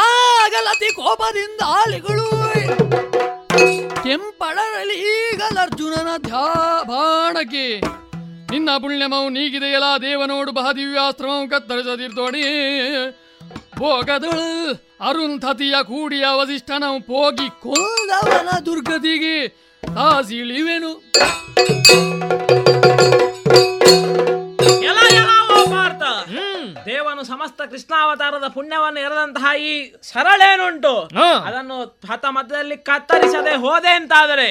[0.00, 2.26] ಆಗಲತಿ ಕೋಪದಿಂದ ಆಲಿಗಳು
[4.04, 6.44] ಕೆಂಪಳರಲ್ಲಿ ಈಗಲರ್ಜುನನ ಧ್ಯಾ
[6.82, 7.66] ಬಾಣಕ್ಕೆ
[8.50, 11.46] ನಿನ್ನ ಪುಣ್ಯಮೌ ನೀಗಿದೆಯಲ್ಲ ದೇವನೋಡು ಬಹ ದಿವ್ಯಾಸ್ತ್ರಮವು
[13.80, 14.48] ಭೋಗದಳು.
[15.00, 19.36] ಅರುಂಧತಿಯ ಕೂಡಿಯ ವಸಿಷ್ಠನ ಪೋಗಿ ಕೊಂದವನ ದುರ್ಗತಿಗೆ
[19.82, 20.92] ತಾಸಿಳಿವೆನು
[27.60, 29.72] ಸಮಸ್ತ ಕೃಷ್ಣಾವತಾರದ ಪುಣ್ಯವನ್ನು ಎರೆದಂತಹ ಈ
[30.08, 30.92] ಸರಳೇನುಂಟು
[31.40, 31.76] ಅದನ್ನು
[32.10, 34.46] ಹತ ಮಧ್ಯದಲ್ಲಿ ಕತ್ತರಿಸದೆ ಹೋದೆ ಅಂತಾದರೆ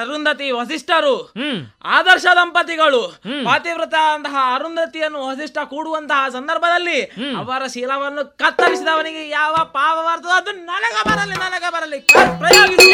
[0.00, 1.14] ಅರುಂಧತಿ ವಸಿಷ್ಠರು
[1.94, 3.02] ಆದರ್ಶ ದಂಪತಿಗಳು
[3.46, 6.98] ಪಾತಿವ್ರತ ಅಂತಹ ಅರುಂಧತಿಯನ್ನು ವಸಿಷ್ಠ ಕೂಡುವಂತಹ ಸಂದರ್ಭದಲ್ಲಿ
[7.40, 12.00] ಅವರ ಶೀಲವನ್ನು ಕತ್ತರಿಸಿದವನಿಗೆ ಯಾವ ಪಾಪ ಬರ್ತದೋ ಅದು ನನಗ ಬರಲಿ ನನಗ ಬರಲಿ
[12.40, 12.92] ಪ್ರಯೋಗಿಸಿ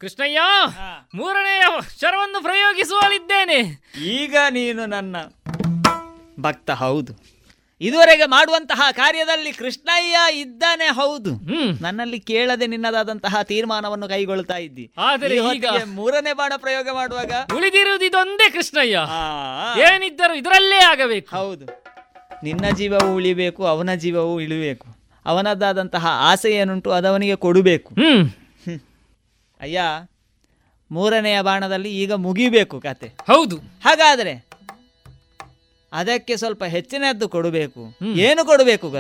[0.01, 0.41] ಕೃಷ್ಣಯ್ಯ
[1.15, 1.63] ಮೂರನೆಯ
[2.01, 5.17] ಶರವನ್ನು ಪ್ರಯೋಗಿಸುವಲಿದ್ದೇನೆ ಈಗ ನೀನು ನನ್ನ
[6.41, 7.13] ಭಕ್ತ ಹೌದು.
[7.81, 11.31] ಇದುವರೆಗೆ ಮಾಡುವಂತಹ ಕಾರ್ಯದಲ್ಲಿ ಕೃಷ್ಣಯ್ಯ ಇದ್ದಾನೆ ಹೌದು.
[11.81, 14.93] ನನ್ನಲ್ಲಿ ಕೇಳದೆ ನಿನ್ನದಾದಂತಹ ತೀರ್ಮಾನವನ್ನು ಕೈಗೊಳ್ತಾ ಇದ್ದಿ.
[14.99, 18.99] ಆದರೆ ಈಗ- ಮೂರನೇ ಬಾಣ ಪ್ರಯೋಗ ಮಾಡುವಾಗ ಉಳಿದಿರುವುದು ಇದೊಂದೇ ಕೃಷ್ಣಯ್ಯ
[19.81, 21.37] ಏನಿದ್ದರೂ ಇದರಲ್ಲೇ ಆಗಬೇಕು.
[21.37, 21.84] ಹೌದು.
[22.45, 24.87] ನಿನ್ನ ಜೀವವು ಉಳಿಬೇಕು ಅವನ ಜೀವವು ಇಳಿಬೇಕು.
[25.27, 27.95] ಅವನದ್ದಾದಂತಹ ಆಸೆ ಏನುಂಟು ಅದವನಿಗೆ ಕೊಡಬೇಕು.
[29.61, 29.81] ಅಯ್ಯ
[30.91, 33.07] ಮೂರನೆಯ ಬಾಣದಲ್ಲಿ ಈಗ ಮುಗಿಬೇಕು ಕತೆ.
[33.07, 33.57] ಹೌದು.
[33.57, 34.47] ಹಾಗಾದ್ರೆ
[35.93, 37.95] ಅದಕ್ಕೆ ಸ್ವಲ್ಪ ಹೆಚ್ಚಿನದ್ದು ಕೊಡಬೇಕು.
[38.07, 38.91] ಏನು ಕೊಡಬೇಕು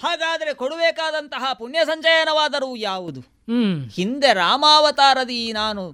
[0.02, 3.20] ಹಾಗಾದ್ರೆ ಕೊಡಬೇಕಾದಂತಹ ಪುಣ್ಯ ಸಂಚಯನವಾದರೂ ಯಾವುದು?
[3.20, 3.90] ಹ್ಮ್.
[3.90, 5.93] ಹಿಂದೆ ರಾಮಾವತಾರದಿ ನಾನು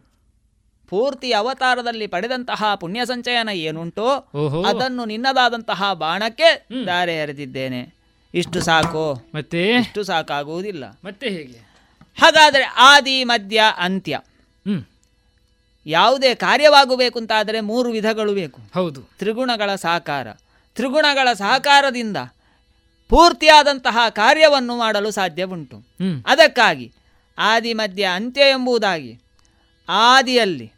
[0.88, 4.06] ಪೂರ್ತಿ ಅವತಾರದಲ್ಲಿ ಪಡೆದಂತಹ ಪುಣ್ಯ ಸಂಚಯನ ಏನುಂಟೋ
[4.68, 7.94] ಅದನ್ನು ನಿನ್ನದಾದಂತಹ ಬಾಣಕ್ಕೆ ದಾರಿ ಎರೆದಿದ್ದೇನೆ.
[8.34, 9.30] ಇಷ್ಟು ಸಾಕು.
[9.34, 9.68] ಮತ್ತೆ?
[9.68, 10.98] ಇಷ್ಟು ಸಾಕಾಗುವುದಿಲ್ಲ.
[11.04, 11.58] ಮತ್ತೆ ಹೇಗೆ?
[12.22, 14.20] ಹಾಗಾದರೆ ಆದಿ ಮಧ್ಯ ಅಂತ್ಯ.
[15.86, 18.60] ಯಾವುದೇ ಕಾರ್ಯವಾಗಬೇಕು ಅಂತಾದರೆ ಮೂರು ವಿಧಗಳು ಬೇಕು.
[18.74, 19.02] ಹೌದು.
[19.02, 20.28] ತ್ರಿಗುಣಗಳ ಸಹಕಾರ
[20.74, 22.16] ತ್ರಿಗುಣಗಳ ಸಹಕಾರದಿಂದ
[23.08, 25.76] ಪೂರ್ತಿಯಾದಂತಹ ಕಾರ್ಯವನ್ನು ಮಾಡಲು ಸಾಧ್ಯ ಉಂಟು
[26.26, 26.92] ಅದಕ್ಕಾಗಿ
[27.38, 29.20] ಆದಿ ಮಧ್ಯ ಅಂತ್ಯ ಎಂಬುದಾಗಿ
[29.88, 30.72] ಆದಿಯಲ್ಲಿ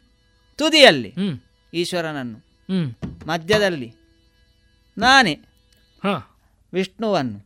[0.55, 1.13] ತುದಿಯಲ್ಲಿ
[1.73, 2.37] ಈಶ್ವರನನ್ನು
[3.25, 3.93] ಮಧ್ಯದಲ್ಲಿ
[4.97, 5.39] ನಾನೇ
[6.73, 7.39] ವಿಷ್ಣುವನ್ನು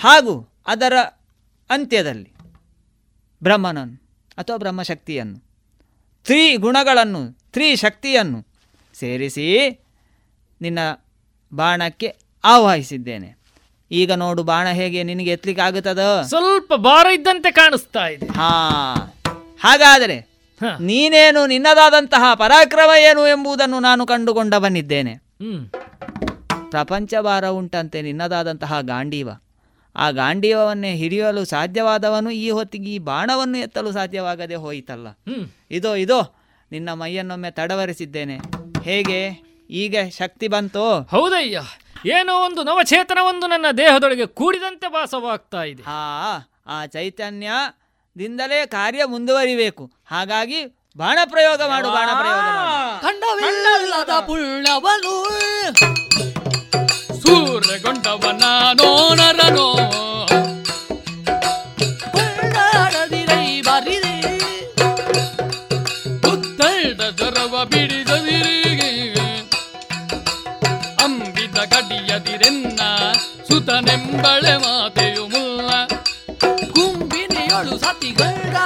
[0.00, 0.92] ಹಾಗೂ ಅದರ
[1.70, 2.32] ಅಂತ್ಯದಲ್ಲಿ
[3.42, 4.02] ಬ್ರಹ್ಮನನ್ನು
[4.38, 5.38] ಅಥವಾ ಬ್ರಹ್ಮಶಕ್ತಿಯನ್ನು
[6.24, 8.46] ತ್ರೀ ಗುಣಗಳನ್ನು ತ್ರೀ ಶಕ್ತಿಯನ್ನು
[8.94, 9.70] ಸೇರಿಸಿ
[10.60, 10.78] ನಿನ್ನ
[11.54, 13.45] ಬಾಣಕ್ಕೆ ಆವಾಹಿಸಿದ್ದೇನೆ.
[13.90, 18.26] ಈಗ ನೋಡು ಬಾಣ ಹೇಗೆ ನಿನಗೆ ಎತ್ತಲಿಕ್ಕೆ ಆಗುತ್ತದ ಸ್ವಲ್ಪ ಭಾರ ಇದ್ದಂತೆ ಕಾಣಿಸ್ತಾ ಇದೆ.
[18.26, 18.50] ಹಾ
[19.60, 20.16] ಹಾಗಾದರೆ
[20.60, 20.64] ಹ.
[20.80, 25.62] ನೀನೇನು ನಿನ್ನದಾದಂತಹ ಪರಾಕ್ರಮ ಏನು ಎಂಬುದನ್ನು ನಾನು ಕಂಡುಕೊಂಡ ಬಂದಿದ್ದೇನೆ ಹ್ಮ್.
[26.70, 29.28] ಪ್ರಪಂಚ ಭಾರ ಉಂಟಂತೆ ನಿನ್ನದಾದಂತಹ ಗಾಂಡೀವ.
[29.96, 35.08] ಆ ಗಾಂಡೀವವನ್ನೇ ಹಿಡಿಯಲು ಸಾಧ್ಯವಾದವನು ಈ ಹೊತ್ತಿಗೆ ಈ ಬಾಣವನ್ನು ಎತ್ತಲು ಸಾಧ್ಯವಾಗದೆ ಹೋಯಿತಲ್ಲ.
[35.08, 35.44] ಹ್ಮ್.
[35.70, 36.20] ಇದೋ ಇದೋ
[36.72, 38.36] ನಿನ್ನ ಮೈಯನ್ನೊಮ್ಮೆ ತಡವರಿಸಿದ್ದೇನೆ.
[38.82, 39.20] ಹೇಗೆ?
[39.70, 41.00] ಈಗ ಶಕ್ತಿ ಬಂತೋ?
[41.10, 41.60] ಹೌದಯ್ಯ.
[42.04, 45.82] ಏನೋ ಒಂದು ನವಚೇತನವೊಂದು ನನ್ನ ದೇಹದೊಳಗೆ ಕೂಡಿದಂತೆ ಭಾಸವಾಗ್ತಾ ಇದೆ.
[45.82, 49.92] ಹಾ ಆ ಚೈತನ್ಯದಿಂದಲೇ ಕಾರ್ಯ ಮುಂದುವರಿಬೇಕು.
[50.10, 55.28] ಹಾಗಾಗಿ ಬಾಣ ಪ್ರಯೋಗ ಮಾಡು ಬಾಣ ಪ್ರಯೋಗ ಪುಣ್ಯವನು
[57.20, 59.82] ಸೂರ್ಯಗೊಂಡವನಾನೋ ನರನೋ.
[73.96, 75.70] ಸುತನೆಂಬಳೆ ಮಾತೆಯು ಮುಲ್ಲ
[76.70, 78.56] ಕುಂಬಿನಿಯಳು ಸತಿಗಂಡ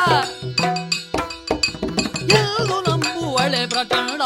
[2.38, 4.22] ಎಲ್ಲು ನಂಬುವಳೆ ಪ್ರಕರಣ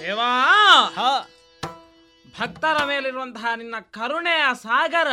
[0.00, 0.30] ದೇವಾ
[2.38, 5.10] ಭಕ್ತರ ಮೇಲಿರುವಂತಹ ನಿನ್ನ ಕರುಣೆಯ ಸಾಗರ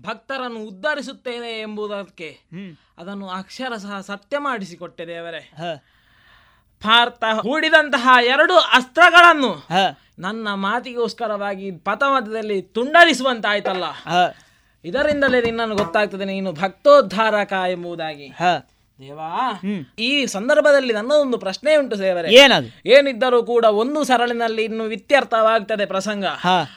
[0.00, 2.30] ಭಕ್ತರನ್ನು ಉದ್ಧರಿಸುತ್ತೇನೆ ಎಂಬುದಕ್ಕೆ
[2.98, 5.42] ಅದನ್ನು ಅಕ್ಷರ ಸಹ ಸತ್ಯ ಮಾಡಿಸಿಕೊಟ್ಟೆ ದೇವರೇ.
[6.82, 9.66] ಪಾರ್ಥ ಹೂಡಿದಂತಹ ಎರಡು ಅಸ್ತ್ರಗಳನ್ನು
[10.18, 13.84] ನನ್ನ ಮಾತಿಗೋಸ್ಕರವಾಗಿ ಪಥಮಧ್ಯದಲ್ಲಿ ತುಂಡರಿಸುವಂತಾಯ್ತಲ್ಲ.
[14.84, 18.28] ಇದರಿಂದಲೇ ನಿನ್ನನ್ನು ಗೊತ್ತಾಗ್ತದೆ ನೀನು ಭಕ್ತೋದ್ಧಾರಕ ಎಂಬುದಾಗಿ.
[19.00, 19.60] ದೇವಾ
[19.98, 22.34] ಈ ಸಂದರ್ಭದಲ್ಲಿ ನನ್ನದೊಂದು ಪ್ರಶ್ನೆ ಉಂಟು ಸೇವರೆ.
[22.34, 22.88] ಏನದು?
[22.88, 26.24] ಏನಿದ್ದರೂ ಕೂಡ ಒಂದು ಸರಳಿನಲ್ಲಿ ಇನ್ನು ವ್ಯತ್ಯರ್ಥವಾಗ್ತದೆ ಪ್ರಸಂಗ.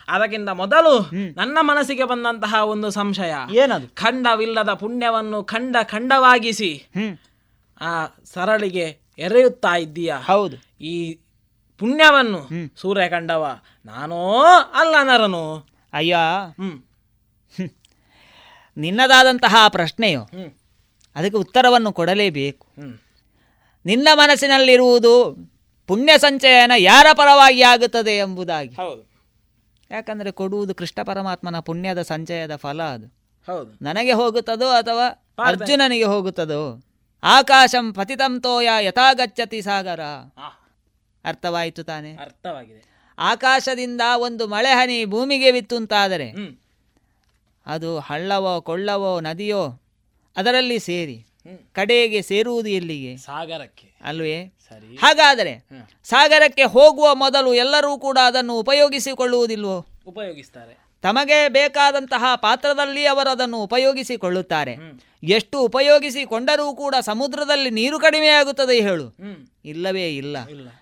[0.07, 3.34] ಅದಕ್ಕಿಂತ ಮೊದಲು ನನ್ನ ಮನಸ್ಸಿಗೆ ಬಂದಂತಹ ಒಂದು ಸಂಶಯ.
[3.52, 3.95] ಏನದು?
[3.95, 6.72] ಖಂಡವಿಲ್ಲದ ಪುಣ್ಯವನ್ನು ಖಂಡ ಖಂಡವಾಗಿಸಿ
[7.82, 10.14] ಆ ಸರಳಿಗೆ ಎರೆಯುತ್ತಾ ಇದ್ದೀಯ?
[10.26, 10.57] ಹೌದು.
[10.81, 11.19] ಈ
[11.77, 13.60] ಪುಣ್ಯವನ್ನು ಸೂರ್ಯ ಕಂಡವ.
[13.85, 14.34] ನಾನೋ
[14.73, 15.68] ಅಲ್ಲ ನರನು.
[15.93, 16.18] ಅಯ್ಯ.
[18.77, 20.23] ನಿನ್ನದಾದಂತಹ ಪ್ರಶ್ನೆಯು
[21.15, 22.68] ಅದಕ್ಕೆ ಉತ್ತರವನ್ನು ಕೊಡಲೇಬೇಕು.
[23.85, 25.38] ನಿನ್ನ ಮನಸ್ಸಿನಲ್ಲಿರುವುದು
[25.88, 28.76] ಪುಣ್ಯ ಸಂಚಯನ ಯಾರ ಪರವಾಗಿ ಆಗುತ್ತದೆ ಎಂಬುದಾಗಿ.
[28.76, 29.11] ಹೌದು.
[29.91, 33.07] ಯಾಕಂದರೆ ಕೊಡುವುದು ಕೃಷ್ಣ ಪರಮಾತ್ಮನ ಪುಣ್ಯದ ಸಂಚಯದ ಫಲ ಅದು.
[33.52, 33.85] ಹೌದು.
[33.85, 35.07] ನನಗೆ ಹೋಗುತ್ತದೋ ಅಥವಾ
[35.45, 36.84] ಅರ್ಜುನನಿಗೆ ಹೋಗುತ್ತದೋ?
[37.23, 40.02] ಆಕಾಶಂ ಪತಿತಂ ತೋಯ ಯಥಾಗಚ್ಚತಿ ಸಾಗರ.
[41.26, 42.15] ಅರ್ಥವಾಯಿತು ತಾನೆ?
[42.15, 42.81] ಅರ್ಥವಾಗಿದೆ.
[43.19, 46.27] ಆಕಾಶದಿಂದ ಒಂದು ಮಳೆ ಹನಿ ಭೂಮಿಗೆ ಬಿತ್ತು ಅಂತಾದರೆ
[47.65, 49.64] ಅದು ಹಳ್ಳವೋ ಕೊಳ್ಳವೋ ನದಿಯೋ
[50.38, 51.18] ಅದರಲ್ಲಿ ಸೇರಿ
[51.73, 53.18] ಕಡೆಗೆ ಸೇರುವುದು ಎಲ್ಲಿಗೆ?
[53.18, 53.88] ಸಾಗರಕ್ಕೆ.
[54.03, 54.35] ಅಲ್ವೇ?
[55.02, 55.53] ಹಾಗಾದರೆ
[56.03, 60.73] ಸಾಗರಕ್ಕೆ ಹೋಗುವ ಮೊದಲು ಎಲ್ಲರೂ ಕೂಡ ಅದನ್ನು ಉಪಯೋಗಿಸಿಕೊಳ್ಳುವುದಿಲ್ವೋ ಉಪಯೋಗಿಸ್ತಾರೆ.
[61.03, 64.76] ತಮಗೆ ಬೇಕಾದಂತಹ ಪಾತ್ರದಲ್ಲಿ ಅವರು ಅದನ್ನು ಉಪಯೋಗಿಸಿಕೊಳ್ಳುತ್ತಾರೆ.
[65.23, 69.15] ಎಷ್ಟು ಉಪಯೋಗಿಸಿಕೊಂಡರೂ ಕೂಡ ಸಮುದ್ರದಲ್ಲಿ ನೀರು ಕಡಿಮೆಯಾಗುತ್ತದೆ ಹೇಳು.
[69.65, 70.38] ಇಲ್ಲವೇ ಇಲ್ಲ.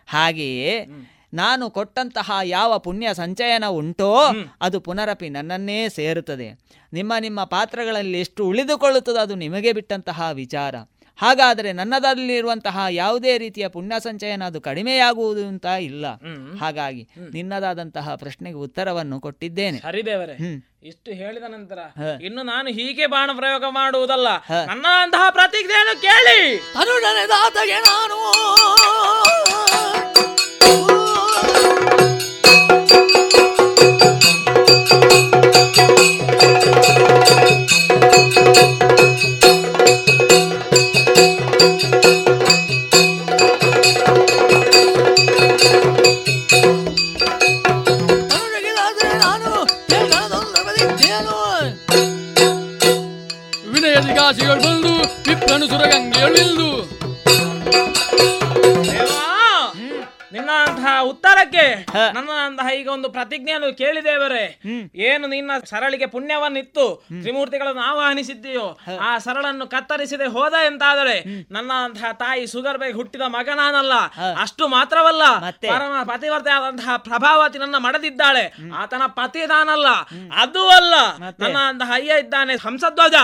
[0.07, 0.85] ಹಾಗೆಯೇ
[1.33, 4.15] ನಾನು ಕೊಟ್ಟಂತಹ ಯಾವ ಪುಣ್ಯ ಸಂಚಯನ ಉಂಟೋ
[4.61, 6.59] ಅದು ಪುನರಪಿ ನನ್ನನ್ನೇ ಸೇರುತ್ತದೆ.
[6.93, 10.75] ನಿಮ್ಮ ನಿಮ್ಮ ಪಾತ್ರಗಳಲ್ಲಿ ಎಷ್ಟು ಉಳಿದುಕೊಳ್ಳುತ್ತದೆ ಅದು ನಿಮಗೆ ಬಿಟ್ಟಂತಹ ವಿಚಾರ.
[11.17, 16.05] ಹಾಗಾದರೆ ನನ್ನದಲ್ಲಿರುವಂತಹ ಯಾವುದೇ ರೀತಿಯ ಪುಣ್ಯ ಸಂಚಯನ ಅದು ಕಡಿಮೆಯಾಗುವುದು ಅಂತ ಇಲ್ಲ.
[16.57, 19.77] ಹಾಗಾಗಿ ನಿನ್ನದಾದಂತಹ ಪ್ರಶ್ನೆಗೆ ಉತ್ತರವನ್ನು ಕೊಟ್ಟಿದ್ದೇನೆ.
[20.83, 21.79] ಇಷ್ಟು ಹೇಳಿದ ನಂತರ
[22.21, 24.27] ಇನ್ನು ನಾನು ಹೀಗೆ ಬಾಣ ಪ್ರಯೋಗ ಮಾಡುವುದಲ್ಲ.
[24.67, 26.57] ನನ್ನ ಅಂತಹ ಪ್ರತಿಜ್ಞೆಯನ್ನು ಕೇಳಿ.
[27.79, 28.19] ನಾನು.
[62.99, 64.45] ಒಂದು ಪ್ರತಿಜ್ಞೆಯನ್ನು ಕೇಳಿದೇವರೇ
[65.07, 66.85] ಏನು ನಿನ್ನ ಸರಳಿಗೆ ಪುಣ್ಯವನ್ನಿತ್ತು
[67.21, 68.65] ತ್ರಿಮೂರ್ತಿಗಳನ್ನು ಆಹ್ವಾನಿಸಿದ್ದೀಯೋ
[69.01, 71.15] ಆ ಸರಳನ್ನು ಕತ್ತರಿಸಿದೆ ಹೋದ ಎಂತಾದರೆ
[71.55, 73.93] ನನ್ನಂತಹ ತಾಯಿ ಸುಗರ್ ಬೈ ಹುಟ್ಟಿದ ಮಗನಾನಲ್ಲ
[74.43, 75.23] ಅಷ್ಟು ಮಾತ್ರವಲ್ಲ
[75.67, 78.43] ಪರಮ ಪತಿವರ್ತೆ ಆದಂತಹ ಪ್ರಭಾವತಿ ನನ್ನ ಮಡದಿದ್ದಾಳೆ
[78.81, 79.87] ಆತನ ಪತಿ ತಾನಲ್ಲ
[80.41, 80.93] ಅದು ಅಲ್ಲ
[81.39, 83.17] ನನ್ನಂತಹ ಅಯ್ಯ ಇದ್ದಾನೆ ಹಂಸಧ್ವಜ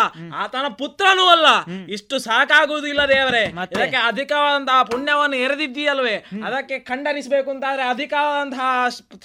[0.44, 1.48] ಆತನ ಪುತ್ರನೂ ಅಲ್ಲ
[1.90, 3.44] ಇಷ್ಟು ಸಾಕಾಗುವುದಿಲ್ಲ ದೇವರೇ
[3.74, 6.16] ಇದಕ್ಕೆ ಅಧಿಕವಾದಂತಹ ಪುಣ್ಯವನ್ನು ಎರೆದಿದ್ದೀಯಲ್ವೇ
[6.46, 8.72] ಅದಕ್ಕೆ ಖಂಡನಿಸಬೇಕು ಅಂತಾದ್ರೆ ಅಧಿಕವಾದಂತಹ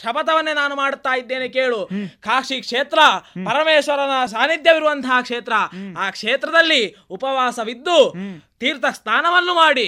[0.02, 1.90] ಶಪಥವನ್ನೇ ನಾನು ಮಾಡುತ್ತಾ ಇದ್ದೇನೆ ಕೇಳು.
[2.20, 2.98] ಕಾಶಿ ಕ್ಷೇತ್ರ
[3.44, 5.52] ಪರಮೇಶ್ವರನ ಸಾನ್ನಿಧ್ಯವಿರುವಂತಹ ಕ್ಷೇತ್ರ.
[5.98, 8.14] ಆ ಕ್ಷೇತ್ರದಲ್ಲಿ ಉಪವಾಸವಿದ್ದು
[8.60, 9.84] ತೀರ್ಥ ಸ್ನಾನವನ್ನು ಮಾಡಿ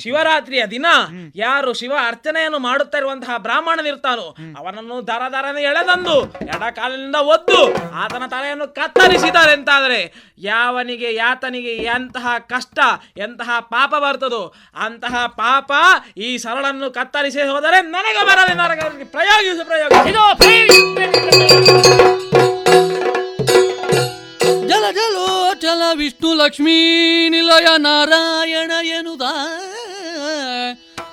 [0.00, 0.86] ಶಿವರಾತ್ರಿಯ ದಿನ
[1.36, 4.24] ಯಾರು ಶಿವ ಅರ್ಚನೆಯನ್ನು ಮಾಡುತ್ತಾ ಇರುವಂತಹ ಬ್ರಾಹ್ಮಣನಿರ್ತಾನೋ
[4.56, 6.16] ಅವನನ್ನು ದರ ದರನೆ ಎಳೆದಂದು
[6.48, 7.60] ಎಡಕಾಲಿನಿಂದ ಒದ್ದು
[8.02, 10.00] ಆತನ ತಲೆಯನ್ನು ಕತ್ತರಿಸಿದ್ದಾರೆ ಎಂತಾದರೆ
[10.46, 12.78] ಯಾವನಿಗೆ ಯಾತನಿಗೆ ಎಂತಹ ಕಷ್ಟ
[13.18, 14.42] ಎಂತಹ ಪಾಪ ಬರ್ತದೋ
[14.80, 15.70] ಅಂತಹ ಪಾಪ
[16.18, 19.92] ಈ ಸರಳನ್ನು ಕತ್ತರಿಸಿ ಹೋದರೆ ನನಗೆ ಬರದೆ ನರಕದಲ್ಲಿ ಪ್ರಯೋಗಿಸು ಪ್ರಯೋಗ
[25.94, 26.78] ವಿಷ್ಣು ಲಕ್ಷ್ಮೀ
[27.28, 29.22] ನಿಲಯ ನಾರಾಯಣ ಎನುದ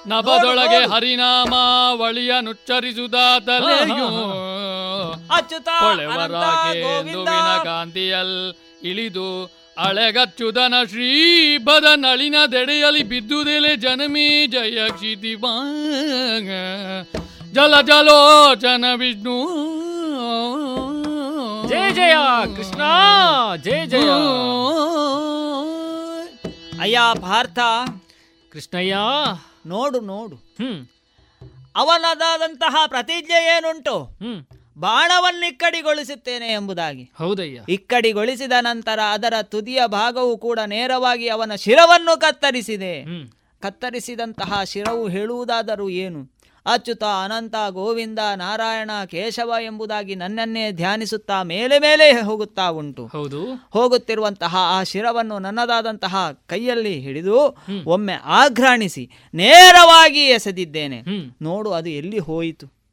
[0.08, 3.18] ನಭದೊಳಗೆ ಹರಿನಾಮಾವಳಿಯ ಒಳಿಯ ನುಚ್ಚರಿಸುದ
[5.84, 7.30] ಹೊಳೆವರಾಕೆಂದುವಿನ
[7.64, 8.38] ಕಾಂತಿಯಲ್
[8.84, 9.28] ಇಳಿದು
[9.78, 11.10] ಅಳೆಗಚ್ಚುದನ ಶ್ರೀ
[12.00, 15.34] ನಳಿನ ದೆಡೆಯಲ್ಲಿ ಬಿದ್ದುದೆಲೆ ಜನಮೇ ಜಯ ಕ್ಷಿತಿ
[17.54, 19.38] ಜಲ ಜಲೋಚನ ವಿಷ್ಣು.
[21.68, 22.14] ಜಯ ಜಯ
[22.56, 22.82] ಕೃಷ್ಣ
[23.62, 24.10] ಜಯ ಜಯ.
[26.82, 27.60] ಅಯ್ಯ ಪಾರ್ಥ
[28.52, 28.96] ಕೃಷ್ಣಯ್ಯ.
[29.66, 30.36] ನೋಡು ನೋಡು.
[30.36, 30.88] ಹ್ಮ್.
[31.76, 34.04] ಅವನದಾದಂತಹ ಪ್ರತಿಜ್ಞೆ ಏನುಂಟು?
[34.04, 34.46] ಹ್ಮ್.
[34.78, 37.12] ಬಾಣವನ್ನು ಇಕ್ಕಡಿಗೊಳಿಸುತ್ತೇನೆ ಎಂಬುದಾಗಿ.
[37.18, 37.62] ಹೌದಯ್ಯ.
[37.70, 43.04] ಇಕ್ಕಡಿಗೊಳಿಸಿದ ನಂತರ ಅದರ ತುದಿಯ ಭಾಗವು ಕೂಡ ನೇರವಾಗಿ ಅವನ ಶಿರವನ್ನು ಕತ್ತರಿಸಿದೆ.
[43.04, 43.28] ಹ್ಮ್.
[43.62, 46.33] ಕತ್ತರಿಸಿದಂತಹ ಶಿರವು ಹೇಳುವುದಾದರೂ ಏನು?
[46.66, 53.08] ಅಚ್ಯುತ ಅನಂತ ಗೋವಿಂದ ನಾರಾಯಣ ಕೇಶವ ಎಂಬುದಾಗಿ ನನ್ನನ್ನೇ ಧ್ಯಾನಿಸುತ್ತಾ ಮೇಲೆ ಮೇಲೆ ಹೋಗುತ್ತಾ ಉಂಟು.
[53.08, 53.68] ಹೌದು.
[53.70, 61.02] ಹೋಗುತ್ತಿರುವಂತಹ ಆ ಶಿರವನ್ನು ನನ್ನದಾದಂತಹ ಕೈಯಲ್ಲಿ ಹಿಡಿದು ಒಮ್ಮೆ ಆಘ್ರಾಣಿಸಿ ನೇರವಾಗಿ ಎಸೆದಿದ್ದೇನೆ.
[61.42, 62.84] ನೋಡು ಅದು ಎಲ್ಲಿ ಹೋಯಿತು?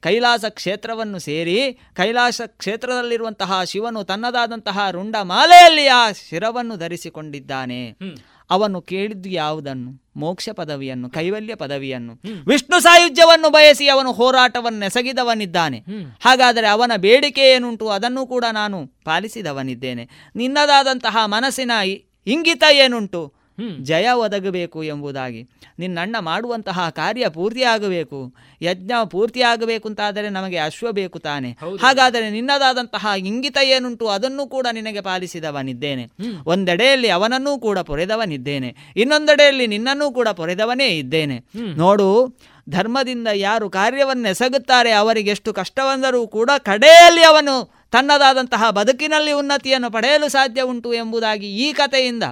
[0.00, 7.90] ಕೈಲಾಸ ಕ್ಷೇತ್ರವನ್ನು ಸೇರಿ ಕೈಲಾಸ ಕ್ಷೇತ್ರದಲ್ಲಿರುವಂತಹ ಶಿವನು ತನ್ನದಾದಂತಹ ರುಂಡ ಮಾಲೆಯಲ್ಲಿ ಆ ಶಿರವನ್ನು ಧರಿಸಿಕೊಂಡಿದ್ದಾನೆ.
[8.52, 9.90] ಅವನು ಕೇಳಿದ್ದು ಯಾವುದನ್ನು?
[10.16, 12.14] ಮೋಕ್ಷ ಪದವಿಯನ್ನು ಕೈವಲ್ಯ ಪದವಿಯನ್ನು.
[12.46, 15.78] ವಿಷ್ಣು ಸಾಯುಜ್ಯವನ್ನು ಬಯಸಿ ಅವನು ಹೋರಾಟವನ್ನು ಎಸಗಿದವನಿದ್ದಾನೆ
[16.24, 17.86] ಹಾಗಾದರೆ ಅವನ ಬೇಡಿಕೆ ಏನುಂಟು?
[17.88, 20.04] ಅದನ್ನು ಕೂಡ ನಾನು ಪಾಲಿಸಿದವನಿದ್ದೇನೆ.
[20.36, 21.72] ನಿನ್ನದಾದಂತಹ ಮನಸ್ಸಿನ
[22.26, 23.22] ಇಂಗಿತ ಏನುಂಟು.
[23.82, 25.48] ಜಯ ಒದಗಬೇಕು ಎಂಬುದಾಗಿ.
[25.78, 28.34] ನಿನ್ನಣ್ಣ ಮಾಡುವಂತಹ ಕಾರ್ಯ ಪೂರ್ತಿಯಾಗಬೇಕು.
[28.62, 31.56] ಯಜ್ಞ ಪೂರ್ತಿಯಾಗಬೇಕು ಅಂತಾದರೆ ನಮಗೆ ಅಶ್ವ ಬೇಕು ತಾನೆ.
[31.82, 36.06] ಹಾಗಾದರೆ ನಿನ್ನದಾದಂತಹ ಇಂಗಿತ ಏನುಂಟು ಅದನ್ನು ಕೂಡ ನಿನಗೆ ಪಾಲಿಸಿದವನಿದ್ದೇನೆ.
[36.46, 38.76] ಒಂದೆಡೆಯಲ್ಲಿ ಅವನನ್ನೂ ಕೂಡ ಪೊರೆದವನಿದ್ದೇನೆ.
[38.96, 41.44] ಇನ್ನೊಂದೆಡೆಯಲ್ಲಿ ನಿನ್ನನ್ನೂ ಕೂಡ ಪೊರೆದವನೇ ಇದ್ದೇನೆ.
[41.54, 50.28] ನೋಡು ಧರ್ಮದಿಂದ ಯಾರು ಕಾರ್ಯವನ್ನೆಸಗುತ್ತಾರೆ ಅವರಿಗೆಷ್ಟು ಅವರಿಗೆ ಎಷ್ಟು ಕಷ್ಟವಂದರೂ ಕೂಡ ಕಡೆಯಲ್ಲಿ ಅವನು ತನ್ನದಾದಂತಹ ಬದುಕಿನಲ್ಲಿ ಉನ್ನತಿಯನ್ನು ಪಡೆಯಲು
[50.28, 52.22] ಸಾಧ್ಯ ಉಂಟು ಎಂಬುದಾಗಿ ಈ ಕಥೆಯಿಂದ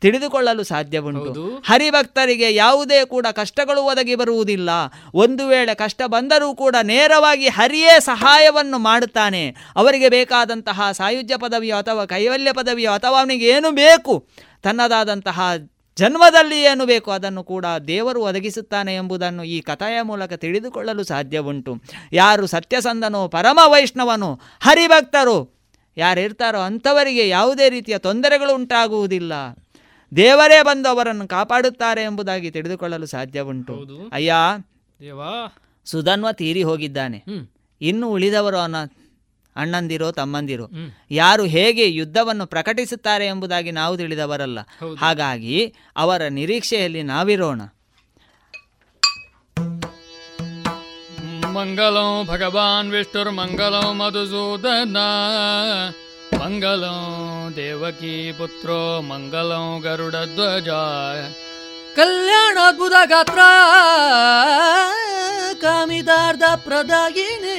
[0.00, 1.62] ತಿಳಿದುಕೊಳ್ಳಲು ಸಾಧ್ಯವುಂಟು.
[1.66, 4.70] ಹರಿಭಕ್ತರಿಗೆ ಯಾವುದೇ ಕೂಡ ಕಷ್ಟಗಳು ಒದಗಿ ಬರುವುದಿಲ್ಲ.
[5.14, 9.56] ಒಂದು ವೇಳೆ ಕಷ್ಟ ಬಂದರೂ ಕೂಡ ನೇರವಾಗಿ ಹರಿಯೇ ಸಹಾಯವನ್ನು ಮಾಡುತ್ತಾನೆ.
[9.76, 14.28] ಅವರಿಗೆ ಬೇಕಾದಂತಹ ಸಾಯುಜ್ಯ ಪದವಿಯೋ ಅಥವಾ ಕೈವಲ್ಯ ಪದವಿಯೋ ಅಥವಾ ಅವನಿಗೆ ಏನು ಬೇಕು
[14.62, 15.40] ತನ್ನದಾದಂತಹ
[15.96, 21.72] ಜನ್ಮದಲ್ಲಿ ಏನು ಬೇಕು ಅದನ್ನು ಕೂಡ ದೇವರು ಒದಗಿಸುತ್ತಾನೆ ಎಂಬುದನ್ನು ಈ ಕಥೆಯ ಮೂಲಕ ತಿಳಿದುಕೊಳ್ಳಲು ಸಾಧ್ಯವುಂಟು.
[22.12, 25.58] ಯಾರು ಸತ್ಯಸಂಧನೋ ಪರಮ ವೈಷ್ಣವನು ಹರಿಭಕ್ತರು
[25.96, 29.32] ಯಾರಿರ್ತಾರೋ ಅಂಥವರಿಗೆ ಯಾವುದೇ ರೀತಿಯ ತೊಂದರೆಗಳು ಉಂಟಾಗುವುದಿಲ್ಲ.
[30.16, 33.74] ದೇವರೇ ಬಂದು ಅವರನ್ನು ಕಾಪಾಡುತ್ತಾರೆ ಎಂಬುದಾಗಿ ತಿಳಿದುಕೊಳ್ಳಲು ಸಾಧ್ಯ ಉಂಟು
[34.12, 34.32] ಅಯ್ಯ
[35.84, 37.24] ಸುಧನ್ವ ತೀರಿ ಹೋಗಿದ್ದಾನೆ.
[37.80, 38.76] ಇನ್ನು ಉಳಿದವರು ಅವನ
[39.56, 40.66] ಅಣ್ಣಂದಿರೋ ತಮ್ಮಂದಿರು
[41.10, 44.58] ಯಾರು ಹೇಗೆ ಯುದ್ಧವನ್ನು ಪ್ರಕಟಿಸುತ್ತಾರೆ ಎಂಬುದಾಗಿ ನಾವು ತಿಳಿದವರಲ್ಲ.
[44.98, 47.62] ಹಾಗಾಗಿ ಅವರ ನಿರೀಕ್ಷೆಯಲ್ಲಿ ನಾವಿರೋಣ.
[51.48, 54.96] ಮಂಗಲಂ ಭಗವಾನ್ ವಿಷ್ಣುರ್ಮಂಗಲಂ ಮಧುಸೂದನ.
[56.38, 60.68] ಮಂಗಲಂ ದೇವಕಿ ಪುತ್ರೋ ಮಂಗಲಂ ಗರುಡಧ್ವಜ.
[61.96, 63.38] ಕಲ್ಯಾಣಾದ್ಭುತ ಗಾತ್ರ
[65.60, 67.58] ಕಾಮಿದಾರ್ಧ ಪ್ರದಾಯಿನೇ.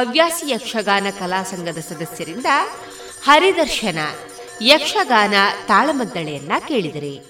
[0.00, 2.46] ಹವ್ಯಾಸಿ ಯಕ್ಷಗಾನ ಕಲಾ ಸಂಘದ ಸದಸ್ಯರಿಂದ
[3.22, 3.98] ಹರಿದರ್ಶನ
[4.62, 5.34] ಯಕ್ಷಗಾನ
[5.66, 7.20] ತಾಳಮದ್ದಳೆಯನ್ನ ಕೇಳಿದಿರಿ.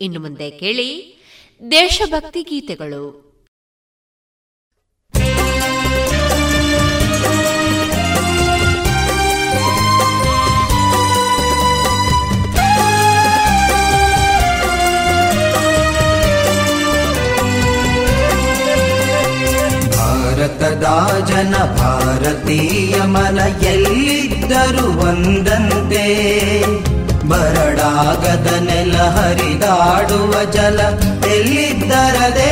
[0.00, 1.18] ಇನ್ನು ಮುಂದೆ ಕೇಳಿ
[1.70, 3.29] ದೇಶಭಕ್ತಿ ಗೀತೆಗಳು.
[20.60, 20.86] ಭಾರತದ
[21.26, 26.04] ಜನ ಭಾರತೀಯ ಮನ ಎಲ್ಲಿದ್ದರೂ ಒಂದಂತೆ.
[27.28, 30.80] ಬರಡಾಗದ ನೆಲ ಹರಿದಾಡುವ ಜಲ
[31.30, 32.44] ಎಲ್ಲಿದ್ದರದೇನಂತೆ.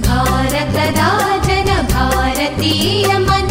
[0.00, 1.00] ಭಾರತದ
[1.46, 3.43] ಜನ ಭಾರತೀಯ ಮನ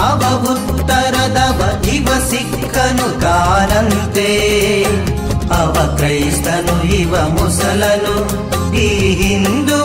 [0.00, 4.28] ಅವ ಅವತ್ತರದವ ಇವ ಸಿಕ್ಕನು ಕಾರಂತೆ
[5.50, 8.16] ಅವ ಕ್ರೈಸ್ತನು ಇವ ಮುಸಲನು
[8.76, 9.78] ಈ ಹಿಂದೂ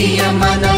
[0.00, 0.77] ಪ್ರಿಯ ಮನ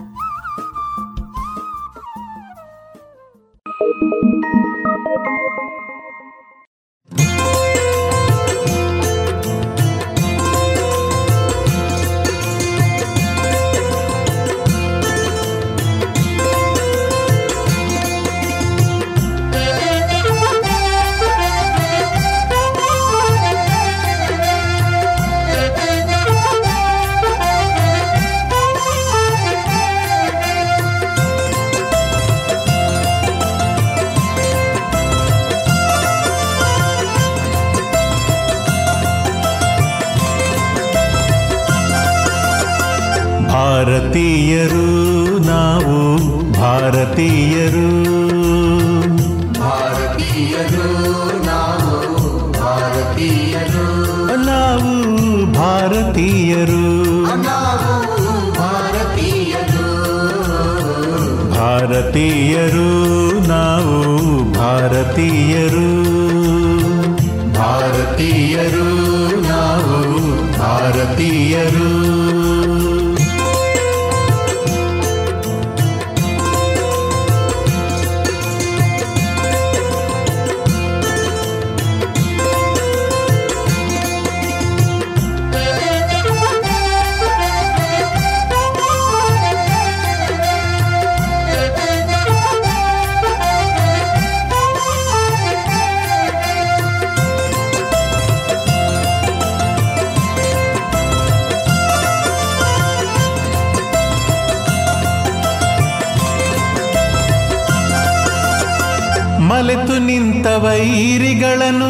[109.61, 111.89] ಮಲೆತು ನಿಂತ ವೈರಿಗಳನ್ನು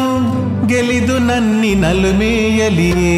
[0.66, 1.74] ಗೆಲಿದು ನನ್ನಿ
[2.18, 3.14] ಮೇಯಲಿಯೇ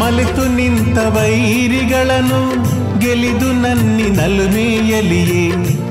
[0.00, 2.40] ಮಲೆತು ನಿಂತ ವೈರಿಗಳನ್ನು
[2.98, 4.10] ಗೆಲಿದು ನನ್ನಿ
[4.54, 5.44] ಮೇಯಲಿಯೇ.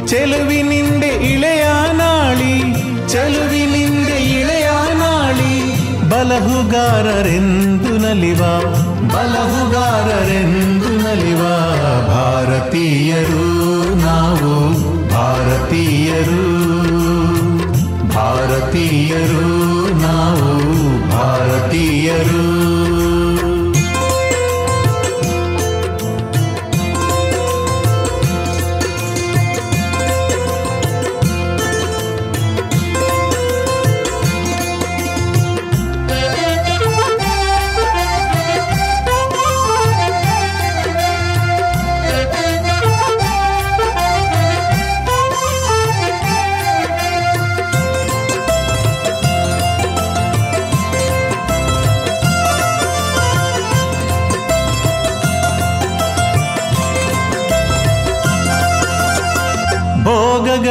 [0.08, 2.54] ಚೆಲುವಿನಿಂದೆ ಇಳೆಯ ನಾಳಿ
[3.08, 3.87] ಚೆಲುವಿನಿಂದೆ
[6.10, 8.40] ಬಲಹುಗಾರರೆಂದು ನಲಿವ
[9.14, 11.40] ಬಲಹುಗಾರರೆಂದು ನಲಿವ.
[12.08, 13.48] ಭಾರತೀಯರು
[13.96, 14.74] ನಾವು
[15.10, 16.48] ಭಾರತೀಯರು.
[18.10, 19.48] ಭಾರತೀಯರು
[20.02, 20.58] ನಾವು
[21.12, 22.57] ಭಾರತೀಯರು.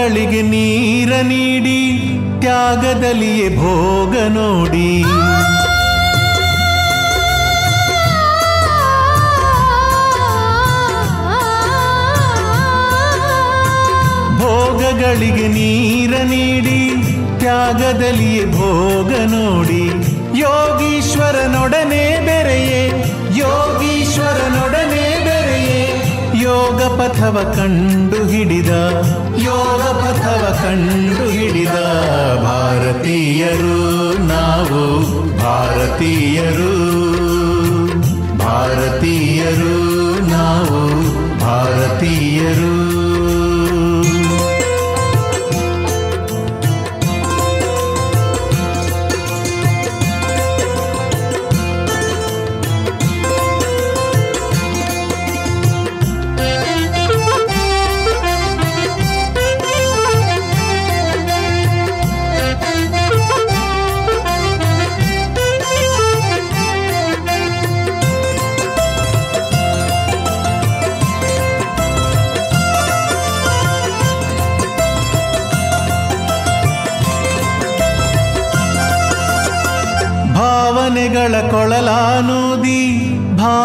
[0.07, 1.78] ಭೋಗಗಳಿಗೆ ನೀರ ನೀಡಿ,
[2.43, 4.91] ತ್ಯಾಗದಲ್ಲಿಯೇ ಭೋಗ ನೋಡಿ.
[14.41, 16.78] ಭೋಗಗಳಿಗೆ ನೀರ ನೀಡಿ,
[17.41, 19.85] ತ್ಯಾಗದಲ್ಲಿಯೇ ಭೋಗ ನೋಡಿ.
[20.41, 22.83] ಯೋಗೀಶ್ವರನೊಡನೆ ಬೆರೆಯೇ,
[23.43, 24.86] ಯೋಗೀಶ್ವರನೊಡನೆ
[26.67, 28.71] ಯೋಗ ಪಥವ ಕಂಡು ಹಿಡಿದ
[29.39, 31.77] ಯೋಗ ಪಥವ ಕಂಡು ಹಿಡಿದ
[32.45, 33.77] ಭಾರತೀಯರು
[34.27, 34.83] ನಾವು
[35.39, 36.73] ಭಾರತೀಯರು
[38.39, 39.75] ಭಾರತೀಯರು
[40.31, 40.83] ನಾವು
[41.41, 42.76] ಭಾರತೀಯರು.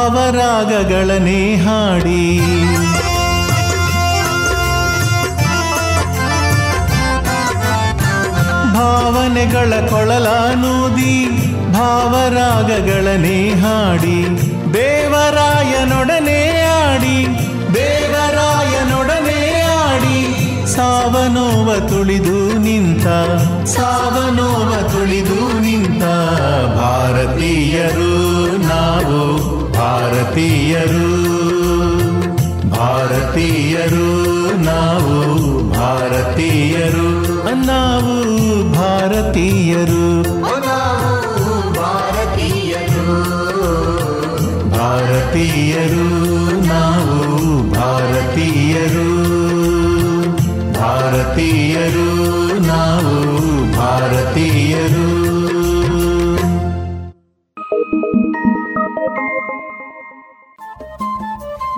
[0.02, 2.22] ಭಾವರಾಗಗಳನ್ನೇ ಹಾಡಿ
[8.74, 11.14] ಭಾವನೆಗಳ ಕೊಳಲಾನೂದಿ
[11.74, 14.18] ಭಾವರಾಗಗಳನ್ನೇ ಹಾಡಿ
[14.74, 16.40] ದೇವರಾಯನೊಡನೆ
[16.84, 17.18] ಆಡಿ
[17.74, 19.40] ದೇವರಾಯನೊಡನೆ
[19.84, 20.20] ಆಡಿ.
[20.66, 23.08] ಸಾವನೋವ ತುಳಿದು ನಿಂತ,
[23.68, 26.04] ಸಾವನೋವ ತುಳಿದು ನಿಂತ
[26.78, 28.14] ಭಾರತೀಯರು
[28.68, 29.61] ನಾವು.
[29.92, 31.08] ಭಾರತೀಯರು
[32.70, 34.08] ಭಾರತೀಯರು
[34.64, 35.16] ನಾವು
[35.70, 37.32] ಭಾರತೀಯರು
[37.66, 40.24] ನಾವು ಭಾರತೀಯರು.
[41.74, 43.08] ಭಾರತೀಯರು
[44.70, 46.06] ಭಾರತೀಯರು
[46.66, 49.08] ನಾವು ಭಾರತೀಯರು.
[50.74, 52.08] ಭಾರತೀಯರು
[52.68, 53.16] ನಾವು
[53.78, 55.21] ಭಾರತೀಯರು.